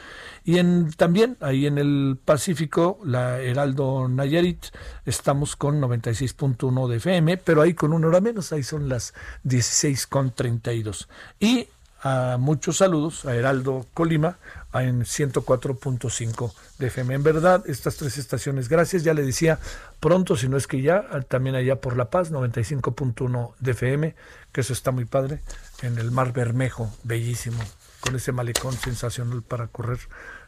[0.45, 4.67] Y en, también ahí en el Pacífico, la Heraldo Nayarit,
[5.05, 9.13] estamos con 96.1 de FM, pero ahí con una hora menos, ahí son las
[9.43, 11.09] 16 con 32.
[11.41, 11.67] Y
[12.03, 14.39] a muchos saludos a Heraldo Colima
[14.75, 17.15] en 104.5 de FM.
[17.15, 19.61] En verdad, estas tres estaciones, gracias, ya le decía,
[20.01, 24.15] pronto, si no es que ya, también allá por La Paz, 95.1 de FM,
[24.51, 25.43] que eso está muy padre,
[25.83, 27.63] en el Mar Bermejo, bellísimo,
[28.01, 30.01] con ese malecón sensacional para correr,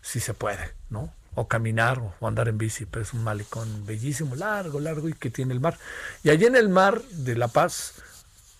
[0.02, 1.12] si se puede, ¿no?
[1.36, 5.30] O caminar o andar en bici, pero es un malecón bellísimo, largo, largo y que
[5.30, 5.78] tiene el mar.
[6.24, 7.94] Y allí en el mar de La Paz,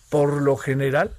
[0.09, 1.11] por lo general,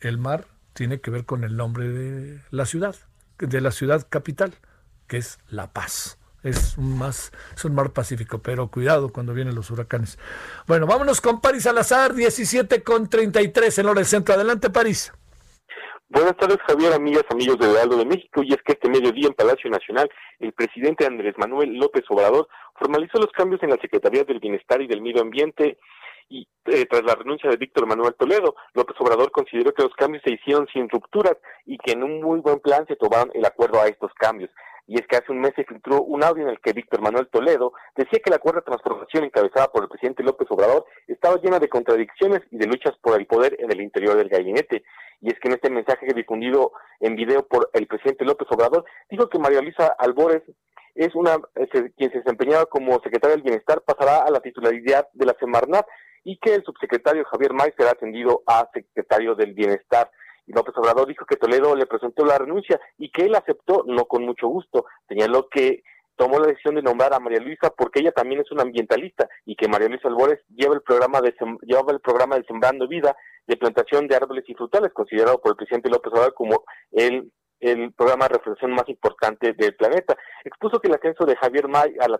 [0.00, 2.96] el mar tiene que ver con el nombre de la ciudad,
[3.38, 4.54] de la ciudad capital,
[5.06, 6.18] que es La Paz.
[6.42, 10.18] Es un, más, es un mar pacífico, pero cuidado cuando vienen los huracanes.
[10.66, 14.34] Bueno, vámonos con París Salazar, 17 con 33 en hora del centro.
[14.34, 15.12] Adelante, París.
[16.08, 18.42] Buenas tardes, Javier, amigas, amigos de Heraldo de México.
[18.42, 22.48] Y es que este mediodía en Palacio Nacional, el presidente Andrés Manuel López Obrador
[22.78, 25.78] formalizó los cambios en la Secretaría del Bienestar y del Medio Ambiente
[26.30, 30.22] y eh, tras la renuncia de Víctor Manuel Toledo, López Obrador consideró que los cambios
[30.24, 31.36] se hicieron sin rupturas
[31.66, 34.50] y que en un muy buen plan se tomaron el acuerdo a estos cambios.
[34.86, 37.28] Y es que hace un mes se filtró un audio en el que Víctor Manuel
[37.28, 41.68] Toledo decía que la cuarta transformación encabezada por el presidente López Obrador estaba llena de
[41.68, 44.82] contradicciones y de luchas por el poder en el interior del gabinete.
[45.20, 49.28] Y es que en este mensaje difundido en video por el presidente López Obrador, dijo
[49.28, 50.42] que María Luisa Albores
[50.94, 51.38] es una
[51.96, 55.86] quien se desempeñaba como secretaria del Bienestar pasará a la titularidad de la Semarnat
[56.24, 60.10] y que el subsecretario Javier May será ascendido a secretario del Bienestar.
[60.46, 64.06] Y López Obrador dijo que Toledo le presentó la renuncia y que él aceptó, no
[64.06, 64.86] con mucho gusto.
[65.08, 65.82] Señaló que
[66.16, 69.56] tomó la decisión de nombrar a María Luisa porque ella también es una ambientalista y
[69.56, 73.16] que María Luisa Albores lleva el programa de lleva el programa de Sembrando Vida
[73.46, 77.92] de plantación de árboles y frutales, considerado por el presidente López Obrador como el el
[77.92, 80.16] programa de reflexión más importante del planeta.
[80.44, 82.18] Expuso que el ascenso de Javier May a la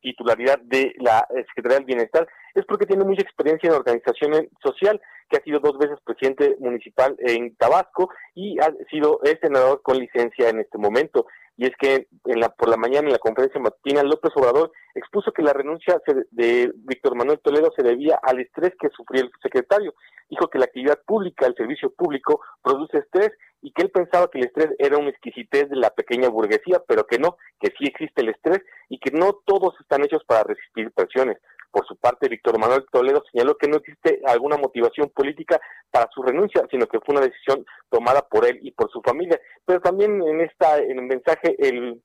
[0.00, 5.36] titularidad de la Secretaría del Bienestar es porque tiene mucha experiencia en organización social, que
[5.36, 10.60] ha sido dos veces presidente municipal en Tabasco y ha sido senador con licencia en
[10.60, 11.26] este momento.
[11.60, 15.30] Y es que en la, por la mañana en la conferencia matutina López Obrador expuso
[15.30, 16.00] que la renuncia
[16.30, 19.92] de Víctor Manuel Toledo se debía al estrés que sufrió el secretario.
[20.30, 24.38] Dijo que la actividad pública, el servicio público, produce estrés y que él pensaba que
[24.38, 28.22] el estrés era una exquisitez de la pequeña burguesía, pero que no, que sí existe
[28.22, 31.36] el estrés y que no todos están hechos para resistir presiones.
[31.70, 35.60] Por su parte, Víctor Manuel Toledo señaló que no existe alguna motivación política
[35.90, 39.40] para su renuncia, sino que fue una decisión tomada por él y por su familia.
[39.64, 42.02] Pero también en esta en el mensaje el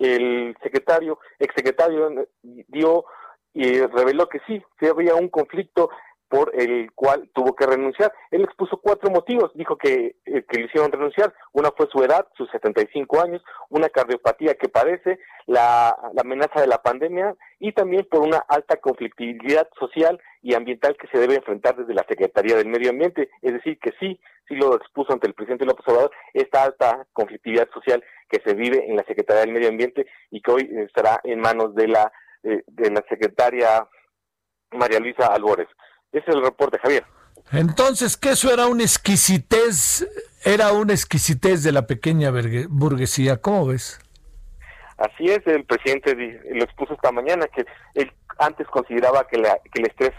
[0.00, 3.04] el secretario, exsecretario dio
[3.52, 5.90] y reveló que sí, que había un conflicto
[6.30, 8.12] por el cual tuvo que renunciar.
[8.30, 11.34] Él expuso cuatro motivos, dijo que, eh, que le hicieron renunciar.
[11.52, 16.68] Una fue su edad, sus 75 años, una cardiopatía que padece, la, la, amenaza de
[16.68, 21.74] la pandemia y también por una alta conflictividad social y ambiental que se debe enfrentar
[21.76, 23.28] desde la Secretaría del Medio Ambiente.
[23.42, 27.68] Es decir, que sí, sí lo expuso ante el presidente López Obrador, esta alta conflictividad
[27.74, 31.40] social que se vive en la Secretaría del Medio Ambiente y que hoy estará en
[31.40, 32.12] manos de la,
[32.44, 33.88] eh, de la secretaria
[34.70, 35.66] María Luisa Albores.
[36.12, 37.04] Ese es el reporte, Javier.
[37.52, 40.06] Entonces, que eso era una exquisitez,
[40.44, 42.30] era una exquisitez de la pequeña
[42.68, 44.00] burguesía, ¿cómo ves?
[44.98, 47.64] Así es, el presidente lo expuso esta mañana, que
[47.94, 50.12] él antes consideraba que, la, que el estrés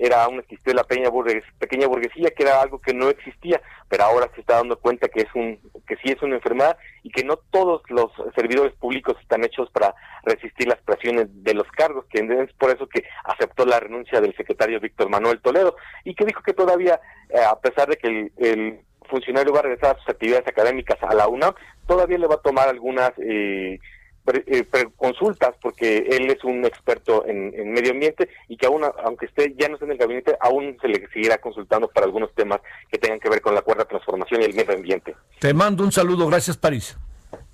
[0.00, 1.10] era una exquisitez de la pequeña,
[1.58, 5.20] pequeña burguesía, que era algo que no existía, pero ahora se está dando cuenta que
[5.20, 9.44] es un que sí es una enfermedad y que no todos los servidores públicos están
[9.44, 9.94] hechos para
[10.24, 14.34] resistir las presiones de los cargos, que es por eso que aceptó la renuncia del
[14.36, 16.98] secretario Víctor Manuel Toledo y que dijo que todavía,
[17.28, 21.12] eh, a pesar de que el, funcionario va a regresar a sus actividades académicas a
[21.12, 21.52] la UNAM,
[21.88, 23.80] todavía le va a tomar algunas eh,
[24.26, 24.66] eh,
[24.96, 29.68] consultas porque él es un experto en, medio ambiente y que aún aunque esté ya
[29.68, 32.60] no esté en el gabinete aún se le seguirá consultando para algunos temas
[32.90, 35.14] que tengan que ver con la cuarta transformación y el medio ambiente.
[35.38, 36.96] Te mando un saludo, gracias París.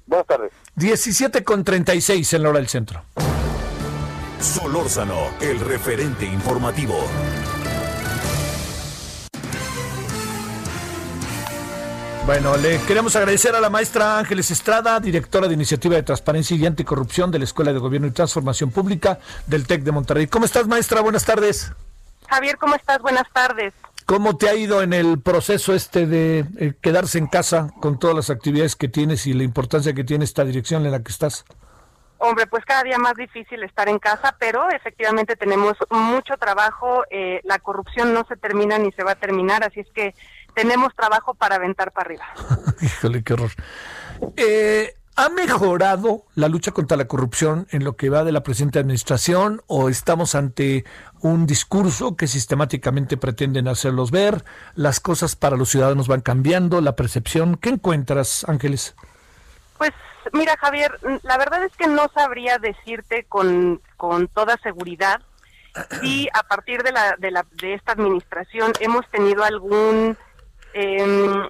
[0.07, 0.53] Buenas tardes.
[0.77, 3.03] 17 con 36 en la hora del centro.
[4.41, 6.97] Solórzano, el referente informativo.
[12.27, 16.67] Bueno, le queremos agradecer a la maestra Ángeles Estrada, directora de Iniciativa de Transparencia y
[16.67, 20.27] Anticorrupción de la Escuela de Gobierno y Transformación Pública del TEC de Monterrey.
[20.27, 21.03] ¿Cómo estás, maestra?
[21.03, 21.73] Buenas tardes.
[22.29, 22.99] Javier, ¿cómo estás?
[22.99, 23.75] Buenas tardes.
[24.07, 28.17] ¿Cómo te ha ido en el proceso este de eh, quedarse en casa con todas
[28.17, 31.45] las actividades que tienes y la importancia que tiene esta dirección en la que estás?
[32.19, 37.05] Hombre, pues cada día más difícil estar en casa, pero efectivamente tenemos mucho trabajo.
[37.09, 40.13] Eh, la corrupción no se termina ni se va a terminar, así es que
[40.57, 42.25] tenemos trabajo para aventar para arriba.
[42.81, 43.51] Híjole, qué horror.
[44.37, 48.79] Eh, ¿Ha mejorado la lucha contra la corrupción en lo que va de la presente
[48.79, 50.85] administración o estamos ante
[51.21, 54.45] un discurso que sistemáticamente pretenden hacerlos ver?
[54.75, 56.81] ¿Las cosas para los ciudadanos van cambiando?
[56.81, 57.57] ¿La percepción?
[57.57, 58.95] ¿Qué encuentras, Ángeles?
[59.79, 59.93] Pues
[60.33, 65.21] mira, Javier, la verdad es que no sabría decirte con, con toda seguridad
[66.01, 70.17] si a partir de, la, de, la, de esta administración hemos tenido algún
[70.79, 71.49] em,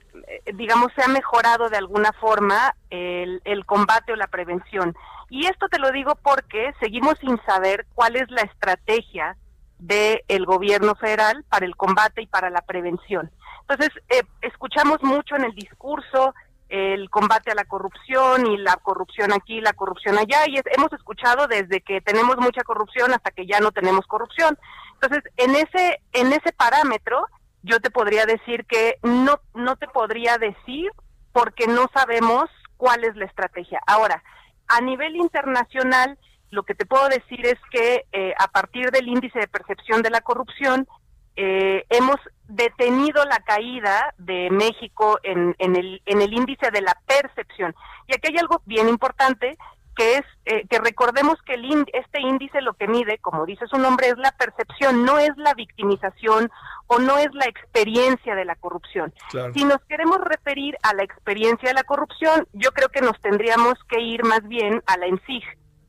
[0.55, 4.95] digamos, se ha mejorado de alguna forma el, el combate o la prevención.
[5.29, 9.37] Y esto te lo digo porque seguimos sin saber cuál es la estrategia
[9.79, 13.31] del gobierno federal para el combate y para la prevención.
[13.69, 16.35] Entonces, eh, escuchamos mucho en el discurso
[16.69, 21.47] el combate a la corrupción y la corrupción aquí, la corrupción allá, y hemos escuchado
[21.47, 24.59] desde que tenemos mucha corrupción hasta que ya no tenemos corrupción.
[24.95, 27.27] Entonces, en ese, en ese parámetro,
[27.67, 30.91] yo te podría decir que no, no te podría decir
[31.33, 32.45] porque no sabemos
[32.77, 33.81] cuál es la estrategia.
[33.87, 34.23] Ahora,
[34.69, 36.17] a nivel internacional,
[36.51, 40.11] lo que te puedo decir es que eh, a partir del índice de percepción de
[40.11, 40.87] la corrupción,
[41.35, 42.17] eh, hemos
[42.49, 47.75] detenido la caída de México en, en, el, en el índice de la percepción.
[48.07, 49.59] Y aquí hay algo bien importante,
[49.97, 53.79] que es eh, que recordemos que el este índice lo que mide, como dice su
[53.79, 56.51] nombre, es la percepción, no es la victimización
[56.87, 59.13] o no es la experiencia de la corrupción.
[59.55, 63.75] Si nos queremos referir a la experiencia de la corrupción, yo creo que nos tendríamos
[63.89, 65.43] que ir más bien a la ENSIG,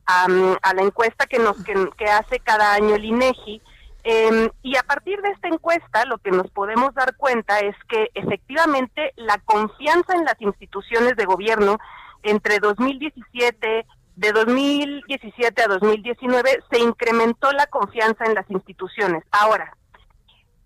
[0.06, 0.26] a,
[0.74, 3.62] la encuesta que nos que, hace cada año el INEGI.
[4.04, 8.08] Em, y a partir de esta encuesta, lo que nos podemos dar cuenta es que
[8.14, 11.78] efectivamente la confianza en las instituciones de gobierno
[12.22, 13.86] entre 2017
[14.18, 19.22] de 2017 a 2019 se incrementó la confianza en las instituciones.
[19.30, 19.72] Ahora,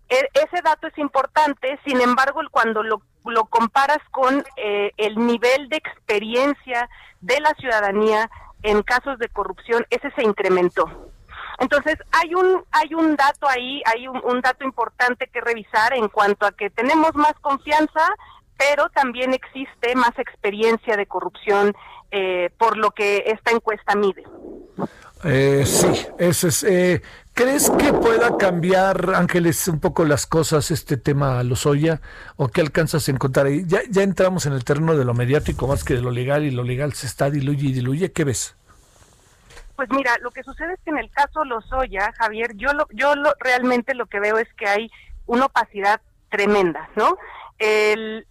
[0.08, 5.68] e, ese dato es importante, sin embargo, cuando lo, lo comparas con eh, el nivel
[5.68, 6.88] de experiencia
[7.20, 8.30] de la ciudadanía
[8.62, 11.12] en casos de corrupción, ese se incrementó.
[11.58, 16.08] Entonces, hay un, hay un dato ahí, hay un, un dato importante que revisar en
[16.08, 18.08] cuanto a que tenemos más confianza,
[18.62, 21.74] pero también existe más experiencia de corrupción
[22.10, 24.22] eh, por lo que esta encuesta mide.
[25.24, 26.62] Eh, sí, eso es.
[26.64, 27.02] Eh,
[27.34, 32.00] ¿Crees que pueda cambiar, Ángeles, un poco las cosas este tema a los Oya?
[32.36, 33.64] ¿O qué alcanzas a encontrar ahí?
[33.66, 36.50] Ya, ya entramos en el terreno de lo mediático más que de lo legal y
[36.50, 38.12] lo legal se está diluye y diluye.
[38.12, 38.56] ¿Qué ves?
[39.76, 43.16] Pues mira, lo que sucede es que en el caso Lozoya, Javier, yo lo, yo
[43.16, 44.90] lo, realmente lo que veo es que hay
[45.26, 47.16] una opacidad tremenda, ¿no?
[47.58, 48.26] El,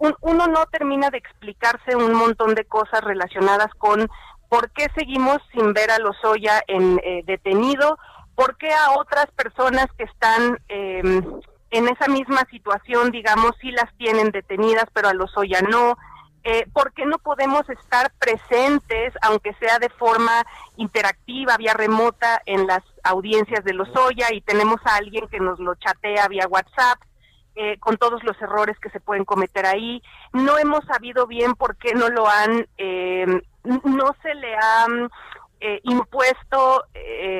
[0.00, 4.08] eh, uno no termina de explicarse un montón de cosas relacionadas con
[4.48, 7.98] por qué seguimos sin ver a Lozoya en eh, detenido,
[8.34, 11.22] por qué a otras personas que están em,
[11.70, 15.96] en esa misma situación, digamos, sí las tienen detenidas, pero a Lozoya no.
[16.44, 20.44] Eh, ¿Por qué no podemos estar presentes, aunque sea de forma
[20.76, 25.74] interactiva, vía remota, en las audiencias de Lozoya y tenemos a alguien que nos lo
[25.74, 27.00] chatea vía WhatsApp?
[27.58, 30.02] Eh, con todos los errores que se pueden cometer ahí.
[30.34, 33.24] No hemos sabido bien por qué no lo han, eh,
[33.64, 35.08] no se le han
[35.60, 36.84] eh, impuesto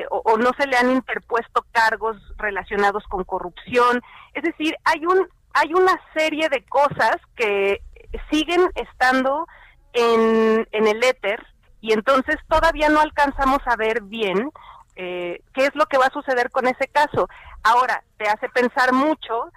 [0.09, 4.01] o, o, no se le han interpuesto cargos relacionados con corrupción.
[4.33, 7.83] Es decir, hay un, hay una serie de cosas que
[8.31, 9.45] siguen estando
[9.93, 11.45] en, en el éter
[11.79, 14.49] y entonces todavía no alcanzamos a ver bien
[14.95, 17.29] qué es lo que va a suceder con ese caso.
[17.61, 19.51] Ahora, te hace pensar mucho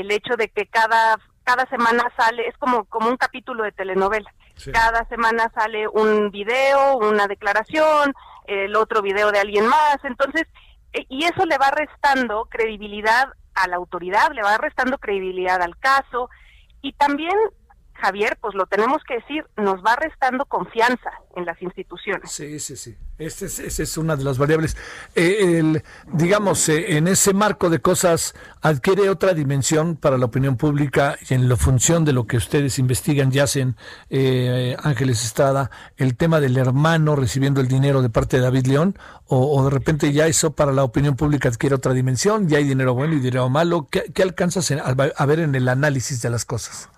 [0.00, 4.32] el hecho de que cada cada semana sale, es como, como un capítulo de telenovela.
[4.72, 8.14] Cada semana sale un video, una declaración,
[8.46, 9.98] el otro video de alguien más.
[10.04, 10.46] Entonces,
[10.92, 15.76] e, y eso le va restando credibilidad a la autoridad, le va restando credibilidad al
[15.78, 16.30] caso.
[16.80, 17.34] Y también
[18.02, 22.32] Javier, pues lo tenemos que decir, nos va restando confianza en las instituciones.
[22.32, 22.96] Sí, sí, sí.
[23.16, 24.76] Esa es, una de las variables.
[25.14, 25.80] Eh,
[26.12, 31.34] digamos, eh, en ese marco de cosas adquiere otra dimensión para la opinión pública y
[31.34, 33.76] en la función de lo que ustedes investigan y hacen,
[34.10, 38.98] eh, Ángeles Estrada, el tema del hermano recibiendo el dinero de parte de David León,
[39.26, 42.94] o, de repente ya eso para la opinión pública adquiere otra dimensión, ya hay dinero
[42.94, 43.88] bueno y dinero malo.
[43.88, 46.90] ¿Qué, alcanzas a ver en el análisis de las cosas?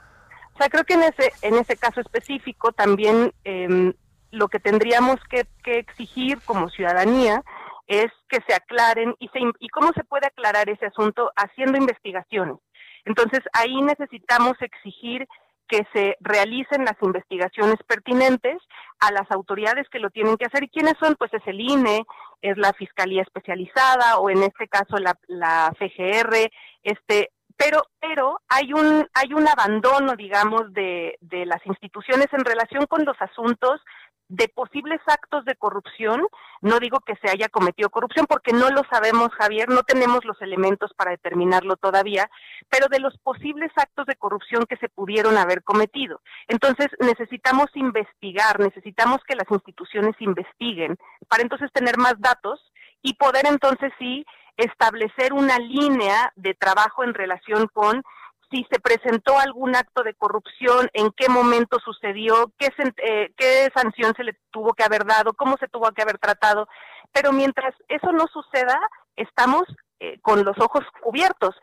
[0.55, 3.93] O sea, creo que en ese, en ese caso específico también em,
[4.31, 7.43] lo que tendríamos que, exigir como ciudadanía
[7.87, 12.57] es que se aclaren y, se, y cómo se puede aclarar ese asunto haciendo investigaciones.
[13.05, 15.27] Entonces, ahí necesitamos exigir
[15.69, 18.59] que se realicen las investigaciones pertinentes
[19.01, 20.63] a las autoridades que lo tienen que hacer.
[20.63, 21.17] ¿Y quiénes son?
[21.17, 22.05] Pues es el INE,
[22.43, 26.51] es la Fiscalía Especializada o en este caso la, la FGR,
[26.83, 32.87] este, pero pero hay un hay un abandono digamos de, de las instituciones en relación
[32.87, 33.81] con los asuntos
[34.29, 36.27] de posibles actos de corrupción,
[36.63, 40.41] no digo que se haya cometido corrupción porque no lo sabemos, Javier, no tenemos los
[40.41, 42.31] elementos para determinarlo todavía,
[42.71, 46.21] pero de los posibles actos de corrupción que se pudieron haber cometido.
[46.49, 50.97] Entonces, necesitamos investigar, necesitamos que las instituciones investiguen
[51.29, 52.73] para entonces tener más datos
[53.03, 54.25] y poder entonces sí
[54.57, 58.03] establecer una línea de trabajo en relación con
[58.51, 62.69] si se presentó algún acto de corrupción, en qué momento sucedió, qué,
[62.99, 66.69] eh, qué sanción se le tuvo que haber dado, cómo se tuvo que haber tratado.
[67.13, 68.79] Pero mientras eso no suceda,
[69.17, 69.63] estamos
[70.01, 71.55] eh, con los ojos cubiertos.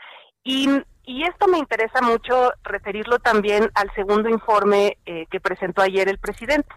[0.43, 0.67] Y,
[1.03, 6.17] y, esto me interesa mucho referirlo también al segundo informe eh, que presentó ayer el
[6.17, 6.73] presidente.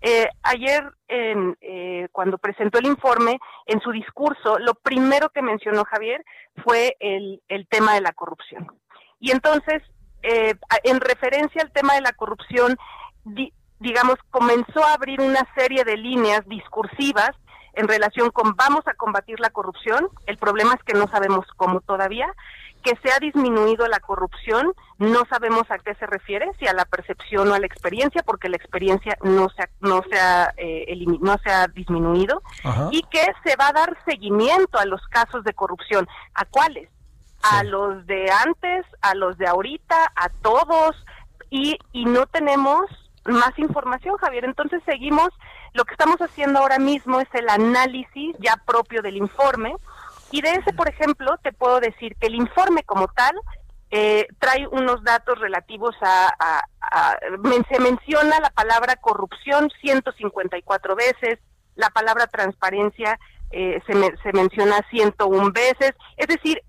[0.00, 5.84] Eh, ayer, en, eh, cuando presentó el informe, en su discurso, lo primero que mencionó
[5.84, 6.24] Javier
[6.64, 8.66] fue el, el tema de la corrupción.
[9.20, 9.82] Y entonces,
[10.22, 10.54] eh,
[10.84, 12.76] en referencia al tema de la corrupción,
[13.80, 17.30] digamos, comenzó a abrir una serie de líneas discursivas
[17.74, 20.08] en relación con vamos a combatir la corrupción.
[20.26, 22.34] El problema es que no sabemos cómo todavía
[22.82, 26.84] que se ha disminuido la corrupción, no sabemos a qué se refiere, si a la
[26.84, 30.86] percepción o a la experiencia, porque la experiencia no se ha, no se ha, eh,
[31.20, 32.42] no se ha disminuido,
[32.90, 36.08] y que se va a dar seguimiento a los casos de corrupción.
[36.34, 36.88] ¿A cuáles?
[37.42, 40.96] A los de antes, a los de ahorita, a todos,
[41.50, 42.86] y, y no tenemos
[43.24, 44.44] más información, Javier.
[44.44, 45.28] Entonces seguimos,
[45.74, 49.74] lo que estamos haciendo ahora mismo es el análisis ya propio del informe,
[50.30, 53.34] y de ese, por ejemplo, te puedo decir que el informe como tal
[53.90, 56.62] eh, trae unos datos relativos a,
[57.70, 61.38] se menciona la palabra corrupción 154 veces,
[61.74, 63.18] la palabra transparencia
[63.50, 63.92] eh, se,
[64.22, 66.62] se menciona 101 veces, es decir,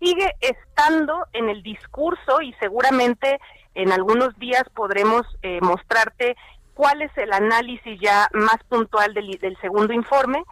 [0.00, 3.40] sigue estando en el discurso y seguramente
[3.74, 6.36] en algunos días podremos eh, mostrarte
[6.74, 10.42] cuál es el análisis ya más puntual del, del segundo informe,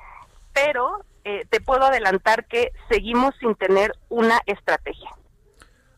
[0.53, 5.11] pero eh, te puedo adelantar que seguimos sin tener una estrategia.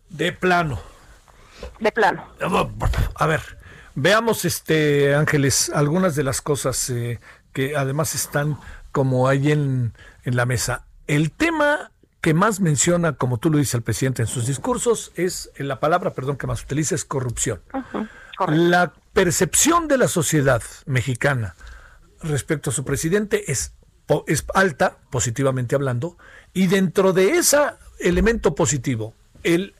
[0.08, 0.80] De plano.
[1.80, 2.24] De plano.
[3.14, 3.42] A ver,
[3.94, 7.20] veamos, este Ángeles, algunas de las cosas eh,
[7.52, 8.58] que además están
[8.90, 9.92] como ahí en,
[10.24, 10.86] en la mesa.
[11.06, 11.90] El tema
[12.22, 16.14] que más menciona, como tú lo dices el presidente en sus discursos, es la palabra,
[16.14, 17.60] perdón, que más utiliza es corrupción.
[18.48, 21.54] la percepción de la sociedad mexicana
[22.22, 23.74] respecto a su presidente es
[24.26, 26.16] es alta, positivamente hablando,
[26.52, 27.58] y dentro de ese
[28.00, 29.74] elemento positivo, el,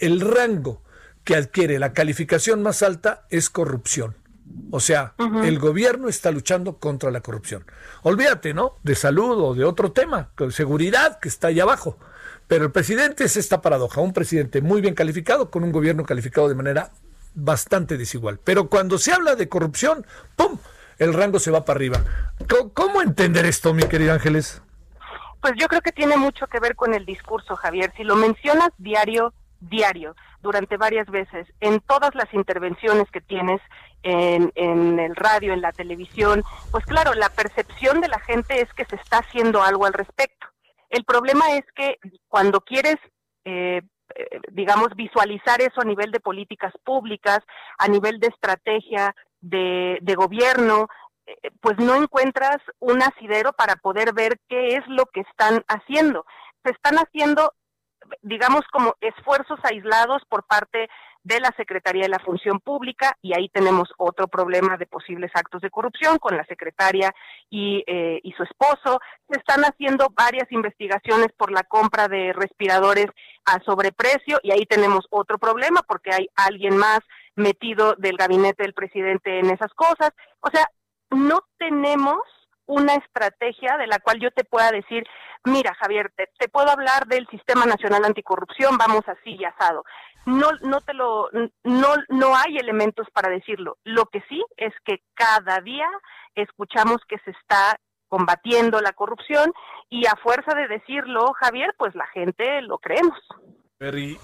[0.00, 0.82] el rango
[1.24, 4.16] que adquiere la calificación más alta es corrupción.
[4.70, 5.14] O sea,
[5.44, 7.64] el gobierno está luchando contra la corrupción.
[8.02, 8.76] Olvídate, ¿no?
[8.82, 11.98] De salud o de otro tema, de seguridad que está ahí abajo.
[12.48, 16.48] Pero el presidente es esta paradoja, un presidente muy bien calificado con un gobierno calificado
[16.48, 16.90] de manera
[17.34, 18.40] bastante desigual.
[18.42, 20.04] Pero cuando se habla de corrupción,
[20.36, 20.58] ¡pum!
[21.02, 21.98] El rango se va para arriba.
[22.74, 24.62] ¿Cómo, entender esto, mi querida Ángeles?
[25.40, 27.92] Pues yo creo que tiene mucho que ver con el discurso, Javier.
[27.96, 33.60] Si lo mencionas diario, diario, durante varias veces, en todas las intervenciones que tienes
[34.02, 38.72] en, en, el radio, en la televisión, pues claro, la percepción de la gente es
[38.74, 40.46] que se está haciendo algo al respecto.
[40.90, 41.96] El problema es que
[42.28, 42.96] cuando quieres
[43.44, 43.82] eh,
[44.14, 47.40] eh digamos, visualizar eso a nivel de políticas públicas,
[47.78, 50.88] a nivel de estrategia, de, gobierno,
[51.26, 56.24] eh, pues no encuentras un asidero para poder ver qué es lo que están haciendo.
[56.64, 57.52] Se están haciendo,
[58.22, 60.88] digamos, como esfuerzos aislados por parte
[61.24, 65.62] de la Secretaría de la Función Pública y ahí tenemos otro problema de posibles actos
[65.62, 67.14] de corrupción con la secretaria
[67.48, 69.00] y, eh, y su esposo.
[69.30, 73.06] Se están haciendo varias investigaciones por la compra de respiradores
[73.44, 77.00] a sobreprecio y ahí tenemos otro problema porque hay alguien más
[77.34, 80.10] metido del gabinete del presidente en esas cosas.
[80.40, 80.66] O sea,
[81.10, 82.20] no tenemos
[82.66, 85.04] una estrategia de la cual yo te pueda decir,
[85.44, 89.84] mira Javier, te, puedo hablar del Sistema Nacional Anticorrupción, vamos así y asado.
[90.24, 91.28] No, no te lo,
[91.64, 93.78] no, no hay elementos para decirlo.
[93.84, 95.88] Lo que sí es que cada día
[96.34, 97.76] escuchamos que se está
[98.08, 99.52] combatiendo la corrupción
[99.88, 103.18] y a fuerza de decirlo, Javier, pues la gente lo creemos.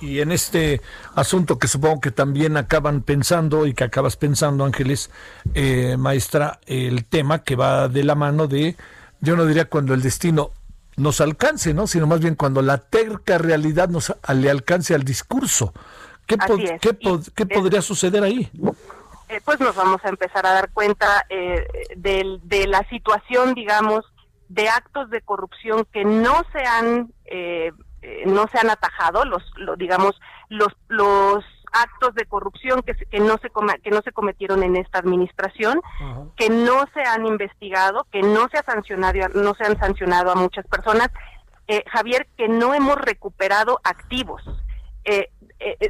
[0.01, 0.81] Y, en este
[1.17, 5.11] asunto que supongo que también acaban pensando y que acabas pensando, Ángeles,
[5.55, 8.77] eh, maestra, el tema que va de la mano de,
[9.21, 10.53] yo no diría cuando el destino
[10.97, 11.89] nos alcance, ¿no?
[11.89, 15.73] Sino más bien cuando la terca realidad nos le alcance al discurso.
[16.27, 16.37] ¿Qué,
[17.35, 18.51] qué, podría suceder ahí?
[19.29, 21.67] Eh, pues nos vamos a empezar a dar cuenta eh,
[21.97, 24.05] de, de, la situación, digamos,
[24.49, 27.73] de actos de corrupción que no se han eh,
[28.09, 29.43] eh, no se han atajado los,
[29.77, 30.19] digamos
[30.49, 33.51] los los actos de corrupción que, que no se
[33.83, 35.83] que no se cometieron en esta administración
[36.37, 40.35] que no se han investigado que no se ha sancionado no se han sancionado a
[40.35, 41.11] muchas personas.
[41.67, 44.43] Eh, Javier que no hemos recuperado activos.
[45.05, 45.29] Eh,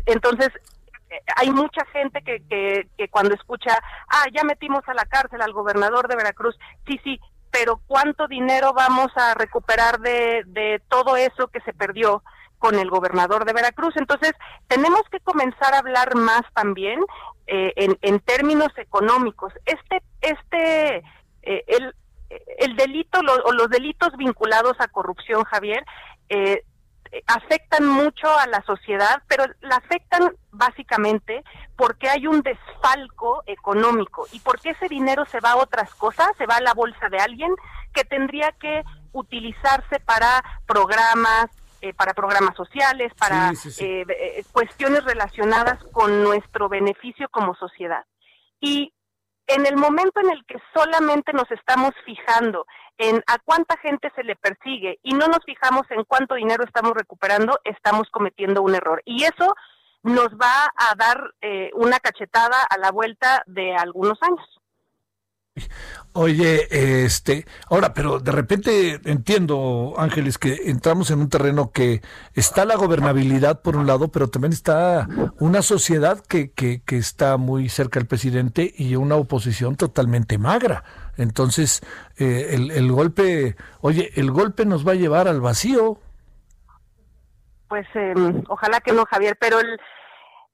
[0.07, 0.49] entonces
[1.36, 3.78] hay mucha gente que, que, que cuando escucha,
[4.09, 8.72] ah, ya metimos a la cárcel al gobernador de Veracruz, sí, sí, pero cuánto dinero
[8.72, 12.22] vamos a recuperar de, de todo eso que se perdió,
[12.58, 13.96] con el gobernador de Veracruz.
[13.96, 14.32] Entonces,
[14.66, 17.00] tenemos que comenzar a hablar más también
[17.46, 19.52] eh, en, términos económicos.
[19.64, 20.96] Este, este,
[21.42, 21.94] eh, el,
[22.58, 25.84] el delito o los delitos vinculados a corrupción, Javier,
[26.28, 26.64] eh,
[27.26, 31.43] afectan mucho a la sociedad, pero la afectan básicamente
[31.76, 34.26] porque hay un desfalco económico.
[34.32, 37.18] Y porque ese dinero se va a otras cosas, se va a la bolsa de
[37.18, 37.55] alguien
[37.93, 38.82] que tendría que
[39.12, 41.47] utilizarse para programas,
[41.80, 48.05] eh, para programas sociales, para eh, eh, cuestiones relacionadas con nuestro beneficio como sociedad.
[48.60, 48.93] Y
[49.48, 52.66] en el momento en el que solamente nos estamos fijando
[52.98, 56.92] en a cuánta gente se le persigue y no nos fijamos en cuánto dinero estamos
[56.92, 59.02] recuperando, estamos cometiendo un error.
[59.04, 59.54] Y eso
[60.02, 64.60] nos va a dar eh, una cachetada a la vuelta de algunos años.
[66.12, 72.02] Oye, este, ahora, pero de repente entiendo, Ángeles, que entramos en un terreno que
[72.35, 75.06] está la gobernabilidad por un lado, pero también está
[75.39, 80.82] una sociedad que, que, que está muy cerca del presidente y una oposición totalmente magra.
[81.16, 81.82] Entonces,
[82.16, 85.98] eh, el, el golpe, oye, el golpe nos va a llevar al vacío.
[87.68, 89.78] Pues em, ojalá que no, Javier, pero el,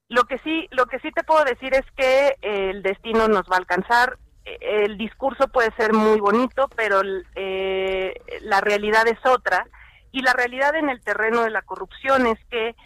[0.09, 3.57] lo que sí, lo que sí te puedo decir es que el destino nos va
[3.57, 7.01] a alcanzar el discurso puede ser muy bonito, pero
[7.35, 9.67] eh, la realidad es otra.
[10.13, 12.77] Y la realidad en el terreno de la corrupción es que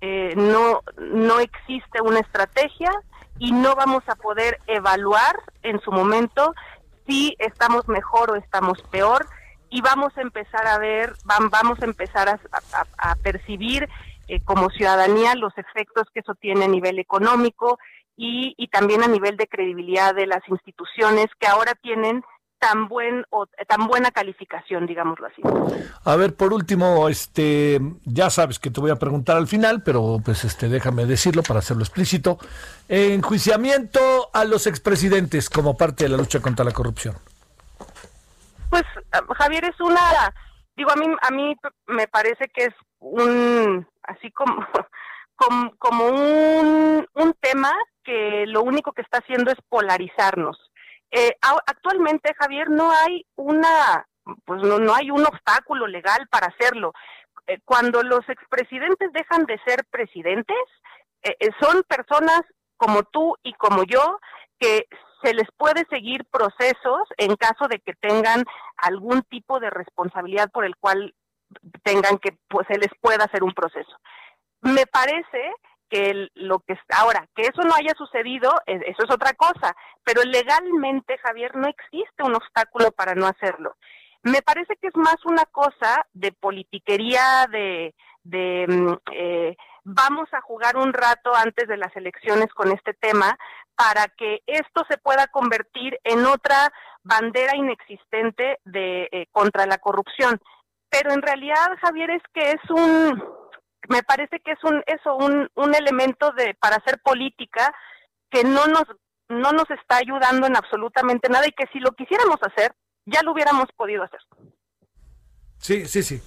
[0.00, 2.90] eh, no, no existe una estrategia
[3.38, 6.54] y no vamos a poder evaluar en su momento
[7.06, 9.26] si estamos mejor o estamos peor
[9.70, 11.14] y vamos a empezar a ver,
[11.50, 13.88] vamos a empezar a, percibir
[14.28, 17.78] eh, como ciudadanía los efectos que eso tiene a nivel económico
[18.16, 22.24] y, también a nivel de credibilidad de las instituciones que ahora tienen
[22.58, 25.42] tan buen o tan buena calificación, digámoslo así.
[26.04, 30.18] A ver, por último, este, ya sabes que te voy a preguntar al final, pero
[30.24, 32.38] pues este, déjame decirlo para hacerlo explícito.
[32.88, 37.16] Enjuiciamiento a los expresidentes como parte de la lucha contra la corrupción.
[38.70, 38.84] Pues
[39.36, 40.32] Javier es una,
[40.76, 41.54] digo a mí a mí
[41.86, 44.66] me parece que es un así como
[45.36, 47.72] como, como un, un tema
[48.04, 50.58] que lo único que está haciendo es polarizarnos.
[51.10, 54.06] Eh, actualmente, Javier, no hay una,
[54.44, 56.92] pues no, no hay un obstáculo legal para hacerlo.
[57.46, 60.56] Eh, cuando los expresidentes dejan de ser presidentes,
[61.22, 62.42] eh, son personas
[62.76, 64.18] como tú y como yo
[64.58, 64.86] que
[65.22, 68.44] se les puede seguir procesos en caso de que tengan
[68.76, 71.14] algún tipo de responsabilidad por el cual
[71.82, 73.96] tengan que pues se les pueda hacer un proceso.
[74.62, 75.52] Me parece
[75.88, 79.72] que lo que ahora que eso no haya sucedido eso es otra cosa
[80.02, 83.76] pero legalmente Javier no existe un obstáculo para no hacerlo.
[84.22, 90.40] Me parece que es más una cosa de politiquería de de mm, eh, vamos a
[90.40, 93.38] jugar un rato antes de las elecciones con este tema
[93.76, 96.72] para que esto se pueda convertir en otra
[97.04, 100.40] bandera inexistente de eh, contra la corrupción.
[100.90, 103.22] Pero en realidad Javier es que es un
[103.88, 107.74] me parece que es un eso un, un elemento de para hacer política
[108.30, 108.84] que no nos
[109.28, 112.74] no nos está ayudando en absolutamente nada y que si lo quisiéramos hacer
[113.06, 114.20] ya lo hubiéramos podido hacer.
[115.58, 116.20] Sí, sí, sí.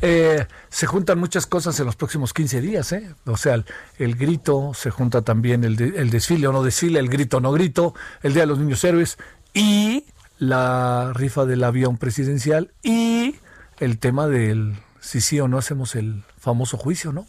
[0.00, 3.14] Eh, se juntan muchas cosas en los próximos 15 días, ¿eh?
[3.26, 3.62] O sea,
[3.98, 7.52] el, grito, se junta también el, el desfile o no desfile, el grito o no
[7.52, 9.18] grito, el Día de los Niños Héroes
[9.54, 10.04] y
[10.38, 13.36] la rifa del avión presidencial y
[13.78, 17.26] el tema del si sí o no hacemos el famoso juicio, ¿no?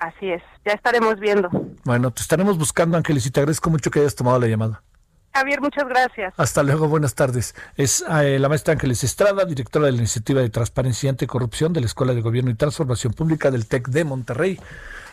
[0.00, 1.48] Así es, ya estaremos viendo.
[1.84, 4.82] Bueno, te estaremos buscando, Ángeles, y te agradezco mucho que hayas tomado la llamada.
[5.34, 6.34] Javier, muchas gracias.
[6.36, 7.54] Hasta luego, buenas tardes.
[7.76, 11.80] Es eh, la maestra Ángeles Estrada, directora de la Iniciativa de Transparencia y Anticorrupción de
[11.80, 14.60] la Escuela de Gobierno y Transformación Pública del TEC de Monterrey.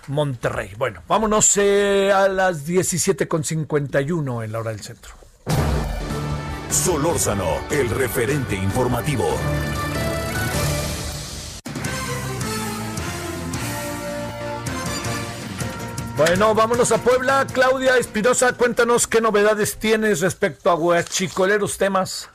[0.08, 0.72] Monterrey.
[0.78, 5.14] Bueno, vámonos eh, a las 17.51 en la hora del centro.
[6.70, 9.26] Solórzano, el referente informativo.
[16.18, 17.46] Bueno, vámonos a Puebla.
[17.52, 22.30] Claudia Espinosa, cuéntanos qué novedades tienes respecto a huachicoleros temas.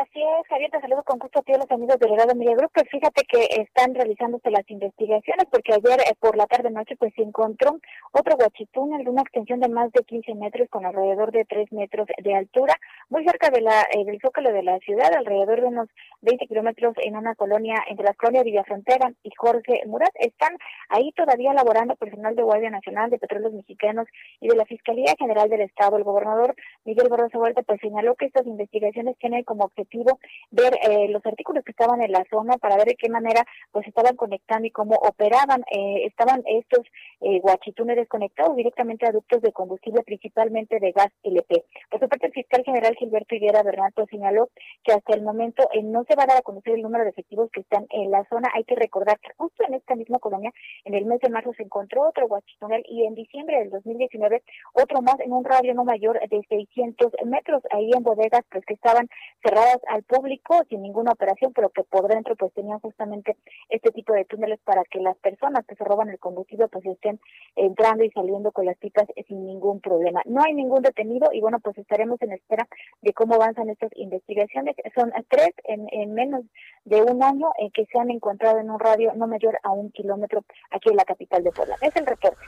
[0.00, 2.70] Así es, Javier, te saludo con gusto a todos los amigos del Herado Media Group.
[2.72, 7.20] Pues fíjate que están realizándose las investigaciones porque ayer eh, por la tarde-noche pues se
[7.20, 7.78] encontró
[8.12, 12.08] otro huachitúnel de una extensión de más de 15 metros con alrededor de 3 metros
[12.16, 12.76] de altura,
[13.10, 15.88] muy cerca de la eh, del zócalo de la ciudad, alrededor de unos
[16.22, 20.12] 20 kilómetros en una colonia, entre la colonia Villafrontera y Jorge Murat.
[20.14, 20.56] Están
[20.88, 24.08] ahí todavía laborando personal de Guardia Nacional, de Petróleos Mexicanos
[24.40, 25.98] y de la Fiscalía General del Estado.
[25.98, 26.54] El gobernador
[26.86, 30.18] Miguel Barroso Huerta pues señaló que estas investigaciones tienen como objetivo positivo,
[30.50, 33.86] ver eh, los artículos que estaban en la zona para ver de qué manera pues
[33.86, 35.62] estaban conectando y cómo operaban.
[35.70, 36.86] Eh, estaban estos
[37.20, 41.64] eh, guachitúneres conectados directamente a ductos de combustible, principalmente de gas LP.
[41.90, 44.48] Por su parte, el fiscal general Gilberto Higuera Bernal pues, señaló
[44.84, 47.10] que hasta el momento eh, no se va a dar a conocer el número de
[47.10, 48.48] efectivos que están en la zona.
[48.54, 50.52] Hay que recordar que justo en esta misma colonia,
[50.84, 54.42] en el mes de marzo se encontró otro guachitúnel y en diciembre del 2019
[54.74, 58.74] otro más en un radio no mayor de 600 metros ahí en bodegas pues que
[58.74, 59.08] estaban
[59.42, 63.36] cerradas al público sin ninguna operación, pero que por dentro pues tenían justamente
[63.68, 67.20] este tipo de túneles para que las personas que se roban el combustible pues estén
[67.56, 70.22] entrando y saliendo con las pipas sin ningún problema.
[70.24, 72.66] No hay ningún detenido y bueno pues estaremos en espera
[73.02, 74.76] de cómo avanzan estas investigaciones.
[74.94, 76.44] Son tres en, en menos
[76.84, 79.90] de un año en que se han encontrado en un radio no mayor a un
[79.90, 81.76] kilómetro aquí en la capital de Puebla.
[81.80, 82.44] Es el reporte.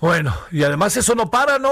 [0.00, 1.70] Bueno, y además eso no para, ¿no?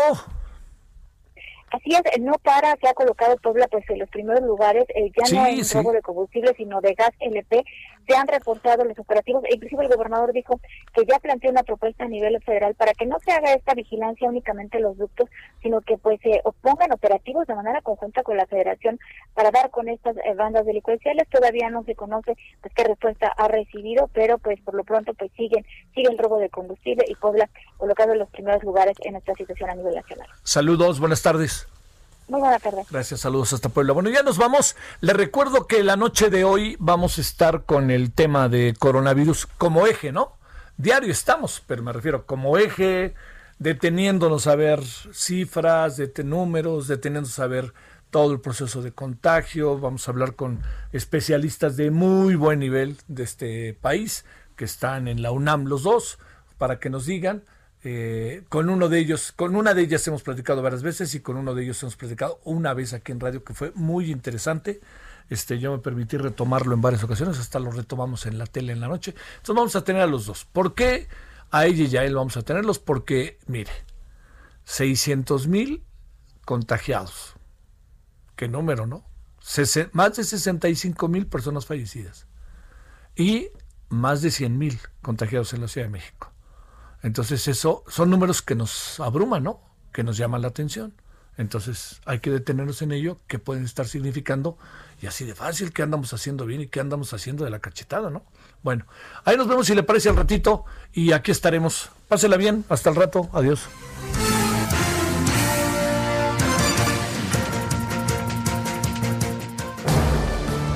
[1.71, 5.37] Así es, no para, se ha colocado Puebla pues en los primeros lugares, eh, ya
[5.37, 5.77] no en Sí, sí.
[5.79, 7.63] robo de combustible, sino de gas LP,
[8.09, 10.59] se han reportado los operativos, e inclusive el gobernador dijo
[10.95, 14.29] que ya planteó una propuesta a nivel federal para que no se haga esta vigilancia
[14.29, 15.29] únicamente en los ductos,
[15.63, 18.99] sino que pues se pongan operativos de manera conjunta con la federación
[19.35, 23.49] para dar con estas eh, bandas delincuenciales, todavía no se conoce pues qué respuesta ha
[23.49, 27.51] recibido, pero pues por lo pronto pues siguen, sigue el robo de combustible y Puebla
[27.77, 30.27] colocado en los primeros lugares en esta situación a nivel nacional.
[30.45, 31.69] Saludos, buenas tardes.
[32.91, 33.95] Gracias, saludos hasta Puebla.
[33.95, 34.77] Bueno, ya nos vamos.
[35.01, 39.47] Le recuerdo que la noche de hoy vamos a estar con el tema de coronavirus
[39.47, 40.37] como eje, ¿no?
[40.77, 43.15] Diario estamos, pero me refiero como eje,
[43.59, 47.73] deteniéndonos a ver cifras, números, deteniéndonos a ver
[48.11, 49.79] todo el proceso de contagio.
[49.79, 50.61] Vamos a hablar con
[50.93, 56.19] especialistas de muy buen nivel de este país, que están en la UNAM los dos,
[56.59, 57.43] para que nos digan
[57.85, 61.37] eh, con uno de ellos, con una de ellas hemos platicado varias veces y con
[61.37, 64.81] uno de ellos hemos platicado una vez aquí en radio que fue muy interesante.
[65.31, 68.81] Este, yo me permití retomarlo en varias ocasiones, hasta lo retomamos en la tele en
[68.81, 69.15] la noche.
[69.37, 70.45] Entonces vamos a tener a los dos.
[70.45, 71.09] ¿Por qué
[71.51, 72.79] a ella y a él vamos a tenerlos?
[72.79, 73.71] Porque, mire,
[74.65, 75.85] 600 mil
[76.45, 77.35] contagiados.
[78.37, 79.05] Qué número, ¿no?
[79.93, 82.27] Más de 65 mil personas fallecidas.
[83.15, 83.51] Y
[83.89, 86.33] más de 100 mil contagiados en la Ciudad de México.
[87.03, 89.61] Entonces eso son números que nos abruman, ¿no?
[89.93, 90.95] Que nos llaman la atención.
[91.37, 94.59] Entonces hay que detenernos en ello, que pueden estar significando,
[95.01, 98.11] y así de fácil, qué andamos haciendo bien y qué andamos haciendo de la cachetada,
[98.11, 98.25] ¿no?
[98.65, 98.87] Bueno,
[99.25, 101.91] ahí nos vemos si le parece al ratito, y aquí estaremos.
[102.09, 103.61] Pásela bien, hasta el rato, adiós.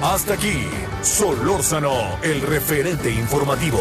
[0.00, 0.68] Hasta aquí,
[1.02, 3.80] Solórzano, el referente informativo.